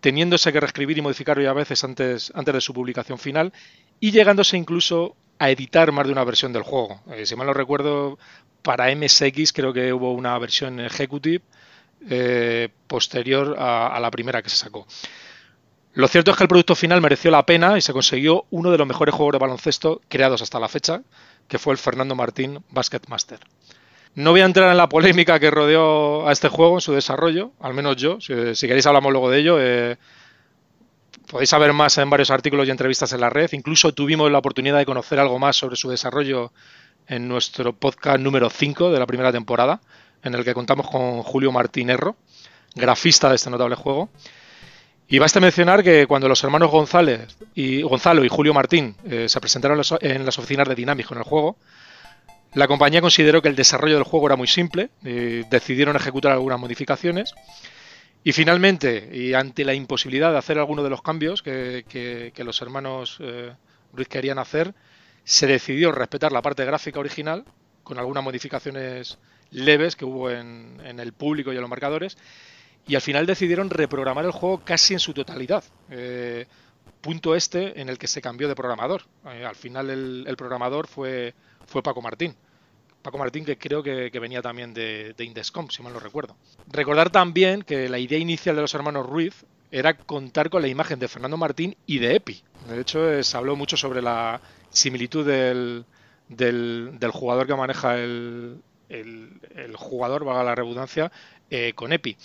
teniéndose 0.00 0.52
que 0.52 0.60
reescribir 0.60 0.96
y 0.96 1.02
modificar 1.02 1.38
a 1.38 1.52
veces 1.52 1.84
antes, 1.84 2.32
antes 2.34 2.54
de 2.54 2.60
su 2.62 2.72
publicación 2.72 3.18
final 3.18 3.52
y 4.00 4.10
llegándose 4.10 4.56
incluso 4.56 5.16
a 5.42 5.50
editar 5.50 5.90
más 5.90 6.06
de 6.06 6.12
una 6.12 6.22
versión 6.22 6.52
del 6.52 6.62
juego. 6.62 7.00
Eh, 7.10 7.26
si 7.26 7.34
mal 7.34 7.48
no 7.48 7.52
recuerdo, 7.52 8.16
para 8.62 8.94
MSX 8.94 9.52
creo 9.52 9.72
que 9.72 9.92
hubo 9.92 10.12
una 10.12 10.38
versión 10.38 10.78
Executive 10.78 11.42
eh, 12.08 12.68
posterior 12.86 13.56
a, 13.58 13.98
la 13.98 14.10
primera 14.12 14.40
que 14.40 14.50
se 14.50 14.56
sacó. 14.56 14.86
Lo 15.94 16.06
cierto 16.06 16.30
es 16.30 16.36
que 16.36 16.44
el 16.44 16.48
producto 16.48 16.76
final 16.76 17.00
mereció 17.00 17.32
la 17.32 17.44
pena 17.44 17.76
y 17.76 17.80
se 17.80 17.92
consiguió 17.92 18.44
uno 18.50 18.70
de 18.70 18.78
los 18.78 18.86
mejores 18.86 19.16
juegos 19.16 19.32
de 19.32 19.38
baloncesto 19.40 20.00
creados 20.08 20.42
hasta 20.42 20.60
la 20.60 20.68
fecha, 20.68 21.02
que 21.48 21.58
fue 21.58 21.72
el 21.72 21.78
Fernando 21.78 22.14
Martín 22.14 22.62
Basket 22.70 23.02
Master. 23.08 23.40
No 24.14 24.30
voy 24.30 24.42
a 24.42 24.44
entrar 24.44 24.70
en 24.70 24.76
la 24.76 24.88
polémica 24.88 25.40
que 25.40 25.50
rodeó 25.50 26.28
a 26.28 26.32
este 26.32 26.48
juego 26.48 26.74
en 26.76 26.80
su 26.82 26.92
desarrollo, 26.92 27.50
al 27.58 27.74
menos 27.74 27.96
yo. 27.96 28.20
Si, 28.20 28.66
queréis 28.68 28.86
hablamos 28.86 29.10
luego 29.10 29.28
de 29.28 29.38
ello. 29.40 29.56
Eh, 29.58 29.96
Podéis 31.32 31.48
saber 31.48 31.72
más 31.72 31.96
en 31.96 32.10
varios 32.10 32.30
artículos 32.30 32.68
y 32.68 32.70
entrevistas 32.70 33.10
en 33.14 33.22
la 33.22 33.30
red. 33.30 33.48
Incluso 33.52 33.94
tuvimos 33.94 34.30
la 34.30 34.36
oportunidad 34.36 34.76
de 34.76 34.84
conocer 34.84 35.18
algo 35.18 35.38
más 35.38 35.56
sobre 35.56 35.76
su 35.76 35.88
desarrollo 35.88 36.52
en 37.06 37.26
nuestro 37.26 37.72
podcast 37.72 38.20
número 38.20 38.50
5 38.50 38.92
de 38.92 38.98
la 38.98 39.06
primera 39.06 39.32
temporada, 39.32 39.80
en 40.22 40.34
el 40.34 40.44
que 40.44 40.52
contamos 40.52 40.90
con 40.90 41.22
Julio 41.22 41.50
Martín 41.50 41.88
Erro, 41.88 42.16
grafista 42.74 43.30
de 43.30 43.36
este 43.36 43.48
notable 43.48 43.76
juego. 43.76 44.10
Y 45.08 45.20
basta 45.20 45.40
mencionar 45.40 45.82
que 45.82 46.06
cuando 46.06 46.28
los 46.28 46.44
hermanos 46.44 46.70
González 46.70 47.34
y, 47.54 47.80
Gonzalo 47.80 48.26
y 48.26 48.28
Julio 48.28 48.52
Martín 48.52 48.94
eh, 49.08 49.26
se 49.26 49.40
presentaron 49.40 49.80
en 50.02 50.26
las 50.26 50.38
oficinas 50.38 50.68
de 50.68 50.74
Dinámico 50.74 51.14
en 51.14 51.20
el 51.20 51.24
juego, 51.24 51.56
la 52.52 52.68
compañía 52.68 53.00
consideró 53.00 53.40
que 53.40 53.48
el 53.48 53.56
desarrollo 53.56 53.94
del 53.94 54.04
juego 54.04 54.26
era 54.26 54.36
muy 54.36 54.48
simple, 54.48 54.90
y 55.02 55.44
decidieron 55.44 55.96
ejecutar 55.96 56.32
algunas 56.32 56.60
modificaciones 56.60 57.32
y 58.24 58.32
finalmente, 58.32 59.10
y 59.12 59.34
ante 59.34 59.64
la 59.64 59.74
imposibilidad 59.74 60.30
de 60.30 60.38
hacer 60.38 60.58
alguno 60.58 60.84
de 60.84 60.90
los 60.90 61.02
cambios 61.02 61.42
que, 61.42 62.32
los 62.36 62.62
hermanos 62.62 63.18
eh, 63.20 63.52
Ruiz 63.92 64.08
querían 64.08 64.38
hacer, 64.38 64.74
se 65.24 65.46
decidió 65.46 65.90
respetar 65.90 66.30
la 66.30 66.42
parte 66.42 66.64
gráfica 66.64 67.00
original, 67.00 67.44
con 67.82 67.98
algunas 67.98 68.22
modificaciones 68.22 69.18
leves 69.50 69.96
que 69.96 70.04
hubo 70.04 70.30
en, 70.30 70.80
el 70.84 71.12
público 71.12 71.52
y 71.52 71.56
en 71.56 71.62
los 71.62 71.70
marcadores, 71.70 72.16
y 72.86 72.94
al 72.94 73.00
final 73.00 73.26
decidieron 73.26 73.70
reprogramar 73.70 74.24
el 74.24 74.30
juego 74.32 74.62
casi 74.64 74.94
en 74.94 75.00
su 75.00 75.12
totalidad. 75.12 75.64
Eh, 75.90 76.46
punto 77.00 77.34
este 77.34 77.80
en 77.80 77.88
el 77.88 77.98
que 77.98 78.06
se 78.06 78.22
cambió 78.22 78.46
de 78.46 78.54
programador. 78.54 79.02
Eh, 79.26 79.44
al 79.44 79.56
final 79.56 79.90
el, 79.90 80.24
el, 80.28 80.36
programador 80.36 80.86
fue, 80.86 81.34
fue 81.66 81.82
Paco 81.82 82.02
Martín. 82.02 82.36
Paco 83.02 83.18
Martín, 83.18 83.44
que 83.44 83.58
creo 83.58 83.82
que, 83.82 84.10
venía 84.20 84.40
también 84.42 84.72
de, 84.72 85.14
Indescom, 85.18 85.68
si 85.68 85.82
mal 85.82 85.92
no 85.92 86.00
recuerdo. 86.00 86.36
Recordar 86.68 87.10
también 87.10 87.62
que 87.62 87.88
la 87.88 87.98
idea 87.98 88.18
inicial 88.18 88.54
de 88.56 88.62
los 88.62 88.74
hermanos 88.74 89.06
Ruiz 89.06 89.44
era 89.70 89.96
contar 89.96 90.50
con 90.50 90.62
la 90.62 90.68
imagen 90.68 90.98
de 90.98 91.08
Fernando 91.08 91.36
Martín 91.36 91.76
y 91.86 91.98
de 91.98 92.16
Epi. 92.16 92.42
De 92.68 92.80
hecho, 92.80 93.22
se 93.22 93.36
habló 93.36 93.56
mucho 93.56 93.76
sobre 93.76 94.02
la 94.02 94.40
similitud 94.70 95.26
del, 95.26 95.84
jugador 97.12 97.46
que 97.46 97.54
maneja 97.54 97.98
el, 97.98 98.62
jugador, 99.74 100.24
valga 100.24 100.44
la 100.44 100.54
redundancia, 100.54 101.10
eh, 101.50 101.72
con 101.74 101.92
Epi. 101.92 102.16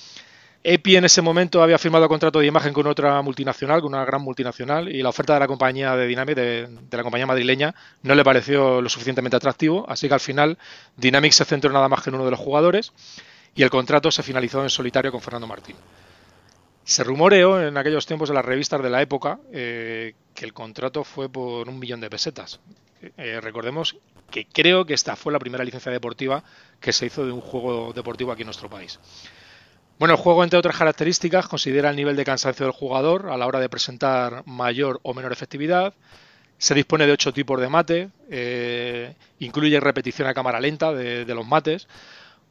EPI 0.70 0.98
en 0.98 1.06
ese 1.06 1.22
momento 1.22 1.64
había 1.64 1.78
firmado 1.78 2.10
contrato 2.10 2.40
de 2.40 2.46
imagen 2.46 2.74
con 2.74 2.88
otra 2.88 3.22
multinacional, 3.22 3.80
con 3.80 3.94
una 3.94 4.04
gran 4.04 4.22
multinacional, 4.22 4.94
y 4.94 5.02
la 5.02 5.08
oferta 5.08 5.34
de 5.34 5.40
la 5.40 5.48
compañía 5.48 5.96
de 5.96 6.06
Dynamic, 6.06 6.36
de, 6.36 6.68
la 6.92 7.04
compañía 7.04 7.26
madrileña, 7.26 7.74
no 8.04 8.14
le 8.16 8.24
pareció 8.26 8.82
lo 8.82 8.90
suficientemente 8.90 9.38
atractivo, 9.38 9.86
así 9.88 10.10
que 10.10 10.16
al 10.16 10.20
final 10.20 10.58
Dynamic 10.98 11.32
se 11.32 11.46
centró 11.46 11.72
nada 11.72 11.88
más 11.88 12.02
que 12.02 12.10
en 12.10 12.16
uno 12.16 12.26
de 12.26 12.32
los 12.32 12.40
jugadores 12.42 12.92
y 13.56 13.64
el 13.64 13.70
contrato 13.70 14.12
se 14.12 14.24
finalizó 14.24 14.62
en 14.62 14.70
solitario 14.70 15.10
con 15.10 15.22
Fernando 15.22 15.48
Martín. 15.48 15.78
Se 16.84 17.02
rumoreó 17.02 17.66
en 17.66 17.78
aquellos 17.78 18.06
tiempos 18.06 18.28
de 18.28 18.36
las 18.36 18.44
revistas 18.44 18.84
de 18.84 18.90
la 18.90 19.02
época 19.02 19.40
eh, 19.54 20.16
que 20.36 20.44
el 20.44 20.52
contrato 20.52 21.06
fue 21.06 21.30
por 21.30 21.70
un 21.70 21.80
millón 21.80 22.02
de 22.02 22.10
pesetas. 22.10 22.60
Eh, 23.16 23.40
recordemos 23.40 23.96
que 24.30 24.46
creo 24.46 24.86
que 24.86 24.96
esta 24.96 25.16
fue 25.16 25.32
la 25.32 25.40
primera 25.40 25.64
licencia 25.64 25.94
deportiva 25.94 26.44
que 26.82 26.92
se 26.92 27.06
hizo 27.06 27.26
de 27.26 27.32
un 27.32 27.40
juego 27.40 27.94
deportivo 27.94 28.34
aquí 28.34 28.42
en 28.42 28.48
nuestro 28.48 28.70
país. 28.70 29.00
Bueno, 30.00 30.14
el 30.14 30.20
juego, 30.20 30.44
entre 30.44 30.60
otras 30.60 30.78
características, 30.78 31.48
considera 31.48 31.90
el 31.90 31.96
nivel 31.96 32.16
de 32.16 32.24
cansancio 32.24 32.68
del 32.68 32.74
jugador 32.74 33.30
a 33.32 33.38
la 33.38 33.48
hora 33.48 33.60
de 33.60 33.68
presentar 33.68 34.44
mayor 34.46 35.00
o 35.02 35.16
menor 35.16 35.32
efectividad. 35.32 35.96
Se 36.60 36.76
dispone 36.76 37.08
de 37.08 37.14
ocho 37.14 37.34
tipos 37.34 37.60
de 37.60 37.68
mate, 37.68 38.12
eh, 38.30 39.16
incluye 39.40 39.80
repetición 39.80 40.28
a 40.28 40.36
cámara 40.36 40.60
lenta 40.60 40.94
de, 40.94 41.26
los 41.34 41.48
mates. 41.48 41.88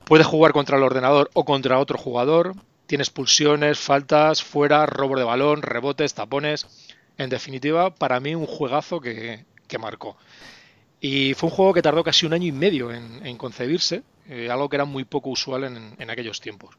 Puede 0.05 0.24
jugar 0.24 0.53
contra 0.53 0.76
el 0.76 0.82
ordenador 0.82 1.30
o 1.34 1.44
contra 1.44 1.78
otro 1.78 1.99
jugador. 1.99 2.55
Tiene 2.88 3.03
expulsiones, 3.03 3.78
faltas, 3.78 4.42
fuera, 4.42 4.84
robo 4.84 5.16
de 5.16 5.24
balón, 5.24 5.62
rebotes, 5.62 6.14
tapones. 6.14 6.66
En 7.16 7.30
definitiva, 7.30 7.94
para 7.94 8.18
mí 8.18 8.34
un 8.34 8.47
juegazo 8.47 9.01
que, 9.01 9.44
marcó. 9.78 10.16
Y 11.01 11.34
fue 11.34 11.49
un 11.49 11.55
juego 11.55 11.74
que 11.74 11.82
tardó 11.82 12.03
casi 12.03 12.26
un 12.26 12.32
año 12.32 12.47
y 12.47 12.53
medio 12.53 12.92
en, 12.92 13.36
concebirse, 13.36 14.03
eh, 14.28 14.49
algo 14.51 14.68
que 14.68 14.76
era 14.76 14.84
muy 14.84 15.05
poco 15.05 15.30
usual 15.30 15.62
en 15.64 16.11
aquellos 16.11 16.40
tiempos. 16.40 16.76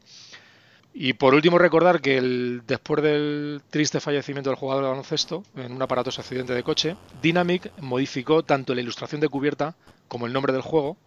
Y 0.99 1.13
por 1.13 1.35
último 1.35 1.59
recordar 1.59 2.01
que 2.01 2.17
el, 2.17 2.63
después 2.65 3.03
del 3.03 3.61
triste 3.69 3.99
fallecimiento 3.99 4.49
del 4.49 4.57
jugador 4.57 4.83
de 4.83 4.89
baloncesto 4.89 5.43
en 5.55 5.71
un 5.71 5.79
aparatoso 5.79 6.21
accidente 6.21 6.55
de 6.55 6.63
coche, 6.63 6.95
Dynamic 7.21 7.71
modificó 7.81 8.41
tanto 8.41 8.73
la 8.73 8.81
ilustración 8.81 9.21
de 9.21 9.29
cubierta 9.29 9.75
como 10.07 10.25
el 10.25 10.33
nombre 10.33 10.53
del 10.53 10.63
juego, 10.63 10.97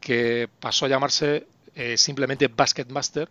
que 0.00 0.48
pasó 0.58 0.86
a 0.86 0.88
llamarse 0.88 1.46
eh, 1.76 1.96
simplemente 1.96 2.48
Basketmaster, 2.48 3.28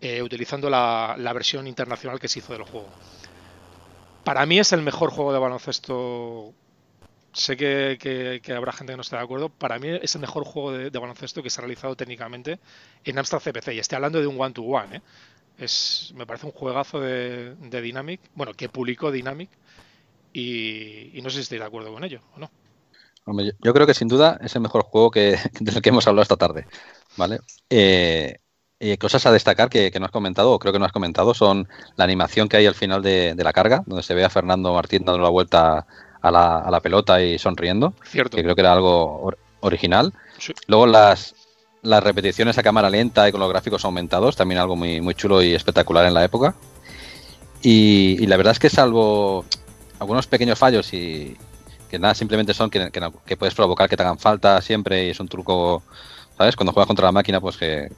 eh, 0.00 0.22
utilizando 0.22 0.70
la, 0.70 1.16
versión 1.34 1.66
internacional 1.66 2.20
que 2.20 2.28
se 2.28 2.38
hizo 2.38 2.52
del 2.52 2.62
juego. 2.62 2.86
Para 4.22 4.46
mí 4.46 4.60
es 4.60 4.72
el 4.72 4.82
mejor 4.82 5.10
juego 5.10 5.32
de 5.32 5.40
baloncesto. 5.40 6.54
Sé 7.32 7.56
que, 7.56 8.40
habrá 8.56 8.72
gente 8.72 8.92
que 8.92 8.96
no 8.96 9.02
esté 9.02 9.16
de 9.16 9.22
acuerdo. 9.22 9.48
Para 9.48 9.80
mí 9.80 9.88
es 9.88 10.14
el 10.14 10.20
mejor 10.20 10.44
juego 10.44 10.70
de, 10.70 10.90
baloncesto 10.90 11.42
que 11.42 11.50
se 11.50 11.60
ha 11.60 11.62
realizado 11.62 11.96
técnicamente 11.96 12.60
en 13.02 13.18
Amstrad 13.18 13.40
CPC. 13.40 13.72
Y 13.72 13.80
estoy 13.80 13.96
hablando 13.96 14.20
de 14.20 14.28
un 14.28 14.40
one-to-one. 14.40 14.86
-one, 14.86 14.96
¿eh? 14.98 15.02
Es, 15.62 16.12
me 16.16 16.26
parece 16.26 16.46
un 16.46 16.52
juegazo 16.52 17.00
de, 17.00 17.54
Dynamic, 17.54 18.20
bueno, 18.34 18.52
que 18.52 18.68
publicó 18.68 19.12
Dynamic 19.12 19.48
y, 20.32 21.20
no 21.22 21.30
sé 21.30 21.36
si 21.36 21.42
estoy 21.42 21.58
de 21.58 21.64
acuerdo 21.64 21.92
con 21.92 22.02
ello 22.02 22.20
o 22.34 22.40
no. 22.40 22.50
yo, 23.62 23.72
creo 23.72 23.86
que 23.86 23.94
sin 23.94 24.08
duda 24.08 24.38
es 24.42 24.56
el 24.56 24.62
mejor 24.62 24.82
juego 24.82 25.12
que, 25.12 25.38
del 25.60 25.80
que 25.80 25.90
hemos 25.90 26.08
hablado 26.08 26.22
esta 26.22 26.36
tarde, 26.36 26.66
¿vale? 27.16 27.38
Eh, 27.70 28.36
cosas 28.98 29.24
a 29.26 29.30
destacar 29.30 29.70
que, 29.70 29.92
no 30.00 30.06
has 30.06 30.10
comentado, 30.10 30.50
o 30.50 30.58
creo 30.58 30.72
que 30.72 30.80
no 30.80 30.84
has 30.84 30.92
comentado, 30.92 31.32
son 31.32 31.68
la 31.94 32.02
animación 32.02 32.48
que 32.48 32.56
hay 32.56 32.66
al 32.66 32.74
final 32.74 33.00
de, 33.00 33.36
la 33.36 33.52
carga, 33.52 33.84
donde 33.86 34.02
se 34.02 34.14
ve 34.14 34.24
a 34.24 34.30
Fernando 34.30 34.74
Martín 34.74 35.04
dando 35.04 35.22
la 35.22 35.28
vuelta 35.28 35.86
a 36.20 36.30
la, 36.32 36.80
pelota 36.82 37.22
y 37.22 37.38
sonriendo. 37.38 37.94
Cierto. 38.04 38.36
Que 38.36 38.42
creo 38.42 38.56
que 38.56 38.62
era 38.62 38.72
algo 38.72 39.32
original. 39.60 40.12
Luego 40.66 40.88
las, 40.88 41.36
las 41.82 42.02
repeticiones 42.02 42.56
a 42.58 42.62
cámara 42.62 42.88
lenta 42.88 43.28
y 43.28 43.32
con 43.32 43.40
los 43.40 43.50
gráficos 43.50 43.84
aumentados, 43.84 44.36
también 44.36 44.60
algo 44.60 44.76
muy, 44.76 45.00
muy 45.00 45.14
chulo 45.14 45.42
y 45.42 45.54
espectacular 45.54 46.06
en 46.06 46.14
la 46.14 46.24
época. 46.24 46.54
Y, 47.60 48.26
la 48.26 48.36
verdad 48.36 48.52
es 48.52 48.58
que 48.58 48.70
salvo 48.70 49.44
algunos 49.98 50.26
pequeños 50.26 50.58
fallos 50.58 50.92
y 50.94 51.36
que 51.90 51.98
nada, 51.98 52.14
simplemente 52.14 52.54
son 52.54 52.70
que, 52.70 53.36
puedes 53.36 53.54
provocar 53.54 53.88
que 53.88 53.96
te 53.96 54.02
hagan 54.02 54.18
falta 54.18 54.60
siempre 54.60 55.06
y 55.06 55.10
es 55.10 55.20
un 55.20 55.28
truco, 55.28 55.82
¿sabes? 56.38 56.56
Cuando 56.56 56.72
juegas 56.72 56.86
contra 56.86 57.06
la 57.06 57.12
máquina, 57.12 57.40
pues 57.40 57.56
que, 57.56 57.90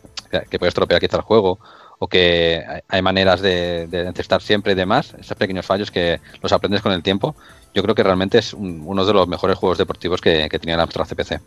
que 0.51 0.59
puedes 0.59 0.75
tropear 0.75 1.01
quizá 1.01 1.19
el 1.19 1.23
juego 1.23 1.59
o 1.99 2.09
que 2.09 2.63
hay 2.89 3.03
maneras 3.03 3.41
de, 3.41 3.87
de 3.87 4.41
siempre 4.41 4.73
y 4.73 4.75
demás, 4.75 5.15
esos 5.19 5.37
pequeños 5.37 5.65
fallos 5.65 5.91
que 5.91 6.21
los 6.43 6.53
aprendes 6.53 6.83
con 6.83 6.93
el 6.93 7.03
tiempo, 7.03 7.37
yo 7.73 7.83
creo 7.83 7.95
que 7.95 8.03
realmente 8.03 8.39
es 8.39 8.53
uno 8.53 9.05
de 9.05 9.13
los 9.13 9.29
mejores 9.29 9.57
juegos 9.57 9.79
deportivos 9.79 10.21
que, 10.21 10.49
que 10.51 10.59
tenía 10.59 10.77
la 10.77 10.83
Amstrad 10.83 11.07
CPC. 11.07 11.41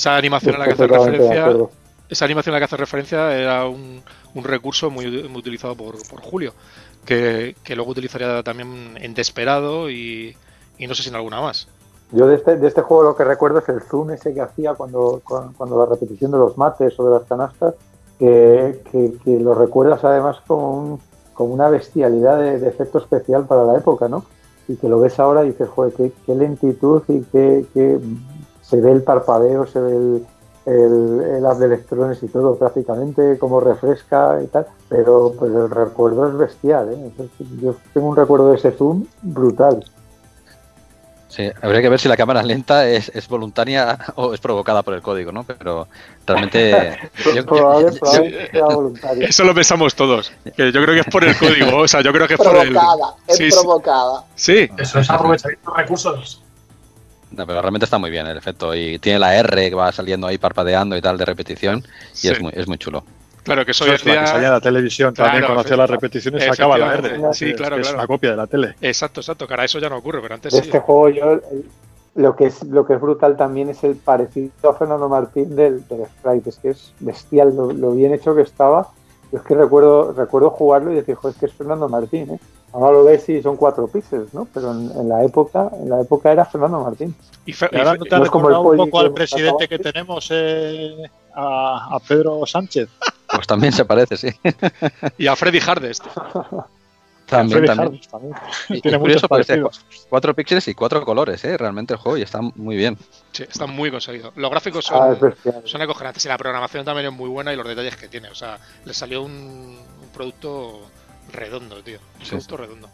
Esa 0.00 0.16
animación 0.16 0.54
a 0.54 0.58
la 0.60 0.64
que 0.64 0.72
hace 0.72 0.86
referencia, 0.86 1.54
esa 2.08 2.24
animación 2.24 2.54
a 2.54 2.56
la 2.56 2.60
que 2.60 2.64
hace 2.64 2.76
referencia 2.78 3.36
era 3.36 3.66
un, 3.66 4.02
recurso 4.44 4.88
muy, 4.88 5.06
utilizado 5.36 5.76
por, 5.76 5.94
Julio, 6.22 6.54
que, 7.04 7.54
luego 7.76 7.90
utilizaría 7.90 8.42
también 8.42 8.96
en 8.98 9.12
Desperado 9.12 9.90
y, 9.90 10.34
no 10.88 10.94
sé 10.94 11.02
si 11.02 11.10
en 11.10 11.16
alguna 11.16 11.42
más. 11.42 11.68
Yo 12.12 12.26
de 12.26 12.36
este, 12.36 12.56
de 12.56 12.66
este 12.66 12.80
juego 12.80 13.02
lo 13.02 13.14
que 13.14 13.24
recuerdo 13.24 13.58
es 13.58 13.68
el 13.68 13.82
zoom 13.82 14.12
ese 14.12 14.32
que 14.32 14.40
hacía 14.40 14.72
cuando, 14.72 15.20
cuando, 15.22 15.78
la 15.78 15.84
repetición 15.84 16.30
de 16.30 16.38
los 16.38 16.56
mates 16.56 16.98
o 16.98 17.04
de 17.04 17.18
las 17.18 17.28
canastas, 17.28 17.74
que, 18.18 18.80
lo 19.26 19.54
recuerdas 19.54 20.02
además 20.02 20.38
como, 20.46 20.98
como 21.34 21.52
una 21.52 21.68
bestialidad 21.68 22.38
de, 22.38 22.66
efecto 22.66 23.00
especial 23.00 23.44
para 23.44 23.64
la 23.64 23.76
época, 23.76 24.08
¿no? 24.08 24.24
Y 24.66 24.76
que 24.76 24.88
lo 24.88 24.98
ves 24.98 25.20
ahora 25.20 25.44
y 25.44 25.48
dices, 25.48 25.68
joder, 25.68 25.92
qué, 25.92 26.10
qué 26.24 26.34
lentitud 26.34 27.02
y 27.06 27.20
qué, 27.24 27.66
qué 27.74 27.98
se 28.70 28.80
ve 28.80 28.92
el 28.92 29.02
parpadeo, 29.02 29.66
se 29.66 29.80
ve 29.80 29.90
el, 29.90 30.26
el, 30.66 31.58
de 31.58 31.66
electrones 31.66 32.22
y 32.22 32.28
todo 32.28 32.56
prácticamente, 32.56 33.36
como 33.38 33.60
refresca 33.60 34.38
y 34.42 34.46
tal, 34.46 34.66
pero 34.88 35.34
pues 35.36 35.52
el 35.52 35.68
recuerdo 35.68 36.28
es 36.28 36.38
bestial. 36.38 36.92
¿eh? 36.92 37.28
Yo 37.60 37.74
tengo 37.92 38.08
un 38.08 38.16
recuerdo 38.16 38.50
de 38.50 38.56
ese 38.56 38.70
zoom 38.70 39.06
brutal. 39.22 39.84
Sí, 41.28 41.48
habría 41.62 41.80
que 41.80 41.88
ver 41.88 42.00
si 42.00 42.08
la 42.08 42.16
cámara 42.16 42.42
lenta 42.42 42.88
es, 42.88 43.08
es 43.14 43.28
voluntaria 43.28 43.96
o 44.16 44.34
es 44.34 44.40
provocada 44.40 44.82
por 44.82 44.94
el 44.94 45.02
código, 45.02 45.30
¿no? 45.30 45.44
Pero 45.44 45.86
realmente. 46.26 46.98
Eso 49.20 49.44
lo 49.44 49.54
pensamos 49.54 49.94
todos. 49.94 50.32
Que 50.56 50.72
yo 50.72 50.82
creo 50.82 50.94
que 50.94 51.00
es 51.00 51.06
por 51.06 51.22
el 51.22 51.36
código. 51.38 51.78
O 51.82 51.88
sea, 51.88 52.00
yo 52.00 52.12
creo 52.12 52.26
que 52.26 52.34
es 52.34 52.40
por 52.40 52.56
el. 52.56 52.76
Es 53.28 53.54
provocada. 53.54 54.24
Sí. 54.34 54.68
Eso 54.76 54.98
es 54.98 55.08
aprovechar 55.08 55.52
los 55.64 55.76
recursos 55.76 56.42
pero 57.36 57.60
realmente 57.60 57.84
está 57.84 57.98
muy 57.98 58.10
bien 58.10 58.26
el 58.26 58.36
efecto. 58.36 58.74
Y 58.74 58.98
tiene 58.98 59.18
la 59.18 59.36
R 59.36 59.68
que 59.68 59.74
va 59.74 59.92
saliendo 59.92 60.26
ahí 60.26 60.38
parpadeando 60.38 60.96
y 60.96 61.00
tal 61.00 61.18
de 61.18 61.24
repetición. 61.24 61.84
Y 62.22 62.28
es, 62.28 62.40
muy, 62.40 62.52
es 62.54 62.66
muy 62.66 62.78
chulo. 62.78 63.04
Claro, 63.42 63.64
que 63.64 63.70
eso 63.70 63.86
es 63.86 64.04
la 64.04 64.20
que 64.20 64.26
salía 64.26 64.48
en 64.48 64.54
la 64.54 64.60
televisión, 64.60 65.14
también 65.14 65.44
conocía 65.44 65.76
las 65.76 65.88
repeticiones 65.88 66.42
y 66.42 66.46
sacaba 66.46 66.76
la 66.76 66.94
R. 66.94 67.18
Sí, 67.32 67.54
claro, 67.54 67.76
es, 67.76 67.82
claro. 67.82 67.98
una 67.98 68.06
copia 68.06 68.30
de 68.30 68.36
la 68.36 68.46
tele. 68.46 68.74
Exacto, 68.80 69.20
exacto. 69.20 69.46
Cara, 69.46 69.64
eso 69.64 69.78
ya 69.78 69.88
no 69.88 69.96
ocurre, 69.96 70.20
pero 70.20 70.34
antes 70.34 70.52
de 70.52 70.58
Este 70.58 70.78
juego 70.78 71.08
yo 71.08 71.40
lo 72.14 72.36
que 72.36 72.46
es 72.46 72.62
lo 72.64 72.84
que 72.86 72.94
es 72.94 73.00
brutal 73.00 73.36
también 73.36 73.68
es 73.68 73.84
el 73.84 73.96
parecido 73.96 74.50
a 74.68 74.74
Fernando 74.74 75.08
Martín 75.08 75.54
del, 75.54 75.86
del 75.88 76.06
Sprite, 76.06 76.50
es 76.50 76.56
que 76.58 76.70
es 76.70 76.92
bestial 77.00 77.54
lo, 77.56 77.92
bien 77.92 78.12
hecho 78.12 78.34
que 78.34 78.42
estaba. 78.42 78.88
Yo 79.32 79.38
es 79.38 79.44
que 79.44 79.54
recuerdo 79.54 80.12
recuerdo 80.12 80.50
jugarlo 80.50 80.92
y 80.92 80.96
decir, 80.96 81.14
joder, 81.14 81.34
es 81.34 81.40
que 81.40 81.46
es 81.46 81.52
Fernando 81.52 81.88
Martín, 81.88 82.30
¿eh? 82.30 82.40
Ahora 82.72 82.98
lo 82.98 83.04
ves 83.04 83.28
y 83.28 83.42
son 83.42 83.56
cuatro 83.56 83.88
píxeles, 83.88 84.32
¿no? 84.32 84.46
Pero 84.52 84.70
en, 84.70 85.08
la 85.08 85.24
época, 85.24 85.70
en 85.72 85.90
la 85.90 86.00
época 86.00 86.30
era 86.30 86.44
Fernando 86.44 86.80
Martín. 86.80 87.14
Y, 87.44 87.52
ahora 87.76 87.96
no 87.96 88.04
te 88.04 88.14
ha 88.14 88.20
recordado 88.20 88.62
un 88.62 88.76
poco 88.76 89.00
al 89.00 89.12
presidente 89.12 89.66
que 89.66 89.78
tenemos, 89.78 90.28
eh, 90.30 90.96
a, 91.34 91.98
Pedro 92.06 92.46
Sánchez. 92.46 92.88
Pues 93.32 93.46
también 93.46 93.72
se 93.72 93.84
parece, 93.84 94.16
sí. 94.16 94.28
y 95.18 95.26
a 95.26 95.34
Freddy 95.34 95.58
Hardest. 95.58 96.04
También, 97.30 97.64
también. 97.64 98.00
Tiene 98.82 98.98
curioso 98.98 99.28
porque 99.28 99.62
cuatro 100.08 100.34
píxeles 100.34 100.66
y 100.68 100.74
cuatro 100.74 101.04
colores, 101.04 101.44
¿eh? 101.44 101.56
Realmente 101.56 101.94
el 101.94 102.00
juego 102.00 102.18
y 102.18 102.22
está 102.22 102.40
muy 102.40 102.76
bien. 102.76 102.98
Sí, 103.32 103.44
está 103.44 103.66
muy 103.66 103.90
conseguido. 103.90 104.32
Los 104.34 104.50
gráficos 104.50 104.84
son, 104.84 104.98
ah, 105.00 105.60
son 105.64 105.82
acojonantes 105.82 106.24
y 106.24 106.28
la 106.28 106.36
programación 106.36 106.84
también 106.84 107.06
es 107.06 107.12
muy 107.12 107.28
buena 107.28 107.52
y 107.52 107.56
los 107.56 107.66
detalles 107.66 107.96
que 107.96 108.08
tiene. 108.08 108.28
O 108.28 108.34
sea, 108.34 108.58
le 108.84 108.92
salió 108.92 109.22
un 109.22 109.78
producto 110.12 110.80
redondo, 111.32 111.82
tío. 111.82 111.98
Un 112.20 112.28
producto 112.28 112.56
redondo. 112.56 112.88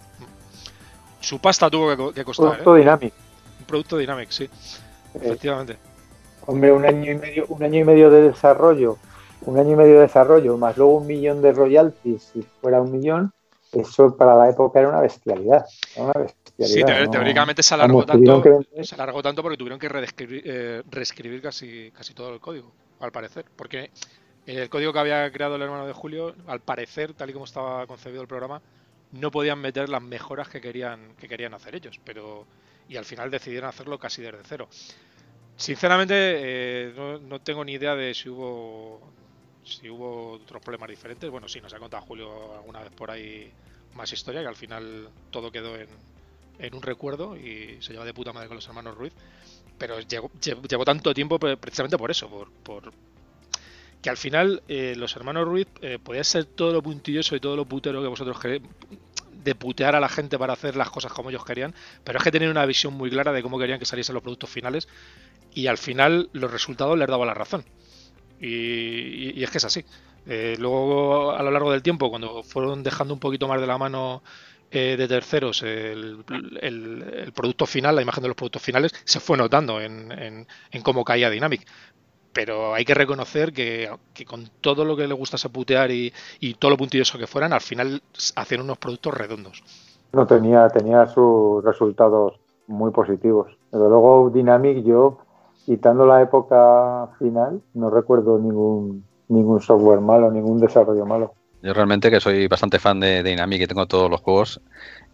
Su 1.20 1.40
pasta 1.40 1.70
tuvo 1.70 2.12
que, 2.12 2.24
costar. 2.24 2.62
Producto 2.62 2.76
¿eh? 2.76 3.12
Un 3.60 3.66
producto 3.66 3.96
Dynamic, 3.96 4.30
sí. 4.30 4.44
Eh, 4.44 4.50
Efectivamente. 5.14 5.78
Hombre, 6.46 6.72
un 6.72 6.84
año 6.84 7.10
y 7.10 7.14
medio, 7.16 7.46
un 7.48 7.62
año 7.62 7.80
y 7.80 7.84
medio 7.84 8.10
de 8.10 8.22
desarrollo, 8.22 8.98
un 9.40 9.58
año 9.58 9.72
y 9.72 9.76
medio 9.76 9.94
de 9.94 10.02
desarrollo, 10.02 10.56
más 10.56 10.76
luego 10.76 10.98
un 10.98 11.06
millón 11.06 11.42
de 11.42 11.52
royalties, 11.52 12.30
si 12.32 12.42
fuera 12.60 12.80
un 12.80 12.92
millón, 12.92 13.32
eso 13.72 14.16
para 14.16 14.36
la 14.36 14.50
época 14.50 14.80
era 14.80 14.88
una 14.88 15.00
bestialidad. 15.00 15.66
una 15.96 16.12
bestialidad 16.12 17.04
sí, 17.04 17.10
teóricamente 17.10 17.62
se 17.62 17.74
alargó 17.74 18.04
tanto, 18.04 18.42
se 18.82 18.94
alargó 18.94 19.22
tanto 19.22 19.42
porque 19.42 19.56
tuvieron 19.56 19.78
que 19.78 19.88
reescribir, 19.88 20.42
eh, 20.44 20.82
reescribir 20.90 21.42
casi, 21.42 21.90
casi 21.90 22.14
todo 22.14 22.32
el 22.32 22.40
código, 22.40 22.72
al 23.00 23.12
parecer. 23.12 23.44
Porque 23.54 23.90
el 24.46 24.68
código 24.68 24.92
que 24.92 24.98
había 24.98 25.30
creado 25.32 25.56
el 25.56 25.62
hermano 25.62 25.86
de 25.86 25.92
Julio, 25.92 26.34
al 26.46 26.60
parecer, 26.60 27.14
tal 27.14 27.30
y 27.30 27.32
como 27.32 27.44
estaba 27.44 27.86
concebido 27.86 28.22
el 28.22 28.28
programa, 28.28 28.62
no 29.12 29.30
podían 29.30 29.60
meter 29.60 29.88
las 29.88 30.02
mejoras 30.02 30.48
que 30.48 30.60
querían, 30.60 31.14
que 31.18 31.28
querían 31.28 31.54
hacer 31.54 31.74
ellos, 31.74 32.00
pero 32.04 32.46
y 32.88 32.96
al 32.96 33.04
final 33.04 33.30
decidieron 33.30 33.68
hacerlo 33.68 33.98
casi 33.98 34.22
desde 34.22 34.38
cero. 34.44 34.68
Sinceramente, 35.56 36.14
eh, 36.16 37.18
no, 37.22 37.40
tengo 37.40 37.64
ni 37.64 37.72
idea 37.72 37.94
de 37.94 38.14
si 38.14 38.28
hubo 38.28 39.00
si 39.66 39.90
hubo 39.90 40.32
otros 40.32 40.62
problemas 40.62 40.88
diferentes. 40.88 41.28
Bueno, 41.30 41.48
sí, 41.48 41.60
nos 41.60 41.74
ha 41.74 41.78
contado 41.78 42.04
Julio 42.04 42.54
alguna 42.54 42.80
vez 42.80 42.92
por 42.92 43.10
ahí 43.10 43.50
más 43.94 44.12
historia, 44.12 44.40
que 44.40 44.48
al 44.48 44.56
final 44.56 45.08
todo 45.30 45.50
quedó 45.50 45.76
en, 45.76 45.88
en 46.58 46.74
un 46.74 46.82
recuerdo 46.82 47.36
y 47.36 47.78
se 47.80 47.92
lleva 47.92 48.04
de 48.04 48.14
puta 48.14 48.32
madre 48.32 48.48
con 48.48 48.56
los 48.56 48.66
hermanos 48.66 48.96
Ruiz. 48.96 49.12
Pero 49.78 50.00
llevó, 50.00 50.30
llevó 50.40 50.84
tanto 50.84 51.12
tiempo 51.12 51.38
precisamente 51.38 51.98
por 51.98 52.10
eso, 52.10 52.28
por, 52.30 52.50
por 52.50 52.92
que 54.00 54.10
al 54.10 54.16
final 54.16 54.62
eh, 54.68 54.94
los 54.96 55.16
hermanos 55.16 55.46
Ruiz 55.46 55.66
eh, 55.82 55.98
podía 56.02 56.22
ser 56.24 56.44
todo 56.44 56.72
lo 56.72 56.82
puntilloso 56.82 57.34
y 57.34 57.40
todo 57.40 57.56
lo 57.56 57.64
putero 57.64 58.00
que 58.00 58.08
vosotros 58.08 58.38
queréis 58.38 58.62
de 59.42 59.54
putear 59.54 59.94
a 59.94 60.00
la 60.00 60.08
gente 60.08 60.38
para 60.38 60.52
hacer 60.52 60.76
las 60.76 60.90
cosas 60.90 61.12
como 61.12 61.30
ellos 61.30 61.44
querían, 61.44 61.74
pero 62.04 62.18
es 62.18 62.24
que 62.24 62.32
tenían 62.32 62.50
una 62.50 62.66
visión 62.66 62.94
muy 62.94 63.10
clara 63.10 63.32
de 63.32 63.42
cómo 63.42 63.58
querían 63.58 63.78
que 63.78 63.84
saliesen 63.84 64.14
los 64.14 64.22
productos 64.22 64.50
finales 64.50 64.88
y 65.54 65.68
al 65.68 65.78
final 65.78 66.28
los 66.32 66.50
resultados 66.50 66.98
les 66.98 67.08
daban 67.08 67.26
la 67.26 67.34
razón. 67.34 67.64
Y, 68.40 69.42
es 69.42 69.50
que 69.50 69.58
es 69.58 69.64
así. 69.64 69.84
Eh, 70.26 70.56
luego, 70.58 71.32
a 71.32 71.42
lo 71.42 71.50
largo 71.50 71.70
del 71.70 71.82
tiempo, 71.82 72.10
cuando 72.10 72.42
fueron 72.42 72.82
dejando 72.82 73.14
un 73.14 73.20
poquito 73.20 73.46
más 73.48 73.60
de 73.60 73.66
la 73.66 73.78
mano 73.78 74.22
eh, 74.70 74.96
de 74.96 75.06
terceros 75.06 75.62
el, 75.62 76.24
producto 77.34 77.66
final, 77.66 77.94
la 77.94 78.02
imagen 78.02 78.22
de 78.22 78.28
los 78.28 78.36
productos 78.36 78.62
finales, 78.62 78.92
se 79.04 79.20
fue 79.20 79.36
notando 79.36 79.80
en, 79.80 80.46
cómo 80.82 81.04
caía 81.04 81.30
Dynamic. 81.30 81.66
Pero 82.32 82.74
hay 82.74 82.84
que 82.84 82.92
reconocer 82.92 83.52
que, 83.52 83.88
con 84.26 84.50
todo 84.60 84.84
lo 84.84 84.96
que 84.96 85.06
le 85.06 85.14
gustase 85.14 85.48
putear 85.48 85.90
y, 85.90 86.12
todo 86.58 86.72
lo 86.72 86.76
puntilloso 86.76 87.18
que 87.18 87.26
fueran, 87.26 87.52
al 87.52 87.60
final 87.60 88.02
hacían 88.34 88.60
unos 88.60 88.78
productos 88.78 89.14
redondos. 89.14 89.62
No 90.12 90.26
tenía, 90.26 90.68
tenía 90.68 91.06
sus 91.06 91.64
resultados 91.64 92.34
muy 92.66 92.90
positivos. 92.90 93.56
Pero 93.70 93.88
luego 93.88 94.30
Dynamic 94.30 94.84
yo 94.84 95.18
quitando 95.66 96.06
la 96.06 96.22
época 96.22 97.08
final, 97.18 97.60
no 97.74 97.90
recuerdo 97.90 98.38
ningún, 98.38 99.04
ningún 99.28 99.60
software 99.60 100.00
malo, 100.00 100.30
ningún 100.30 100.60
desarrollo 100.60 101.04
malo. 101.04 101.34
Yo 101.60 101.74
realmente 101.74 102.08
que 102.08 102.20
soy 102.20 102.46
bastante 102.46 102.78
fan 102.78 103.00
de, 103.00 103.24
Dynamic 103.24 103.62
y 103.62 103.66
tengo 103.66 103.86
todos 103.86 104.08
los 104.08 104.20
juegos, 104.20 104.60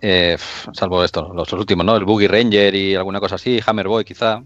eh, 0.03 0.37
salvo 0.73 1.03
estos, 1.03 1.35
los 1.35 1.51
últimos, 1.55 1.87
¿no? 1.87 1.97
El 1.97 2.05
Boogie 2.05 2.29
Ranger 2.29 2.75
y 2.75 2.95
alguna 2.95 3.19
cosa 3.19 3.37
así, 3.37 3.61
Hammer 3.67 3.89
Boy 3.89 4.05
quizá. 4.05 4.43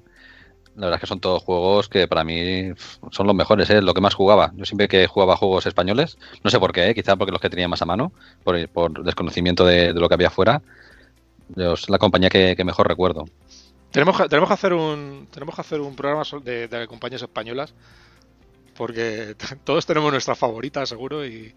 La 0.76 0.86
verdad 0.86 0.96
es 0.96 1.00
que 1.00 1.06
son 1.06 1.20
todos 1.20 1.42
juegos 1.42 1.88
que 1.88 2.06
para 2.06 2.22
mí 2.22 2.70
son 3.10 3.26
los 3.26 3.34
mejores, 3.34 3.68
¿eh? 3.70 3.80
lo 3.80 3.94
que 3.94 4.02
más 4.02 4.14
jugaba. 4.14 4.52
Yo 4.54 4.66
siempre 4.66 4.88
que 4.88 5.06
jugaba 5.06 5.34
juegos 5.36 5.64
españoles, 5.66 6.18
no 6.44 6.50
sé 6.50 6.60
por 6.60 6.72
qué, 6.72 6.90
¿eh? 6.90 6.94
quizá 6.94 7.16
porque 7.16 7.32
los 7.32 7.40
que 7.40 7.48
tenía 7.48 7.66
más 7.66 7.80
a 7.80 7.86
mano, 7.86 8.12
por, 8.44 8.68
por 8.68 9.02
desconocimiento 9.02 9.64
de, 9.64 9.94
lo 9.94 10.06
que 10.06 10.14
había 10.14 10.28
afuera, 10.28 10.60
es 11.56 11.88
la 11.88 11.98
compañía 11.98 12.28
que 12.28 12.62
mejor 12.62 12.86
recuerdo. 12.86 13.24
Tenemos, 13.96 14.28
tenemos, 14.28 14.50
que 14.50 14.52
hacer 14.52 14.74
un, 14.74 15.26
tenemos 15.30 15.54
que 15.54 15.60
hacer 15.62 15.80
un 15.80 15.96
programa 15.96 16.22
de, 16.44 16.86
compañías 16.86 17.22
españolas 17.22 17.72
porque 18.76 19.34
todos 19.64 19.86
tenemos 19.86 20.12
nuestras 20.12 20.38
favoritas, 20.38 20.86
seguro, 20.86 21.24
y, 21.24 21.54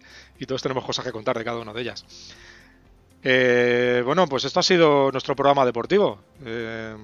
todos 0.48 0.62
tenemos 0.62 0.86
cosas 0.86 1.04
que 1.04 1.12
contar 1.12 1.36
de 1.36 1.44
cada 1.44 1.58
una 1.58 1.74
de 1.74 1.82
ellas. 1.82 2.06
Eh, 3.22 4.00
bueno, 4.06 4.26
pues 4.26 4.46
esto 4.46 4.58
ha 4.58 4.62
sido 4.62 5.12
nuestro 5.12 5.36
programa 5.36 5.66
deportivo. 5.66 6.18
Eh, 6.46 6.96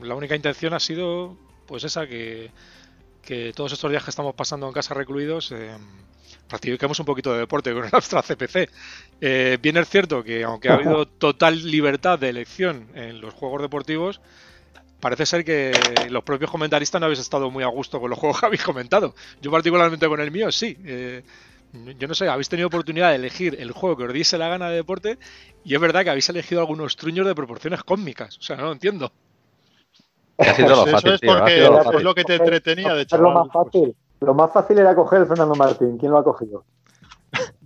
la 0.00 0.14
única 0.14 0.36
intención 0.36 0.72
ha 0.72 0.78
sido, 0.78 1.36
pues 1.66 1.82
esa, 1.82 2.06
que, 2.06 2.52
que, 3.22 3.52
todos 3.54 3.72
estos 3.72 3.90
días 3.90 4.04
que 4.04 4.10
estamos 4.10 4.36
pasando 4.36 4.68
en 4.68 4.72
casa 4.72 4.94
recluidos, 4.94 5.50
eh, 5.50 5.76
practiquemos 6.48 6.98
un 6.98 7.06
poquito 7.06 7.32
de 7.32 7.40
deporte 7.40 7.72
con 7.72 7.88
nuestra 7.92 8.22
CPC. 8.22 8.70
Eh, 9.20 9.58
bien 9.60 9.76
es 9.76 9.88
cierto 9.88 10.22
que 10.22 10.44
aunque 10.44 10.68
ha 10.68 10.74
habido 10.74 11.06
total 11.06 11.70
libertad 11.70 12.18
de 12.18 12.28
elección 12.28 12.88
en 12.94 13.20
los 13.20 13.34
juegos 13.34 13.62
deportivos, 13.62 14.20
parece 15.00 15.26
ser 15.26 15.44
que 15.44 15.72
los 16.10 16.24
propios 16.24 16.50
comentaristas 16.50 17.00
no 17.00 17.06
habéis 17.06 17.20
estado 17.20 17.50
muy 17.50 17.62
a 17.62 17.68
gusto 17.68 18.00
con 18.00 18.10
los 18.10 18.18
juegos 18.18 18.40
que 18.40 18.46
habéis 18.46 18.62
comentado. 18.62 19.14
Yo 19.42 19.50
particularmente 19.50 20.06
con 20.08 20.20
el 20.20 20.30
mío, 20.30 20.50
sí. 20.50 20.76
Eh, 20.84 21.22
yo 21.98 22.06
no 22.06 22.14
sé, 22.14 22.28
habéis 22.28 22.48
tenido 22.48 22.68
oportunidad 22.68 23.10
de 23.10 23.16
elegir 23.16 23.56
el 23.58 23.72
juego 23.72 23.96
que 23.96 24.04
os 24.04 24.12
diese 24.12 24.38
la 24.38 24.48
gana 24.48 24.70
de 24.70 24.76
deporte 24.76 25.18
y 25.64 25.74
es 25.74 25.80
verdad 25.80 26.04
que 26.04 26.10
habéis 26.10 26.28
elegido 26.28 26.60
algunos 26.60 26.94
truños 26.96 27.26
de 27.26 27.34
proporciones 27.34 27.82
cósmicas. 27.82 28.38
O 28.38 28.42
sea, 28.42 28.56
no 28.56 28.64
lo 28.64 28.72
entiendo. 28.72 29.12
Eso 30.38 30.86
es 31.14 31.20
porque 31.20 31.64
es 31.64 32.02
lo 32.02 32.14
que 32.14 32.24
te 32.24 32.36
entretenía 32.36 32.94
de 32.94 33.06
chaval. 33.06 33.32
lo 33.32 33.44
más 33.44 33.52
fácil. 33.52 33.96
Lo 34.24 34.34
más 34.34 34.52
fácil 34.52 34.78
era 34.78 34.94
coger 34.94 35.22
el 35.22 35.26
Fernando 35.26 35.54
Martín. 35.54 35.98
¿Quién 35.98 36.12
lo 36.12 36.18
ha 36.18 36.24
cogido? 36.24 36.64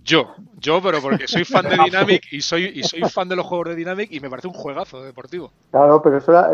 Yo, 0.03 0.33
yo, 0.57 0.81
pero 0.81 0.99
porque 1.01 1.27
soy 1.27 1.45
fan 1.45 1.69
de 1.69 1.77
Dynamic 1.85 2.23
y 2.31 2.41
soy, 2.41 2.71
y 2.73 2.83
soy 2.83 3.01
fan 3.01 3.29
de 3.29 3.35
los 3.35 3.45
juegos 3.45 3.69
de 3.69 3.75
Dynamic 3.75 4.11
y 4.11 4.19
me 4.19 4.27
parece 4.27 4.47
un 4.47 4.55
juegazo 4.55 5.03
deportivo. 5.03 5.51
Claro, 5.69 6.01
pero 6.01 6.17
eso 6.17 6.31
era, 6.31 6.51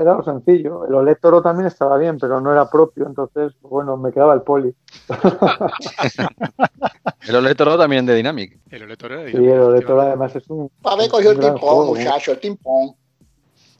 era, 0.00 0.14
lo 0.14 0.24
sencillo. 0.24 0.84
El 0.84 0.94
OLED 0.94 1.18
Toro 1.20 1.40
también 1.40 1.68
estaba 1.68 1.96
bien, 1.96 2.18
pero 2.18 2.40
no 2.40 2.50
era 2.50 2.68
propio, 2.68 3.06
entonces, 3.06 3.52
bueno, 3.60 3.96
me 3.96 4.10
quedaba 4.10 4.34
el 4.34 4.42
poli. 4.42 4.74
el 7.28 7.36
OLED 7.36 7.56
Toro 7.56 7.78
también 7.78 8.04
de 8.04 8.16
Dynamic. 8.16 8.58
El 8.68 8.82
OLED 8.82 8.96
Toro 8.96 9.14
era 9.14 9.22
de 9.22 9.30
Dynamic. 9.30 9.48
Sí, 9.48 9.54
el 9.54 9.60
OLED 9.60 9.86
Toro 9.86 10.00
además 10.00 10.34
es 10.34 10.50
un. 10.50 10.68
Para 10.82 11.08
cogió 11.08 11.30
el 11.30 11.38
timpón, 11.38 11.86
muchacho, 11.86 12.32
el 12.32 12.40
timpón. 12.40 12.96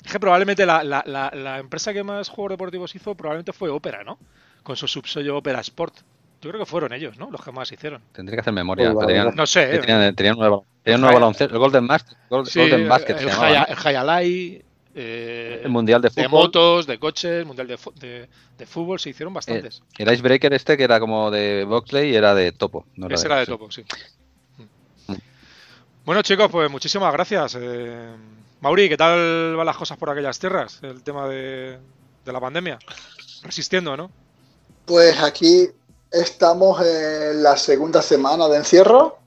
Es 0.04 0.12
que 0.12 0.20
probablemente 0.20 0.64
la, 0.64 0.84
la, 0.84 1.02
la, 1.04 1.30
la, 1.34 1.58
empresa 1.58 1.92
que 1.92 2.04
más 2.04 2.28
juegos 2.28 2.52
deportivos 2.52 2.94
hizo 2.94 3.14
probablemente 3.14 3.52
fue 3.52 3.68
Opera, 3.68 4.04
¿no? 4.04 4.18
Con 4.62 4.76
su 4.76 4.88
subsello 4.88 5.36
Opera 5.36 5.60
Sport. 5.60 5.94
Yo 6.40 6.50
creo 6.50 6.60
que 6.60 6.66
fueron 6.66 6.92
ellos, 6.92 7.18
¿no? 7.18 7.30
Los 7.30 7.42
que 7.42 7.50
más 7.50 7.70
hicieron. 7.72 8.00
Tendría 8.12 8.36
que 8.36 8.40
hacer 8.42 8.52
memoria. 8.52 8.92
no 8.92 9.46
sé. 9.46 9.74
Eh. 9.74 9.78
Tenían, 9.80 10.14
tenían, 10.14 10.36
nueva, 10.36 10.60
tenían 10.84 11.00
nuevo 11.00 11.14
baloncesto. 11.14 11.52
El 11.52 11.58
Golden, 11.58 11.84
Master, 11.84 12.16
Golden 12.30 12.88
Basket. 12.88 13.16
El, 13.18 13.28
Hayalai. 13.30 14.64
Eh, 14.94 15.60
el 15.64 15.70
Mundial 15.70 16.00
de 16.00 16.10
Fútbol. 16.10 16.22
De 16.22 16.28
motos, 16.28 16.86
de 16.86 16.98
coches, 16.98 17.44
Mundial 17.44 17.66
de, 17.66 17.78
de, 17.96 18.28
de 18.56 18.66
fútbol, 18.66 18.98
se 18.98 19.10
hicieron 19.10 19.34
bastantes. 19.34 19.82
El, 19.96 20.12
Icebreaker 20.12 20.52
este, 20.52 20.76
que 20.76 20.84
era 20.84 20.98
como 20.98 21.30
de 21.30 21.64
Boxley, 21.64 22.14
era 22.14 22.34
de 22.34 22.52
Topo. 22.52 22.86
No 22.96 23.08
Ese 23.08 23.26
era 23.26 23.38
de, 23.38 23.46
Topo, 23.46 23.70
sí. 23.70 23.84
Mm. 24.56 25.14
Bueno, 26.04 26.22
chicos, 26.22 26.50
pues 26.50 26.70
muchísimas 26.70 27.12
gracias. 27.12 27.56
Eh, 27.60 28.08
Mauri, 28.60 28.88
¿qué 28.88 28.96
tal 28.96 29.54
van 29.56 29.66
las 29.66 29.76
cosas 29.76 29.98
por 29.98 30.10
aquellas 30.10 30.38
tierras? 30.38 30.80
El 30.82 31.02
tema 31.02 31.28
de, 31.28 31.78
de 32.24 32.32
la 32.32 32.40
pandemia. 32.40 32.78
Resistiendo, 33.44 33.96
¿no? 33.96 34.10
Pues 34.88 35.22
aquí 35.22 35.68
estamos 36.10 36.80
en 36.80 37.42
la 37.42 37.58
segunda 37.58 38.00
semana 38.00 38.48
de 38.48 38.56
encierro. 38.56 39.18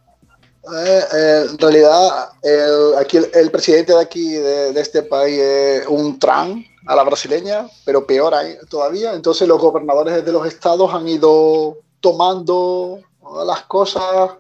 Eh, 0.74 1.04
eh, 1.14 1.46
en 1.52 1.58
realidad, 1.60 2.32
el, 2.42 2.96
aquí 2.98 3.18
el, 3.18 3.52
presidente 3.52 3.94
de 3.94 4.02
aquí, 4.02 4.32
de, 4.32 4.82
este 4.82 5.04
país, 5.04 5.40
es 5.40 5.86
un 5.86 6.18
tran 6.18 6.66
a 6.88 6.96
la 6.96 7.04
brasileña, 7.04 7.70
pero 7.86 8.08
peor 8.08 8.34
ahí 8.34 8.58
todavía. 8.72 9.14
Entonces 9.14 9.48
los 9.48 9.62
gobernadores 9.62 10.26
de 10.26 10.32
los 10.32 10.48
estados 10.48 10.92
han 10.96 11.08
ido 11.08 11.78
tomando 12.00 13.00
las 13.46 13.62
cosas 13.66 14.32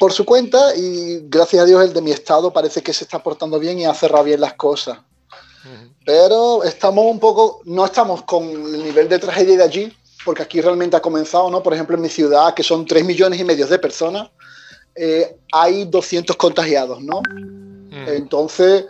por 0.00 0.12
su 0.12 0.24
cuenta 0.24 0.74
y 0.74 1.20
gracias 1.28 1.62
a 1.62 1.66
Dios 1.66 1.84
el 1.84 1.92
de 1.92 2.02
mi 2.02 2.10
estado 2.10 2.52
parece 2.52 2.82
que 2.82 2.92
se 2.92 3.04
está 3.04 3.22
portando 3.22 3.60
bien 3.60 3.78
y 3.78 3.86
ha 3.86 3.94
cerrado 3.94 4.24
bien 4.24 4.40
las 4.40 4.54
cosas. 4.54 4.98
Pero 6.04 6.64
estamos 6.64 7.04
un 7.04 7.20
poco, 7.20 7.60
no 7.64 7.84
estamos 7.84 8.22
con 8.22 8.44
el 8.44 8.82
nivel 8.82 9.08
de 9.08 9.18
tragedia 9.18 9.58
de 9.58 9.62
allí, 9.62 9.96
porque 10.24 10.42
aquí 10.42 10.60
realmente 10.60 10.96
ha 10.96 11.00
comenzado, 11.00 11.50
¿no? 11.50 11.62
Por 11.62 11.74
ejemplo, 11.74 11.96
en 11.96 12.02
mi 12.02 12.08
ciudad, 12.08 12.54
que 12.54 12.62
son 12.62 12.84
3 12.84 13.04
millones 13.04 13.40
y 13.40 13.44
medio 13.44 13.66
de 13.66 13.78
personas, 13.78 14.30
eh, 14.94 15.36
hay 15.52 15.84
200 15.84 16.36
contagiados, 16.36 17.00
¿no? 17.02 17.22
Mm. 17.30 18.08
Entonces, 18.08 18.86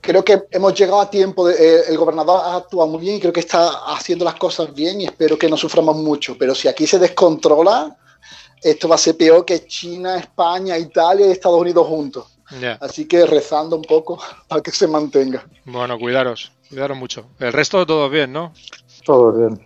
creo 0.00 0.24
que 0.24 0.42
hemos 0.50 0.74
llegado 0.74 1.00
a 1.00 1.10
tiempo, 1.10 1.48
eh, 1.48 1.82
el 1.88 1.96
gobernador 1.96 2.40
ha 2.44 2.56
actuado 2.56 2.88
muy 2.88 3.00
bien 3.00 3.16
y 3.16 3.20
creo 3.20 3.32
que 3.32 3.40
está 3.40 3.92
haciendo 3.92 4.24
las 4.24 4.34
cosas 4.34 4.72
bien 4.74 5.00
y 5.00 5.04
espero 5.04 5.38
que 5.38 5.48
no 5.48 5.56
suframos 5.56 5.96
mucho, 5.96 6.36
pero 6.38 6.54
si 6.54 6.68
aquí 6.68 6.86
se 6.86 6.98
descontrola, 6.98 7.96
esto 8.62 8.88
va 8.88 8.96
a 8.96 8.98
ser 8.98 9.16
peor 9.16 9.44
que 9.44 9.66
China, 9.66 10.18
España, 10.18 10.76
Italia 10.76 11.26
y 11.26 11.32
Estados 11.32 11.60
Unidos 11.60 11.86
juntos. 11.86 12.26
Así 12.80 13.06
que 13.06 13.26
rezando 13.26 13.76
un 13.76 13.82
poco 13.82 14.18
para 14.48 14.60
que 14.60 14.72
se 14.72 14.86
mantenga. 14.86 15.46
Bueno, 15.64 15.98
cuidaros, 15.98 16.50
cuidaros 16.68 16.96
mucho. 16.96 17.26
El 17.38 17.52
resto 17.52 17.86
todo 17.86 18.10
bien, 18.10 18.32
¿no? 18.32 18.52
Todo 19.04 19.32
bien. 19.32 19.60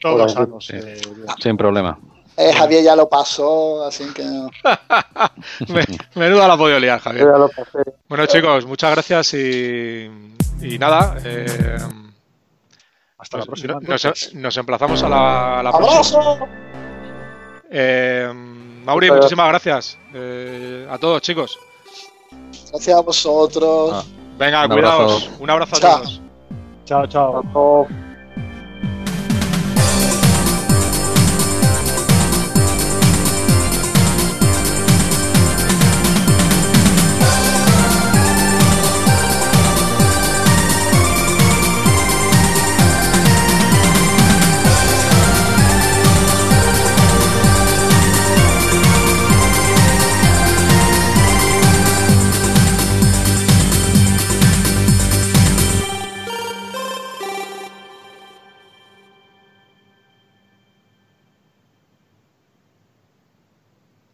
Todos 0.00 0.32
sanos. 0.32 0.70
Eh, 0.70 1.00
Sin 1.40 1.56
problema. 1.56 1.98
Eh, 2.36 2.52
Javier 2.52 2.84
ya 2.84 2.96
lo 2.96 3.08
pasó, 3.08 3.84
así 3.84 4.04
que. 4.12 4.22
Menuda 6.14 6.48
la 6.48 6.56
podido 6.56 6.78
liar, 6.78 7.00
Javier. 7.00 7.26
Bueno, 8.08 8.26
chicos, 8.26 8.66
muchas 8.66 8.90
gracias 8.90 9.34
y, 9.34 10.10
y 10.60 10.78
nada. 10.78 11.16
Eh, 11.24 11.78
Hasta 13.18 13.38
la 13.38 13.44
próxima. 13.46 13.78
Nos, 14.34 14.56
emplazamos 14.58 15.02
a 15.02 15.08
la, 15.08 15.60
a 15.60 15.62
la 15.62 15.72
próxima. 15.72 16.46
Eh, 17.70 18.30
Mauri, 18.84 19.10
muchísimas 19.10 19.48
gracias 19.48 19.98
a 20.90 20.98
todos, 20.98 21.22
chicos. 21.22 21.58
Gracias 22.70 22.98
a 22.98 23.00
vosotros. 23.00 23.90
Ah, 23.94 24.02
venga, 24.38 24.68
cuidaos. 24.68 25.30
Un 25.38 25.48
abrazo 25.48 25.76
a 25.76 25.80
todos. 25.80 26.20
Chao, 26.84 27.06
chao. 27.06 27.88